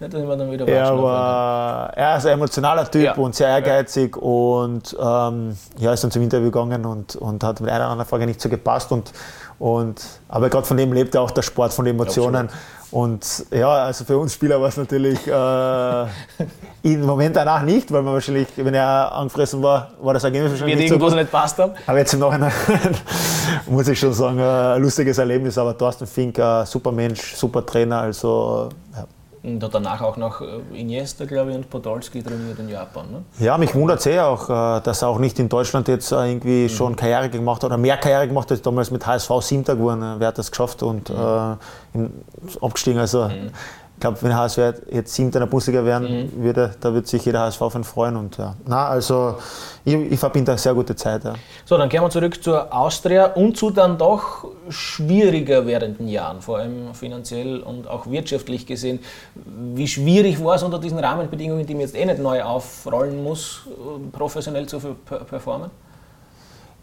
dass 0.00 0.20
ich 0.20 0.26
mir, 0.26 0.26
dass 0.26 0.38
dann 0.38 0.50
wieder 0.50 0.66
Er 0.66 1.00
war 1.00 1.92
er 1.94 2.16
ist 2.16 2.26
ein 2.26 2.32
emotionaler 2.32 2.90
Typ 2.90 3.04
Ja. 3.04 3.12
und 3.14 3.36
sehr 3.36 3.46
ehrgeizig 3.50 4.16
und 4.16 4.96
ähm, 5.00 5.56
ja, 5.78 5.92
ist 5.92 6.02
dann 6.02 6.10
zum 6.10 6.22
Interview 6.22 6.50
gegangen 6.50 6.84
und, 6.84 7.14
und 7.14 7.44
hat 7.44 7.60
mit 7.60 7.70
einer 7.70 7.84
oder 7.84 7.92
anderen 7.92 8.08
Frage 8.08 8.26
nicht 8.26 8.40
so 8.40 8.48
gepasst. 8.48 8.90
Und, 8.90 9.12
und, 9.58 10.00
aber 10.28 10.48
gerade 10.48 10.66
von 10.66 10.76
dem 10.76 10.92
lebt 10.92 11.14
ja 11.14 11.20
auch 11.20 11.30
der 11.30 11.42
Sport, 11.42 11.72
von 11.72 11.84
den 11.84 11.96
Emotionen. 11.96 12.48
Und 12.90 13.44
ja, 13.50 13.68
also 13.68 14.04
für 14.04 14.16
uns 14.16 14.32
Spieler 14.32 14.60
war 14.60 14.68
es 14.68 14.76
natürlich 14.78 15.26
äh, 15.26 16.06
im 16.94 17.04
Moment 17.04 17.36
danach 17.36 17.62
nicht, 17.62 17.92
weil 17.92 18.02
man 18.02 18.14
wahrscheinlich, 18.14 18.48
wenn 18.56 18.72
er 18.72 19.12
angefressen 19.12 19.62
war, 19.62 19.90
war 20.00 20.14
das 20.14 20.24
Ergebnis 20.24 20.52
wahrscheinlich 20.52 20.78
nicht 20.78 20.88
so 20.88 20.94
irgendwas 20.94 21.12
gut. 21.12 21.20
nicht 21.20 21.30
passt 21.30 21.58
haben. 21.58 21.72
Aber 21.86 21.98
jetzt 21.98 22.14
im 22.14 22.20
Nachhinein 22.20 22.52
muss 23.66 23.88
ich 23.88 23.98
schon 23.98 24.14
sagen, 24.14 24.38
äh, 24.38 24.42
ein 24.42 24.82
lustiges 24.82 25.18
Erlebnis. 25.18 25.58
Aber 25.58 25.76
Thorsten 25.76 26.06
Fink, 26.06 26.38
äh, 26.38 26.64
super 26.64 26.90
Mensch, 26.90 27.34
super 27.34 27.66
Trainer. 27.66 28.00
Also 28.00 28.70
ja. 28.94 29.04
Und 29.42 29.62
hat 29.62 29.72
danach 29.72 30.00
auch 30.00 30.16
noch 30.16 30.40
äh, 30.40 30.46
Iniesta, 30.80 31.24
glaube 31.24 31.50
ich, 31.50 31.56
und 31.56 31.70
Podolski 31.70 32.22
trainiert 32.22 32.58
in 32.58 32.68
Japan. 32.68 33.06
Ne? 33.10 33.22
Ja, 33.38 33.56
mich 33.56 33.74
wundert 33.74 34.02
sehr 34.02 34.26
auch, 34.26 34.48
äh, 34.50 34.80
dass 34.82 35.02
er 35.02 35.08
auch 35.08 35.18
nicht 35.18 35.38
in 35.38 35.48
Deutschland 35.48 35.86
jetzt 35.88 36.10
äh, 36.12 36.26
irgendwie 36.28 36.68
schon 36.68 36.96
Karriere 36.96 37.28
gemacht 37.30 37.62
hat 37.62 37.70
oder 37.70 37.76
mehr 37.76 37.96
Karriere 37.96 38.26
gemacht 38.26 38.50
hat. 38.50 38.66
Damals 38.66 38.90
mit 38.90 39.06
HSV 39.06 39.30
Siebter 39.40 39.76
geworden, 39.76 40.02
äh, 40.02 40.14
wer 40.18 40.28
hat 40.28 40.38
das 40.38 40.50
geschafft 40.50 40.82
und 40.82 41.08
äh, 41.10 41.14
in- 41.94 42.12
abgestiegen. 42.60 42.98
Also 42.98 43.30
ich 43.98 44.00
glaube, 44.00 44.16
wenn 44.22 44.32
HSV 44.32 44.58
jetzt 44.92 45.12
Siebter 45.12 45.38
in 45.38 45.40
der 45.40 45.46
Bundesliga 45.46 45.84
werden 45.84 46.32
würde, 46.36 46.70
da 46.80 46.92
würde 46.92 47.08
sich 47.08 47.24
jeder 47.24 47.40
HSV-Fan 47.40 47.82
freuen. 47.82 48.14
Und 48.14 48.36
ja, 48.36 48.54
na, 48.64 48.86
also 48.86 49.38
ich, 49.84 49.92
ich 49.92 50.20
verbinde 50.20 50.52
eine 50.52 50.58
sehr 50.58 50.72
gute 50.72 50.94
Zeit. 50.94 51.24
Ja. 51.24 51.34
So, 51.64 51.76
dann 51.76 51.88
kehren 51.88 52.04
wir 52.04 52.10
zurück 52.10 52.40
zur 52.40 52.72
Austria 52.72 53.26
und 53.32 53.56
zu 53.56 53.70
dann 53.70 53.98
doch 53.98 54.44
schwieriger 54.68 55.66
werdenden 55.66 56.06
Jahren, 56.06 56.40
vor 56.42 56.58
allem 56.58 56.94
finanziell 56.94 57.58
und 57.58 57.88
auch 57.88 58.06
wirtschaftlich 58.06 58.66
gesehen. 58.66 59.00
Wie 59.74 59.88
schwierig 59.88 60.44
war 60.44 60.54
es 60.54 60.62
unter 60.62 60.78
diesen 60.78 61.00
Rahmenbedingungen, 61.00 61.66
die 61.66 61.74
man 61.74 61.80
jetzt 61.80 61.96
eh 61.96 62.04
nicht 62.04 62.20
neu 62.20 62.40
aufrollen 62.44 63.20
muss, 63.24 63.62
professionell 64.12 64.66
zu 64.66 64.78
per- 64.78 65.24
performen? 65.24 65.70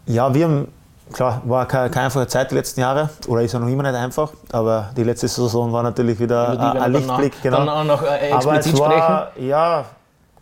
Ja, 0.04 0.34
wir 0.34 0.44
haben, 0.44 0.68
klar, 1.12 1.40
war 1.44 1.66
keine, 1.66 1.90
keine 1.90 2.06
einfache 2.06 2.26
Zeit 2.26 2.50
die 2.50 2.54
letzten 2.54 2.80
Jahre, 2.80 3.10
oder 3.26 3.42
ist 3.42 3.52
ja 3.52 3.58
noch 3.58 3.68
immer 3.68 3.82
nicht 3.82 3.94
einfach, 3.94 4.30
aber 4.52 4.90
die 4.96 5.04
letzte 5.04 5.28
Saison 5.28 5.72
war 5.72 5.82
natürlich 5.82 6.18
wieder 6.18 6.48
ein, 6.50 6.76
ein 6.82 6.92
Lichtblick. 6.92 7.44
noch- 7.52 7.58
dann 7.58 7.68
auch 7.68 7.84
noch, 7.84 8.02
äh, 8.02 8.30
aber 8.32 8.58
es 8.58 8.66
war, 8.78 9.30
ja, 9.38 9.84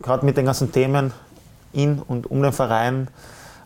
gerade 0.03 0.25
mit 0.27 0.37
den 0.37 0.47
ganzen 0.47 0.73
Themen 0.73 1.13
in 1.73 2.01
und 2.07 2.31
um 2.31 2.43
den 2.43 2.53
Verein, 2.53 3.09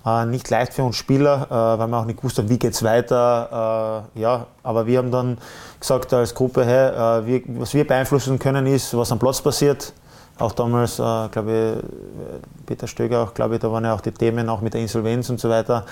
äh, 0.07 0.25
nicht 0.27 0.49
leicht 0.51 0.73
für 0.75 0.83
uns 0.85 0.97
Spieler, 0.97 1.47
äh, 1.51 1.79
weil 1.79 1.89
wir 1.89 1.97
auch 1.99 2.05
nicht 2.05 2.19
gewusst 2.19 2.39
haben, 2.39 2.49
wie 2.49 2.59
geht 2.59 2.73
es 2.73 2.83
weiter. 2.83 4.05
Äh, 4.15 4.21
ja, 4.21 4.47
aber 4.63 4.87
wir 4.87 4.99
haben 4.99 5.11
dann 5.11 5.39
gesagt 5.81 6.13
als 6.15 6.35
Gruppe, 6.35 6.65
hey, 6.65 7.21
äh, 7.23 7.27
wir, 7.27 7.43
was 7.61 7.75
wir 7.75 7.87
beeinflussen 7.87 8.39
können, 8.39 8.67
ist, 8.67 8.97
was 8.97 9.13
am 9.13 9.19
Platz 9.19 9.41
passiert. 9.43 9.93
Auch 10.39 10.53
damals, 10.53 10.99
äh, 10.99 11.29
glaube 11.31 11.83
ich, 11.83 12.67
Peter 12.67 12.87
Stöger, 12.87 13.23
auch, 13.23 13.35
glaube 13.35 13.57
ich, 13.57 13.61
da 13.61 13.73
waren 13.73 13.85
ja 13.85 13.95
auch 13.95 14.01
die 14.01 14.13
Themen 14.13 14.49
auch 14.49 14.61
mit 14.61 14.75
der 14.75 14.81
Insolvenz 14.81 15.29
und 15.31 15.41
so 15.41 15.49
weiter. 15.49 15.85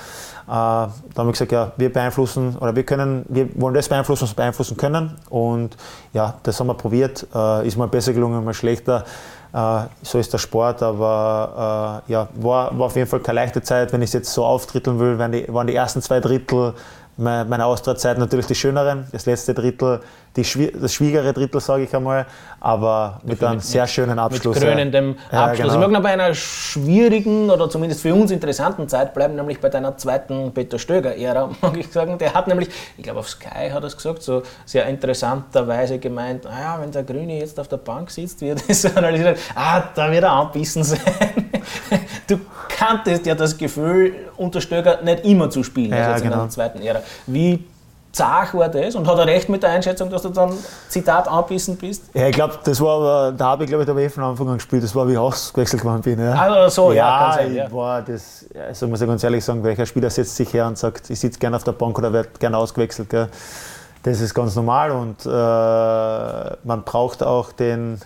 Äh, 0.46 0.48
da 0.48 0.90
haben 1.16 1.26
wir 1.26 1.32
gesagt, 1.32 1.50
ja, 1.50 1.72
wir 1.76 1.92
beeinflussen 1.92 2.56
oder 2.56 2.76
wir 2.76 2.84
können, 2.84 3.24
wir 3.28 3.48
wollen 3.60 3.74
das 3.74 3.88
beeinflussen, 3.88 4.22
was 4.22 4.30
wir 4.30 4.36
beeinflussen 4.36 4.76
können. 4.76 5.16
Und 5.30 5.76
ja, 6.12 6.34
das 6.44 6.60
haben 6.60 6.68
wir 6.68 6.74
probiert. 6.74 7.26
Äh, 7.34 7.66
ist 7.66 7.76
mal 7.76 7.88
besser 7.88 8.12
gelungen, 8.12 8.44
mal 8.44 8.54
schlechter. 8.54 9.04
Äh, 9.52 9.80
so 10.02 10.18
ist 10.18 10.32
der 10.32 10.38
Sport, 10.38 10.82
aber 10.82 12.02
äh, 12.06 12.12
ja, 12.12 12.28
war, 12.34 12.78
war 12.78 12.86
auf 12.86 12.96
jeden 12.96 13.08
Fall 13.08 13.20
keine 13.20 13.36
leichte 13.36 13.62
Zeit. 13.62 13.92
Wenn 13.92 14.02
ich 14.02 14.10
es 14.10 14.14
jetzt 14.14 14.32
so 14.32 14.44
aufdritteln 14.44 14.98
will, 15.00 15.18
waren 15.18 15.32
die, 15.32 15.46
waren 15.48 15.66
die 15.66 15.74
ersten 15.74 16.02
zwei 16.02 16.20
Drittel 16.20 16.74
meiner 17.16 17.66
Austrittszeit 17.66 18.18
natürlich 18.18 18.46
die 18.46 18.54
schöneren. 18.54 19.06
Das 19.12 19.24
letzte 19.26 19.54
Drittel, 19.54 20.00
die 20.36 20.44
schwi- 20.44 20.78
das 20.78 20.92
schwierigere 20.92 21.32
Drittel, 21.32 21.60
sage 21.60 21.84
ich 21.84 21.96
einmal, 21.96 22.26
aber 22.60 23.20
mit 23.24 23.42
einem 23.42 23.60
sehr 23.60 23.86
schönen 23.86 24.10
Mit 24.10 24.18
Abschluss. 24.18 24.58
krönendem 24.58 25.16
Ja, 25.32 25.46
Abschluss. 25.46 25.66
Ich 25.68 25.72
genau. 25.74 25.78
mag 25.80 25.90
noch 25.92 26.02
bei 26.02 26.10
einer 26.12 26.34
schwierigen 26.34 27.48
oder 27.50 27.70
zumindest 27.70 28.02
für 28.02 28.14
uns 28.14 28.30
interessanten 28.30 28.86
Zeit 28.88 29.14
bleiben, 29.14 29.34
nämlich 29.34 29.60
bei 29.60 29.70
deiner 29.70 29.96
zweiten 29.96 30.52
Peter 30.52 30.78
Stöger-Ära, 30.78 31.48
mag 31.62 31.76
ich 31.78 31.90
sagen. 31.90 32.18
Der 32.18 32.34
hat 32.34 32.48
nämlich, 32.48 32.68
ich 32.98 33.02
glaube 33.04 33.20
auf 33.20 33.28
Sky 33.30 33.70
hat 33.72 33.82
er 33.82 33.84
es 33.84 33.96
gesagt, 33.96 34.22
so 34.22 34.42
sehr 34.66 34.84
interessanterweise 34.86 35.98
gemeint, 35.98 36.44
naja, 36.44 36.78
wenn 36.80 36.90
der 36.92 37.02
Grüne 37.04 37.38
jetzt 37.38 37.58
auf 37.58 37.68
der 37.68 37.78
Bank 37.78 38.10
sitzt, 38.10 38.40
wird 38.42 38.62
es 38.68 38.82
so 38.82 38.88
analysiert, 38.94 39.38
ah, 39.54 39.82
da 39.94 40.10
wird 40.10 40.22
er 40.24 40.32
anbissen 40.32 40.84
sein. 40.84 41.00
Du 42.28 42.38
kanntest 42.76 43.26
ja 43.26 43.34
das 43.34 43.56
Gefühl, 43.56 44.12
unter 44.36 44.60
Stöger 44.60 45.00
nicht 45.02 45.24
immer 45.24 45.48
zu 45.50 45.62
spielen, 45.62 45.90
Ja, 45.90 45.98
also 45.98 46.10
jetzt 46.10 46.22
in 46.24 46.30
genau. 46.30 46.42
der 46.42 46.50
zweiten 46.50 46.82
Ära. 46.82 47.00
Wie 47.26 47.64
zart 48.12 48.54
war 48.54 48.68
das 48.68 48.94
und 48.94 49.06
hat 49.06 49.18
er 49.18 49.26
recht 49.26 49.48
mit 49.48 49.62
der 49.62 49.70
Einschätzung, 49.70 50.10
dass 50.10 50.22
du 50.22 50.30
dann, 50.30 50.52
Zitat, 50.88 51.28
anbissen 51.28 51.76
bist? 51.76 52.04
Ja, 52.14 52.28
ich 52.28 52.34
glaube, 52.34 52.58
das 52.64 52.80
war 52.80 52.96
aber, 52.96 53.32
da 53.36 53.46
habe 53.46 53.64
ich 53.64 53.68
glaube 53.68 53.84
ich, 53.84 53.88
da 53.88 53.96
ich 53.96 54.12
von 54.12 54.24
Anfang 54.24 54.48
an 54.48 54.54
gespielt, 54.54 54.82
das 54.82 54.94
war 54.94 55.06
wie 55.06 55.12
ich 55.12 55.18
ausgewechselt 55.18 55.82
geworden 55.82 56.02
bin. 56.02 56.18
Ja. 56.18 56.32
Ah, 56.32 56.70
so, 56.70 56.92
ja, 56.92 57.18
kann 57.18 57.32
sein, 57.34 57.50
ich 57.50 57.56
ja. 57.56 57.72
war 57.72 58.02
das, 58.02 58.46
also 58.68 58.88
muss 58.88 59.00
ich 59.00 59.06
ganz 59.06 59.22
ehrlich 59.22 59.44
sagen, 59.44 59.62
welcher 59.62 59.86
Spieler 59.86 60.10
setzt 60.10 60.36
sich 60.36 60.52
her 60.52 60.66
und 60.66 60.78
sagt, 60.78 61.10
ich 61.10 61.20
sitze 61.20 61.38
gerne 61.38 61.56
auf 61.56 61.64
der 61.64 61.72
Bank 61.72 61.98
oder 61.98 62.12
werde 62.12 62.30
gerne 62.38 62.56
ausgewechselt. 62.56 63.10
Gell. 63.10 63.28
Das 64.02 64.20
ist 64.20 64.34
ganz 64.34 64.54
normal 64.54 64.92
und 64.92 65.26
äh, 65.26 65.28
man 65.28 66.82
braucht 66.84 67.22
auch 67.22 67.52
den, 67.52 68.00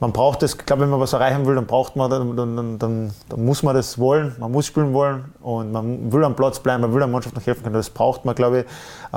man 0.00 0.12
braucht 0.12 0.42
das, 0.42 0.54
ich 0.54 0.66
glaube, 0.66 0.82
wenn 0.82 0.90
man 0.90 0.98
was 0.98 1.12
erreichen 1.12 1.46
will, 1.46 1.54
dann 1.54 1.66
braucht 1.66 1.94
man, 1.94 2.10
dann, 2.10 2.34
dann, 2.34 2.78
dann, 2.78 3.12
dann, 3.28 3.44
muss 3.44 3.62
man 3.62 3.74
das 3.74 3.98
wollen, 3.98 4.34
man 4.38 4.50
muss 4.50 4.66
spielen 4.66 4.94
wollen 4.94 5.32
und 5.42 5.72
man 5.72 6.10
will 6.10 6.24
am 6.24 6.34
Platz 6.34 6.58
bleiben, 6.58 6.80
man 6.80 6.92
will 6.92 7.00
der 7.00 7.08
Mannschaft 7.08 7.36
noch 7.36 7.46
helfen 7.46 7.62
können, 7.62 7.74
das 7.74 7.90
braucht 7.90 8.24
man, 8.24 8.34
glaube 8.34 8.60
ich. 8.60 8.64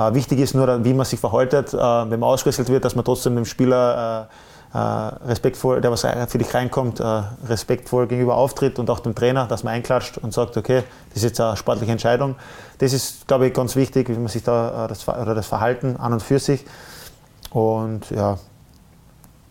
Äh, 0.00 0.14
wichtig 0.14 0.40
ist 0.40 0.54
nur, 0.54 0.84
wie 0.84 0.92
man 0.92 1.06
sich 1.06 1.18
verhaltet, 1.18 1.72
äh, 1.72 1.78
wenn 1.78 2.20
man 2.20 2.24
ausgewechselt 2.24 2.68
wird, 2.68 2.84
dass 2.84 2.94
man 2.94 3.04
trotzdem 3.04 3.34
dem 3.34 3.46
Spieler 3.46 4.28
äh, 4.28 4.34
äh, 4.74 4.78
respektvoll, 4.78 5.80
der 5.80 5.90
was 5.90 6.02
für 6.02 6.38
dich 6.38 6.52
reinkommt, 6.52 7.00
äh, 7.00 7.22
respektvoll 7.48 8.06
gegenüber 8.06 8.36
auftritt 8.36 8.78
und 8.78 8.90
auch 8.90 9.00
dem 9.00 9.14
Trainer, 9.14 9.46
dass 9.46 9.62
man 9.64 9.72
einklatscht 9.72 10.18
und 10.18 10.34
sagt, 10.34 10.56
okay, 10.56 10.82
das 11.10 11.18
ist 11.18 11.22
jetzt 11.22 11.40
eine 11.40 11.56
sportliche 11.56 11.92
Entscheidung. 11.92 12.34
Das 12.78 12.92
ist, 12.92 13.26
glaube 13.26 13.46
ich, 13.46 13.54
ganz 13.54 13.76
wichtig, 13.76 14.08
wie 14.08 14.14
man 14.14 14.28
sich 14.28 14.42
da 14.42 14.84
äh, 14.84 14.88
das, 14.88 15.08
oder 15.08 15.34
das 15.34 15.46
Verhalten 15.46 15.96
an 15.96 16.12
und 16.12 16.22
für 16.22 16.40
sich. 16.40 16.66
Und 17.50 18.10
ja, 18.10 18.36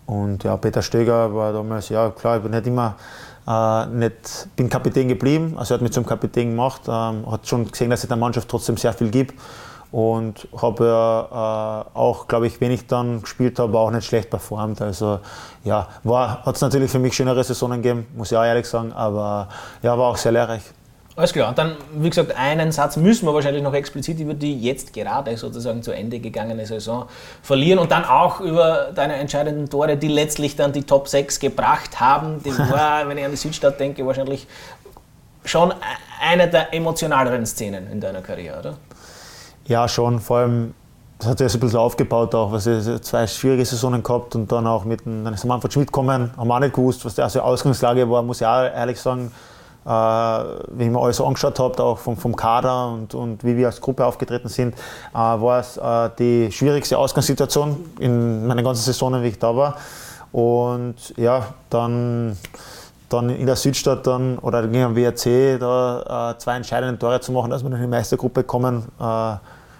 und 0.05 0.43
ja, 0.43 0.57
Peter 0.57 0.81
Stöger 0.81 1.33
war 1.33 1.53
damals, 1.53 1.89
ja 1.89 2.09
klar, 2.09 2.37
ich 2.37 2.43
bin 2.43 2.51
nicht 2.51 2.67
immer 2.67 2.95
äh, 3.47 3.85
nicht, 3.87 4.47
bin 4.55 4.69
Kapitän 4.69 5.07
geblieben, 5.07 5.55
also 5.57 5.73
er 5.73 5.75
hat 5.75 5.81
mich 5.81 5.91
zum 5.91 6.05
Kapitän 6.05 6.51
gemacht, 6.51 6.81
ähm, 6.87 7.29
hat 7.29 7.47
schon 7.47 7.69
gesehen, 7.69 7.89
dass 7.89 8.03
ich 8.03 8.07
der 8.07 8.17
Mannschaft 8.17 8.47
trotzdem 8.49 8.77
sehr 8.77 8.93
viel 8.93 9.09
gibt 9.09 9.39
und 9.91 10.47
habe 10.59 10.85
äh, 10.85 11.97
auch, 11.97 12.27
glaube 12.27 12.47
ich, 12.47 12.59
wenn 12.59 12.71
ich 12.71 12.87
dann 12.87 13.21
gespielt 13.21 13.59
habe, 13.59 13.77
auch 13.77 13.91
nicht 13.91 14.05
schlecht 14.05 14.29
performt. 14.29 14.81
Also 14.81 15.19
ja, 15.63 15.87
hat 16.03 16.55
es 16.55 16.61
natürlich 16.61 16.89
für 16.89 16.99
mich 16.99 17.13
schönere 17.13 17.43
Saisonen 17.43 17.81
gegeben, 17.81 18.07
muss 18.15 18.31
ich 18.31 18.37
auch 18.37 18.43
ehrlich 18.43 18.65
sagen, 18.65 18.91
aber 18.91 19.49
ja, 19.83 19.97
war 19.97 20.09
auch 20.09 20.17
sehr 20.17 20.31
lehrreich. 20.31 20.63
Alles 21.15 21.31
klar. 21.31 21.49
Und 21.49 21.57
dann, 21.59 21.75
wie 21.95 22.09
gesagt, 22.09 22.35
einen 22.35 22.71
Satz 22.71 22.97
müssen 22.97 23.27
wir 23.27 23.33
wahrscheinlich 23.35 23.61
noch 23.61 23.73
explizit 23.73 24.19
über 24.19 24.33
die 24.33 24.59
jetzt 24.59 24.93
gerade 24.93 25.37
sozusagen 25.37 25.83
zu 25.83 25.91
Ende 25.91 26.19
gegangene 26.19 26.65
Saison 26.65 27.05
verlieren 27.43 27.77
und 27.77 27.91
dann 27.91 28.03
auch 28.03 28.39
über 28.39 28.89
deine 28.95 29.15
entscheidenden 29.15 29.69
Tore, 29.69 29.95
die 29.95 30.07
letztlich 30.07 30.55
dann 30.55 30.73
die 30.73 30.83
Top 30.83 31.07
6 31.07 31.39
gebracht 31.39 31.99
haben. 31.99 32.41
Das 32.43 32.57
war, 32.71 33.07
wenn 33.07 33.17
ich 33.19 33.25
an 33.25 33.31
die 33.31 33.37
Südstadt 33.37 33.79
denke, 33.79 34.05
wahrscheinlich 34.07 34.47
schon 35.45 35.71
eine 36.19 36.47
der 36.47 36.73
emotionaleren 36.73 37.45
Szenen 37.45 37.91
in 37.91 38.01
deiner 38.01 38.21
Karriere, 38.21 38.59
oder? 38.59 38.73
Ja, 39.65 39.87
schon. 39.87 40.19
Vor 40.19 40.37
allem, 40.37 40.73
das 41.19 41.27
hat 41.27 41.37
sich 41.37 41.53
ein 41.53 41.59
bisschen 41.59 41.79
aufgebaut, 41.79 42.33
auch, 42.33 42.51
was 42.51 42.65
ich 42.65 43.01
zwei 43.03 43.27
schwierige 43.27 43.65
Saisonen 43.65 44.01
gehabt 44.01 44.35
und 44.35 44.51
dann 44.51 44.65
auch 44.65 44.83
mit 44.83 45.05
dem, 45.05 45.23
dann 45.23 45.33
ist 45.35 45.45
Manfred 45.45 45.73
Schmidt 45.73 45.87
gekommen, 45.87 46.31
haben 46.35 46.47
wir 46.47 46.55
auch 46.55 46.59
nicht 46.59 46.73
gewusst, 46.73 47.05
was 47.05 47.13
die 47.15 47.21
also 47.21 47.41
Ausgangslage 47.41 48.09
war, 48.09 48.23
muss 48.23 48.41
ich 48.41 48.47
auch 48.47 48.63
ehrlich 48.63 48.99
sagen. 48.99 49.31
Äh, 49.85 49.89
wenn 49.89 50.87
ich 50.87 50.93
mir 50.93 51.01
alles 51.01 51.19
angeschaut 51.19 51.59
habe, 51.59 51.83
auch 51.83 51.97
vom, 51.97 52.15
vom 52.15 52.35
Kader 52.35 52.87
und, 52.89 53.13
und 53.13 53.43
wie 53.43 53.57
wir 53.57 53.67
als 53.67 53.81
Gruppe 53.81 54.05
aufgetreten 54.05 54.47
sind, 54.47 54.75
äh, 54.75 55.17
war 55.17 55.59
es 55.59 55.77
äh, 55.77 56.09
die 56.17 56.51
schwierigste 56.51 56.97
Ausgangssituation 56.97 57.77
in 57.99 58.47
meinen 58.47 58.63
ganzen 58.63 58.83
Saisonen, 58.83 59.23
wie 59.23 59.27
ich 59.27 59.39
da 59.39 59.55
war. 59.55 59.75
Und 60.31 61.13
ja, 61.17 61.47
dann, 61.69 62.37
dann 63.09 63.29
in 63.29 63.45
der 63.45 63.55
Südstadt 63.55 64.07
dann, 64.07 64.39
oder 64.39 64.61
gegen 64.63 64.93
den 64.93 64.95
WRC 64.95 65.59
da 65.59 66.31
äh, 66.31 66.37
zwei 66.39 66.55
entscheidende 66.55 66.97
Tore 66.97 67.19
zu 67.19 67.31
machen, 67.31 67.51
dass 67.51 67.63
wir 67.63 67.71
in 67.71 67.81
die 67.81 67.87
Meistergruppe 67.87 68.43
kommen, 68.43 68.83
äh, 68.99 69.35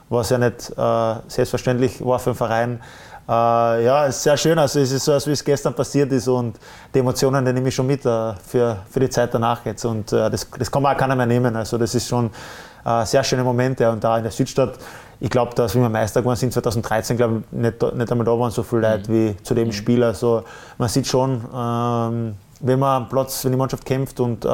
was 0.10 0.30
ja 0.30 0.38
nicht 0.38 0.70
äh, 0.78 1.16
selbstverständlich 1.28 2.06
war 2.06 2.20
für 2.20 2.32
den 2.32 2.36
Verein. 2.36 2.82
Äh, 3.28 3.86
ja, 3.86 4.08
es 4.08 4.18
ist 4.18 4.24
sehr 4.24 4.38
schön. 4.38 4.60
Also 4.60 4.80
es 4.80 4.92
ist 4.92 5.06
so, 5.06 5.14
als 5.14 5.26
wie 5.28 5.32
es 5.32 5.44
gestern 5.44 5.74
passiert 5.74 6.12
ist 6.12 6.28
und 6.28 6.60
die 6.94 7.00
Emotionen, 7.00 7.46
die 7.46 7.54
nehme 7.54 7.70
ich 7.70 7.76
schon 7.76 7.88
mit 7.88 8.06
äh, 8.06 8.34
für, 8.46 8.78
für 8.90 9.00
die 9.00 9.10
Zeit 9.10 9.34
danach 9.34 9.66
jetzt. 9.66 9.86
Und 9.86 10.12
äh, 10.12 10.30
das, 10.30 10.48
das 10.58 10.70
kann 10.70 10.82
man 10.84 10.94
auch 10.94 11.00
keiner 11.00 11.16
mehr 11.16 11.26
nehmen. 11.26 11.56
Also 11.56 11.78
das 11.78 11.96
ist 11.96 12.08
schon 12.08 12.30
äh, 12.86 13.06
sehr 13.06 13.24
schöne 13.24 13.44
Momente. 13.44 13.90
Und 13.90 14.04
da 14.04 14.18
in 14.18 14.24
der 14.24 14.32
Südstadt, 14.32 14.78
ich 15.22 15.30
glaube, 15.30 15.56
dass 15.56 15.74
wir 15.74 15.88
Meister 15.88 16.22
geworden 16.22 16.38
sind 16.38 16.52
2013, 16.52 17.16
glaube 17.16 17.44
ich, 17.50 17.58
nicht, 17.58 17.82
nicht 17.96 18.12
einmal 18.12 18.26
da 18.26 18.38
waren 18.38 18.52
so 18.52 18.62
viele 18.62 18.82
Leute 18.82 19.10
mhm. 19.10 19.16
wie 19.16 19.44
zu 19.44 19.54
dem 19.54 19.68
mhm. 19.68 19.72
Spiel. 19.72 20.04
Also 20.04 20.44
man 20.78 20.90
sieht 20.90 21.08
schon, 21.08 21.42
ähm, 21.56 22.36
wenn 22.60 22.80
man 22.80 23.04
am 23.04 23.10
Platz, 23.10 23.46
wenn 23.46 23.54
die 23.54 23.58
Mannschaft 23.58 23.86
kämpft 23.86 24.20
und 24.20 24.44
äh, 24.44 24.50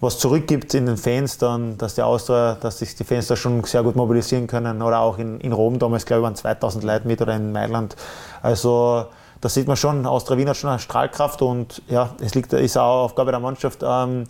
was 0.00 0.18
zurückgibt 0.18 0.74
in 0.74 0.86
den 0.86 0.96
Fans, 0.96 1.38
dann, 1.38 1.76
dass 1.76 1.96
die 1.96 2.02
Austria, 2.02 2.56
dass 2.60 2.78
sich 2.78 2.94
die 2.94 3.04
Fans 3.04 3.26
da 3.26 3.36
schon 3.36 3.64
sehr 3.64 3.82
gut 3.82 3.96
mobilisieren 3.96 4.46
können. 4.46 4.80
Oder 4.82 5.00
auch 5.00 5.18
in, 5.18 5.40
in 5.40 5.52
Rom 5.52 5.78
damals, 5.78 6.06
glaube 6.06 6.20
ich, 6.20 6.24
waren 6.24 6.36
2000 6.36 6.84
Leute 6.84 7.08
mit 7.08 7.20
oder 7.20 7.34
in 7.34 7.50
Mailand. 7.50 7.96
Also 8.40 9.06
da 9.40 9.48
sieht 9.48 9.66
man 9.66 9.76
schon, 9.76 10.06
Austria 10.06 10.36
Wien 10.36 10.48
hat 10.48 10.56
schon 10.56 10.70
eine 10.70 10.78
Strahlkraft 10.78 11.42
und 11.42 11.82
ja, 11.88 12.10
es 12.20 12.34
liegt, 12.34 12.52
ist 12.52 12.76
auch 12.76 13.04
Aufgabe 13.04 13.30
der 13.30 13.40
Mannschaft, 13.40 13.80
ähm, 13.82 14.24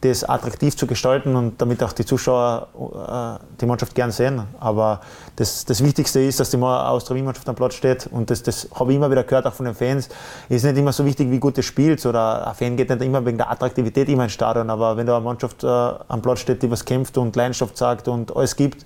das 0.00 0.22
attraktiv 0.22 0.76
zu 0.76 0.86
gestalten 0.86 1.34
und 1.34 1.60
damit 1.60 1.82
auch 1.82 1.92
die 1.92 2.04
Zuschauer 2.04 3.40
äh, 3.40 3.44
die 3.60 3.66
Mannschaft 3.66 3.94
gern 3.94 4.12
sehen. 4.12 4.42
Aber 4.60 5.00
das, 5.36 5.64
das 5.64 5.82
Wichtigste 5.82 6.20
ist, 6.20 6.38
dass 6.38 6.50
die 6.50 6.58
Austria-Mannschaft 6.58 7.48
am 7.48 7.56
Platz 7.56 7.74
steht 7.74 8.06
und 8.06 8.30
das, 8.30 8.42
das 8.42 8.68
habe 8.74 8.92
ich 8.92 8.96
immer 8.96 9.10
wieder 9.10 9.24
gehört, 9.24 9.46
auch 9.46 9.52
von 9.52 9.66
den 9.66 9.74
Fans. 9.74 10.08
Ist 10.48 10.64
nicht 10.64 10.76
immer 10.76 10.92
so 10.92 11.04
wichtig, 11.04 11.30
wie 11.30 11.38
gut 11.38 11.56
du 11.56 11.62
spielst 11.62 12.06
oder 12.06 12.46
ein 12.46 12.54
Fan 12.54 12.76
geht 12.76 12.90
nicht 12.90 13.02
immer 13.02 13.24
wegen 13.24 13.38
der 13.38 13.50
Attraktivität 13.50 14.08
immer 14.08 14.24
ins 14.24 14.32
Stadion, 14.32 14.70
aber 14.70 14.96
wenn 14.96 15.06
da 15.06 15.16
eine 15.16 15.24
Mannschaft 15.24 15.64
äh, 15.64 15.66
am 15.66 16.22
Platz 16.22 16.40
steht, 16.40 16.62
die 16.62 16.70
was 16.70 16.84
kämpft 16.84 17.18
und 17.18 17.34
Leidenschaft 17.34 17.76
sagt 17.76 18.06
und 18.08 18.36
alles 18.36 18.54
gibt, 18.54 18.84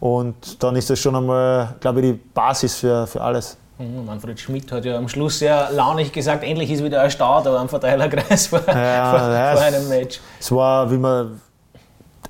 und 0.00 0.62
dann 0.62 0.76
ist 0.76 0.90
das 0.90 0.98
schon 0.98 1.16
einmal, 1.16 1.76
glaube 1.80 2.00
ich, 2.00 2.12
die 2.12 2.20
Basis 2.34 2.76
für, 2.76 3.06
für 3.06 3.22
alles. 3.22 3.56
Mhm, 3.78 4.04
Manfred 4.06 4.38
Schmidt 4.38 4.70
hat 4.70 4.84
ja 4.84 4.96
am 4.96 5.08
Schluss 5.08 5.40
sehr 5.40 5.70
launig 5.72 6.12
gesagt, 6.12 6.44
endlich 6.44 6.70
ist 6.70 6.84
wieder 6.84 7.02
ein 7.02 7.10
Start 7.10 7.46
am 7.46 7.68
Verteilerkreis 7.68 8.46
vor, 8.46 8.60
ja, 8.68 9.10
vor, 9.18 9.28
ja, 9.32 9.52
vor 9.56 9.64
einem 9.64 9.88
Match. 9.88 10.20
Es 10.38 10.52
war, 10.52 10.90
wie 10.90 10.98
wir, 10.98 11.32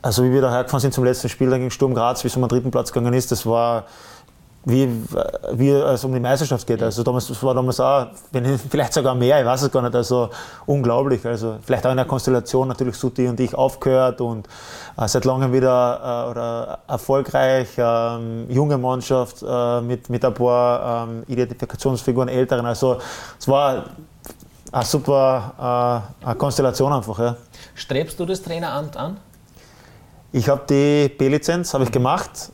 also 0.01 0.25
wie 0.25 0.33
wir 0.33 0.41
da 0.41 0.51
hergefahren 0.51 0.81
sind 0.81 0.95
zum 0.95 1.05
letzten 1.05 1.29
Spiel 1.29 1.51
gegen 1.51 1.71
Sturm 1.71 1.95
Graz, 1.95 2.25
wie 2.25 2.29
es 2.29 2.37
um 2.37 2.43
den 2.43 2.49
dritten 2.49 2.71
Platz 2.71 2.93
gegangen 2.93 3.13
ist, 3.13 3.31
das 3.31 3.45
war 3.45 3.85
wie, 4.65 4.89
wie 5.53 5.71
es 5.71 6.05
um 6.05 6.13
die 6.13 6.21
Meisterschaft 6.21 6.67
geht. 6.67 6.83
Also 6.83 7.03
damals, 7.03 7.29
das 7.29 7.43
war 7.43 7.55
damals 7.55 7.81
auch, 7.81 8.07
wenn, 8.33 8.59
vielleicht 8.59 8.95
sogar 8.95 9.15
mehr, 9.15 9.39
ich 9.41 9.47
weiß 9.47 9.63
es 9.63 9.71
gar 9.71 9.83
nicht, 9.83 9.95
also 9.95 10.31
unglaublich. 10.67 11.25
Also 11.27 11.57
vielleicht 11.63 11.87
auch 11.87 11.91
in 11.91 11.99
der 11.99 12.07
Konstellation 12.07 12.69
natürlich 12.69 12.97
Suti 12.97 13.29
und 13.29 13.39
ich 13.41 13.55
aufgehört 13.55 14.21
und 14.21 14.49
äh, 14.97 15.07
seit 15.07 15.25
langem 15.27 15.53
wieder 15.53 16.27
äh, 16.27 16.31
oder 16.31 16.79
erfolgreich, 16.89 17.69
ähm, 17.77 18.47
junge 18.49 18.79
Mannschaft 18.79 19.45
äh, 19.47 19.81
mit, 19.83 20.09
mit 20.09 20.25
ein 20.25 20.33
paar 20.33 21.09
ähm, 21.09 21.25
Identifikationsfiguren, 21.29 22.29
Älteren. 22.29 22.65
Also 22.65 22.99
es 23.39 23.47
war 23.47 23.85
eine 24.73 24.85
super 24.85 26.03
äh, 26.23 26.27
eine 26.27 26.37
Konstellation 26.37 26.93
einfach. 26.93 27.19
Ja. 27.19 27.37
Strebst 27.75 28.19
du 28.19 28.25
das 28.25 28.41
Traineramt 28.41 28.97
an? 28.97 29.19
Ich 30.33 30.49
habe 30.49 30.63
die 30.69 31.09
B-Lizenz 31.11 31.75
habe 31.75 31.85
ich 31.85 31.93
gemacht. 31.93 32.51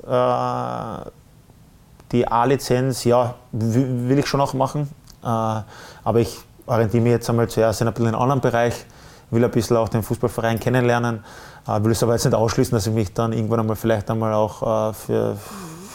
Die 2.13 2.27
A-Lizenz, 2.27 3.05
ja, 3.05 3.35
will 3.53 4.19
ich 4.19 4.27
schon 4.27 4.41
auch 4.41 4.55
machen. 4.55 4.89
Äh, 5.23 5.27
aber 5.27 6.19
ich 6.19 6.39
orientiere 6.67 7.03
mich 7.03 7.13
jetzt 7.13 7.31
einmal 7.31 7.49
zuerst 7.49 7.81
in 7.81 7.89
ein 7.89 7.95
bisschen 7.95 8.09
in 8.09 8.15
einen 8.15 8.23
anderen 8.23 8.41
Bereich, 8.41 8.85
will 9.31 9.45
ein 9.45 9.51
bisschen 9.51 9.77
auch 9.77 9.89
den 9.89 10.03
Fußballverein 10.03 10.59
kennenlernen, 10.59 11.25
äh, 11.67 11.83
will 11.83 11.93
es 11.93 12.03
aber 12.03 12.15
jetzt 12.15 12.25
nicht 12.25 12.35
ausschließen, 12.35 12.73
dass 12.73 12.87
ich 12.87 12.93
mich 12.93 13.13
dann 13.13 13.33
irgendwann 13.33 13.61
einmal 13.61 13.77
vielleicht 13.77 14.11
einmal 14.11 14.33
auch 14.33 14.91
äh, 14.91 14.93
für, 14.93 15.37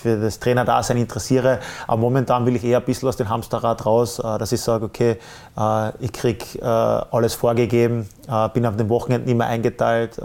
für 0.06 0.18
das 0.18 0.40
Trainerdasein 0.40 0.98
interessiere. 0.98 1.60
Aber 1.88 1.98
momentan 2.00 2.46
will 2.46 2.56
ich 2.56 2.64
eher 2.64 2.78
ein 2.78 2.86
bisschen 2.86 3.10
aus 3.10 3.18
dem 3.18 3.28
Hamsterrad 3.28 3.86
raus, 3.88 4.20
äh, 4.20 4.38
dass 4.38 4.52
ich 4.52 4.62
sage, 4.62 4.86
okay, 4.86 5.18
äh, 5.58 5.92
ich 6.00 6.14
kriege 6.14 6.46
äh, 6.62 6.64
alles 6.64 7.34
vorgegeben, 7.34 8.08
bin 8.54 8.66
auf 8.66 8.76
den 8.76 8.90
Wochenenden 8.90 9.30
immer 9.30 9.46
eingeteilt. 9.46 10.20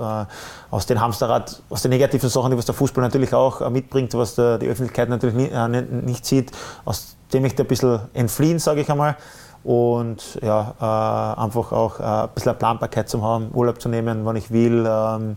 Aus 0.71 0.87
dem 0.87 1.01
Hamsterrad, 1.03 1.63
aus 1.69 1.83
den 1.83 1.91
negativen 1.91 2.31
Sachen, 2.31 2.51
die 2.51 2.57
was 2.57 2.65
der 2.65 2.75
Fußball 2.75 3.05
natürlich 3.05 3.35
auch 3.35 3.69
mitbringt, 3.69 4.15
was 4.15 4.37
die 4.37 4.41
Öffentlichkeit 4.41 5.11
natürlich 5.11 5.51
nicht 5.91 6.25
sieht, 6.25 6.51
aus 6.87 7.17
dem 7.35 7.45
ich 7.45 7.55
da 7.57 7.63
ein 7.65 7.67
bisschen 7.67 8.01
entfliehen, 8.15 8.59
sage 8.59 8.81
ich 8.81 8.91
einmal 8.91 9.17
und 9.65 10.39
ja, 10.43 10.75
äh, 10.81 11.41
einfach 11.43 11.73
auch 11.73 12.01
äh, 12.01 12.03
ein 12.03 12.29
bisschen 12.35 12.57
Planbarkeit 12.57 13.11
zu 13.11 13.23
haben, 13.23 13.51
Urlaub 13.53 13.83
zu 13.83 13.91
nehmen, 13.91 14.25
wann 14.25 14.37
ich 14.37 14.51
will. 14.51 14.87
Ähm, 14.89 15.37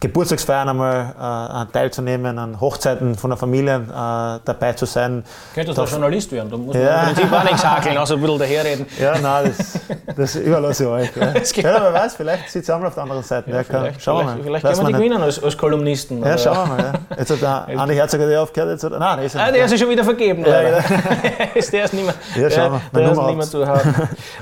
Geburtstagsfeiern 0.00 0.66
einmal 0.66 1.66
äh, 1.68 1.72
teilzunehmen, 1.72 2.38
an 2.38 2.58
Hochzeiten 2.58 3.14
von 3.16 3.30
der 3.30 3.36
Familie 3.36 3.76
äh, 3.76 4.40
dabei 4.44 4.72
zu 4.72 4.86
sein. 4.86 5.22
Könntest 5.54 5.76
du 5.76 5.84
Journalist 5.84 6.32
werden, 6.32 6.50
da 6.50 6.56
muss 6.56 6.74
man 6.74 6.82
ja. 6.82 7.00
im 7.02 7.14
Prinzip 7.14 7.32
auch 7.32 7.44
nichts 7.44 7.64
hakeln, 7.64 7.98
außer 7.98 8.14
ein 8.14 8.20
bisschen 8.20 8.38
daherreden. 8.38 8.86
Ja, 9.00 9.18
nein, 9.18 9.54
das, 9.56 9.80
das 10.16 10.36
überlasse 10.36 10.84
ich 10.84 10.88
euch. 10.88 11.16
Ja, 11.16 11.32
ja 11.72 11.82
wer 11.82 11.92
weiß, 11.92 12.16
vielleicht 12.16 12.50
sitzt 12.50 12.68
ihr 12.68 12.76
auch 12.76 12.80
mal 12.80 12.88
auf 12.88 12.94
der 12.94 13.02
anderen 13.02 13.22
Seite. 13.22 13.50
Ja, 13.50 13.56
ja, 13.58 13.62
vielleicht, 13.62 14.02
schauen 14.02 14.18
wir 14.18 14.24
mal. 14.24 14.42
Vielleicht 14.42 14.64
können 14.64 14.78
wir 14.78 14.86
die 14.86 14.92
gewinnen 14.92 15.22
als, 15.22 15.42
als 15.42 15.56
Kolumnisten. 15.56 16.22
Ja, 16.22 16.38
schauen 16.38 16.56
wir 16.56 16.76
mal. 16.76 16.92
Ja. 17.10 17.16
Jetzt 17.18 17.30
hat 17.30 17.68
der 17.68 17.68
Andi 17.78 17.94
Herzog 17.94 18.20
hat 18.20 18.36
aufgehört. 18.36 18.70
Jetzt 18.70 18.84
hat, 18.84 18.92
nein, 18.98 19.16
der 19.18 19.26
ist, 19.26 19.36
ah, 19.36 19.52
der 19.52 19.64
ist 19.64 19.78
schon 19.78 19.88
wieder 19.88 20.04
vergeben. 20.04 20.44
Ja, 20.46 20.62
der 20.62 21.56
ist 21.56 21.72
nicht 21.72 21.92
mehr, 21.92 22.14
ja, 22.36 22.50
schauen 22.50 22.72
wir. 22.72 22.80
Der, 22.94 23.02
der 23.02 23.12
ist 23.12 23.22
nicht 23.26 23.36
mehr 23.36 23.46
zu 23.46 23.66
haben. 23.66 23.94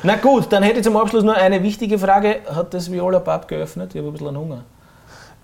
Na 0.02 0.16
gut, 0.16 0.52
dann 0.52 0.62
hätte 0.62 0.78
ich 0.78 0.84
zum 0.84 0.96
Abschluss 0.96 1.24
nur 1.24 1.34
eine 1.34 1.62
wichtige 1.62 1.98
Frage. 1.98 2.40
Hat 2.54 2.72
das 2.74 2.90
Viola 2.90 3.20
Pub 3.20 3.48
geöffnet? 3.48 3.94
Ich 3.94 4.00
habe 4.00 4.08
ein 4.08 4.12
bisschen 4.12 4.36
Hunger. 4.36 4.62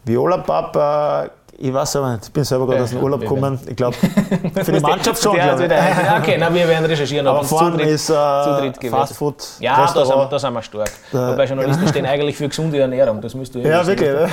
Viola 0.04 0.38
Pub, 0.38 0.76
äh, 0.76 1.30
ich 1.56 1.72
weiß 1.72 1.96
aber 1.96 2.12
nicht, 2.12 2.24
ich 2.26 2.32
bin 2.32 2.42
selber 2.44 2.66
gerade 2.66 2.82
aus 2.82 2.90
dem 2.90 3.02
Urlaub 3.02 3.20
gekommen. 3.20 3.58
Ich 3.66 3.76
glaube, 3.76 3.96
für 4.64 4.72
die 4.72 4.80
Mannschaft 4.80 5.22
schon. 5.22 5.36
Der 5.36 6.18
okay, 6.18 6.36
na, 6.38 6.52
wir 6.52 6.66
werden 6.66 6.84
recherchieren, 6.84 7.26
aber 7.26 7.44
vorne 7.44 7.82
ist 7.84 8.10
äh, 8.10 8.90
Fast 8.90 9.16
Food. 9.16 9.36
Ja, 9.60 9.90
da 9.94 10.04
sind, 10.04 10.32
da 10.32 10.38
sind 10.38 10.52
wir 10.52 10.62
stark. 10.62 10.90
Äh, 11.12 11.16
Wobei 11.16 11.44
Journalisten 11.44 11.88
stehen 11.88 12.06
eigentlich 12.06 12.36
für 12.36 12.48
gesunde 12.48 12.80
Ernährung, 12.80 13.20
das 13.20 13.34
müsst 13.34 13.54
du 13.54 13.60
ja 13.60 13.68
Ja, 13.68 13.86
wirklich. 13.86 14.10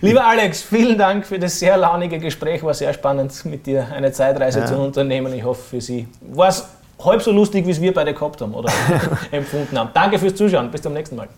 Lieber 0.00 0.26
Alex, 0.26 0.62
vielen 0.62 0.98
Dank 0.98 1.26
für 1.26 1.38
das 1.38 1.58
sehr 1.58 1.76
launige 1.76 2.18
Gespräch, 2.18 2.62
war 2.62 2.74
sehr 2.74 2.92
spannend 2.92 3.32
mit 3.46 3.66
dir 3.66 3.86
eine 3.94 4.12
Zeitreise 4.12 4.60
ja. 4.60 4.66
zu 4.66 4.76
unternehmen. 4.76 5.32
Ich 5.32 5.44
hoffe 5.44 5.62
für 5.62 5.80
Sie 5.80 6.06
war 6.20 6.48
es 6.48 6.64
halb 7.02 7.22
so 7.22 7.32
lustig, 7.32 7.66
wie 7.66 7.70
es 7.70 7.80
wir 7.80 7.92
beide 7.94 8.12
gehabt 8.12 8.40
haben 8.40 8.54
oder 8.54 8.70
empfunden 9.30 9.78
haben. 9.78 9.90
Danke 9.94 10.18
fürs 10.18 10.34
Zuschauen, 10.34 10.70
bis 10.70 10.82
zum 10.82 10.92
nächsten 10.92 11.16
Mal. 11.16 11.28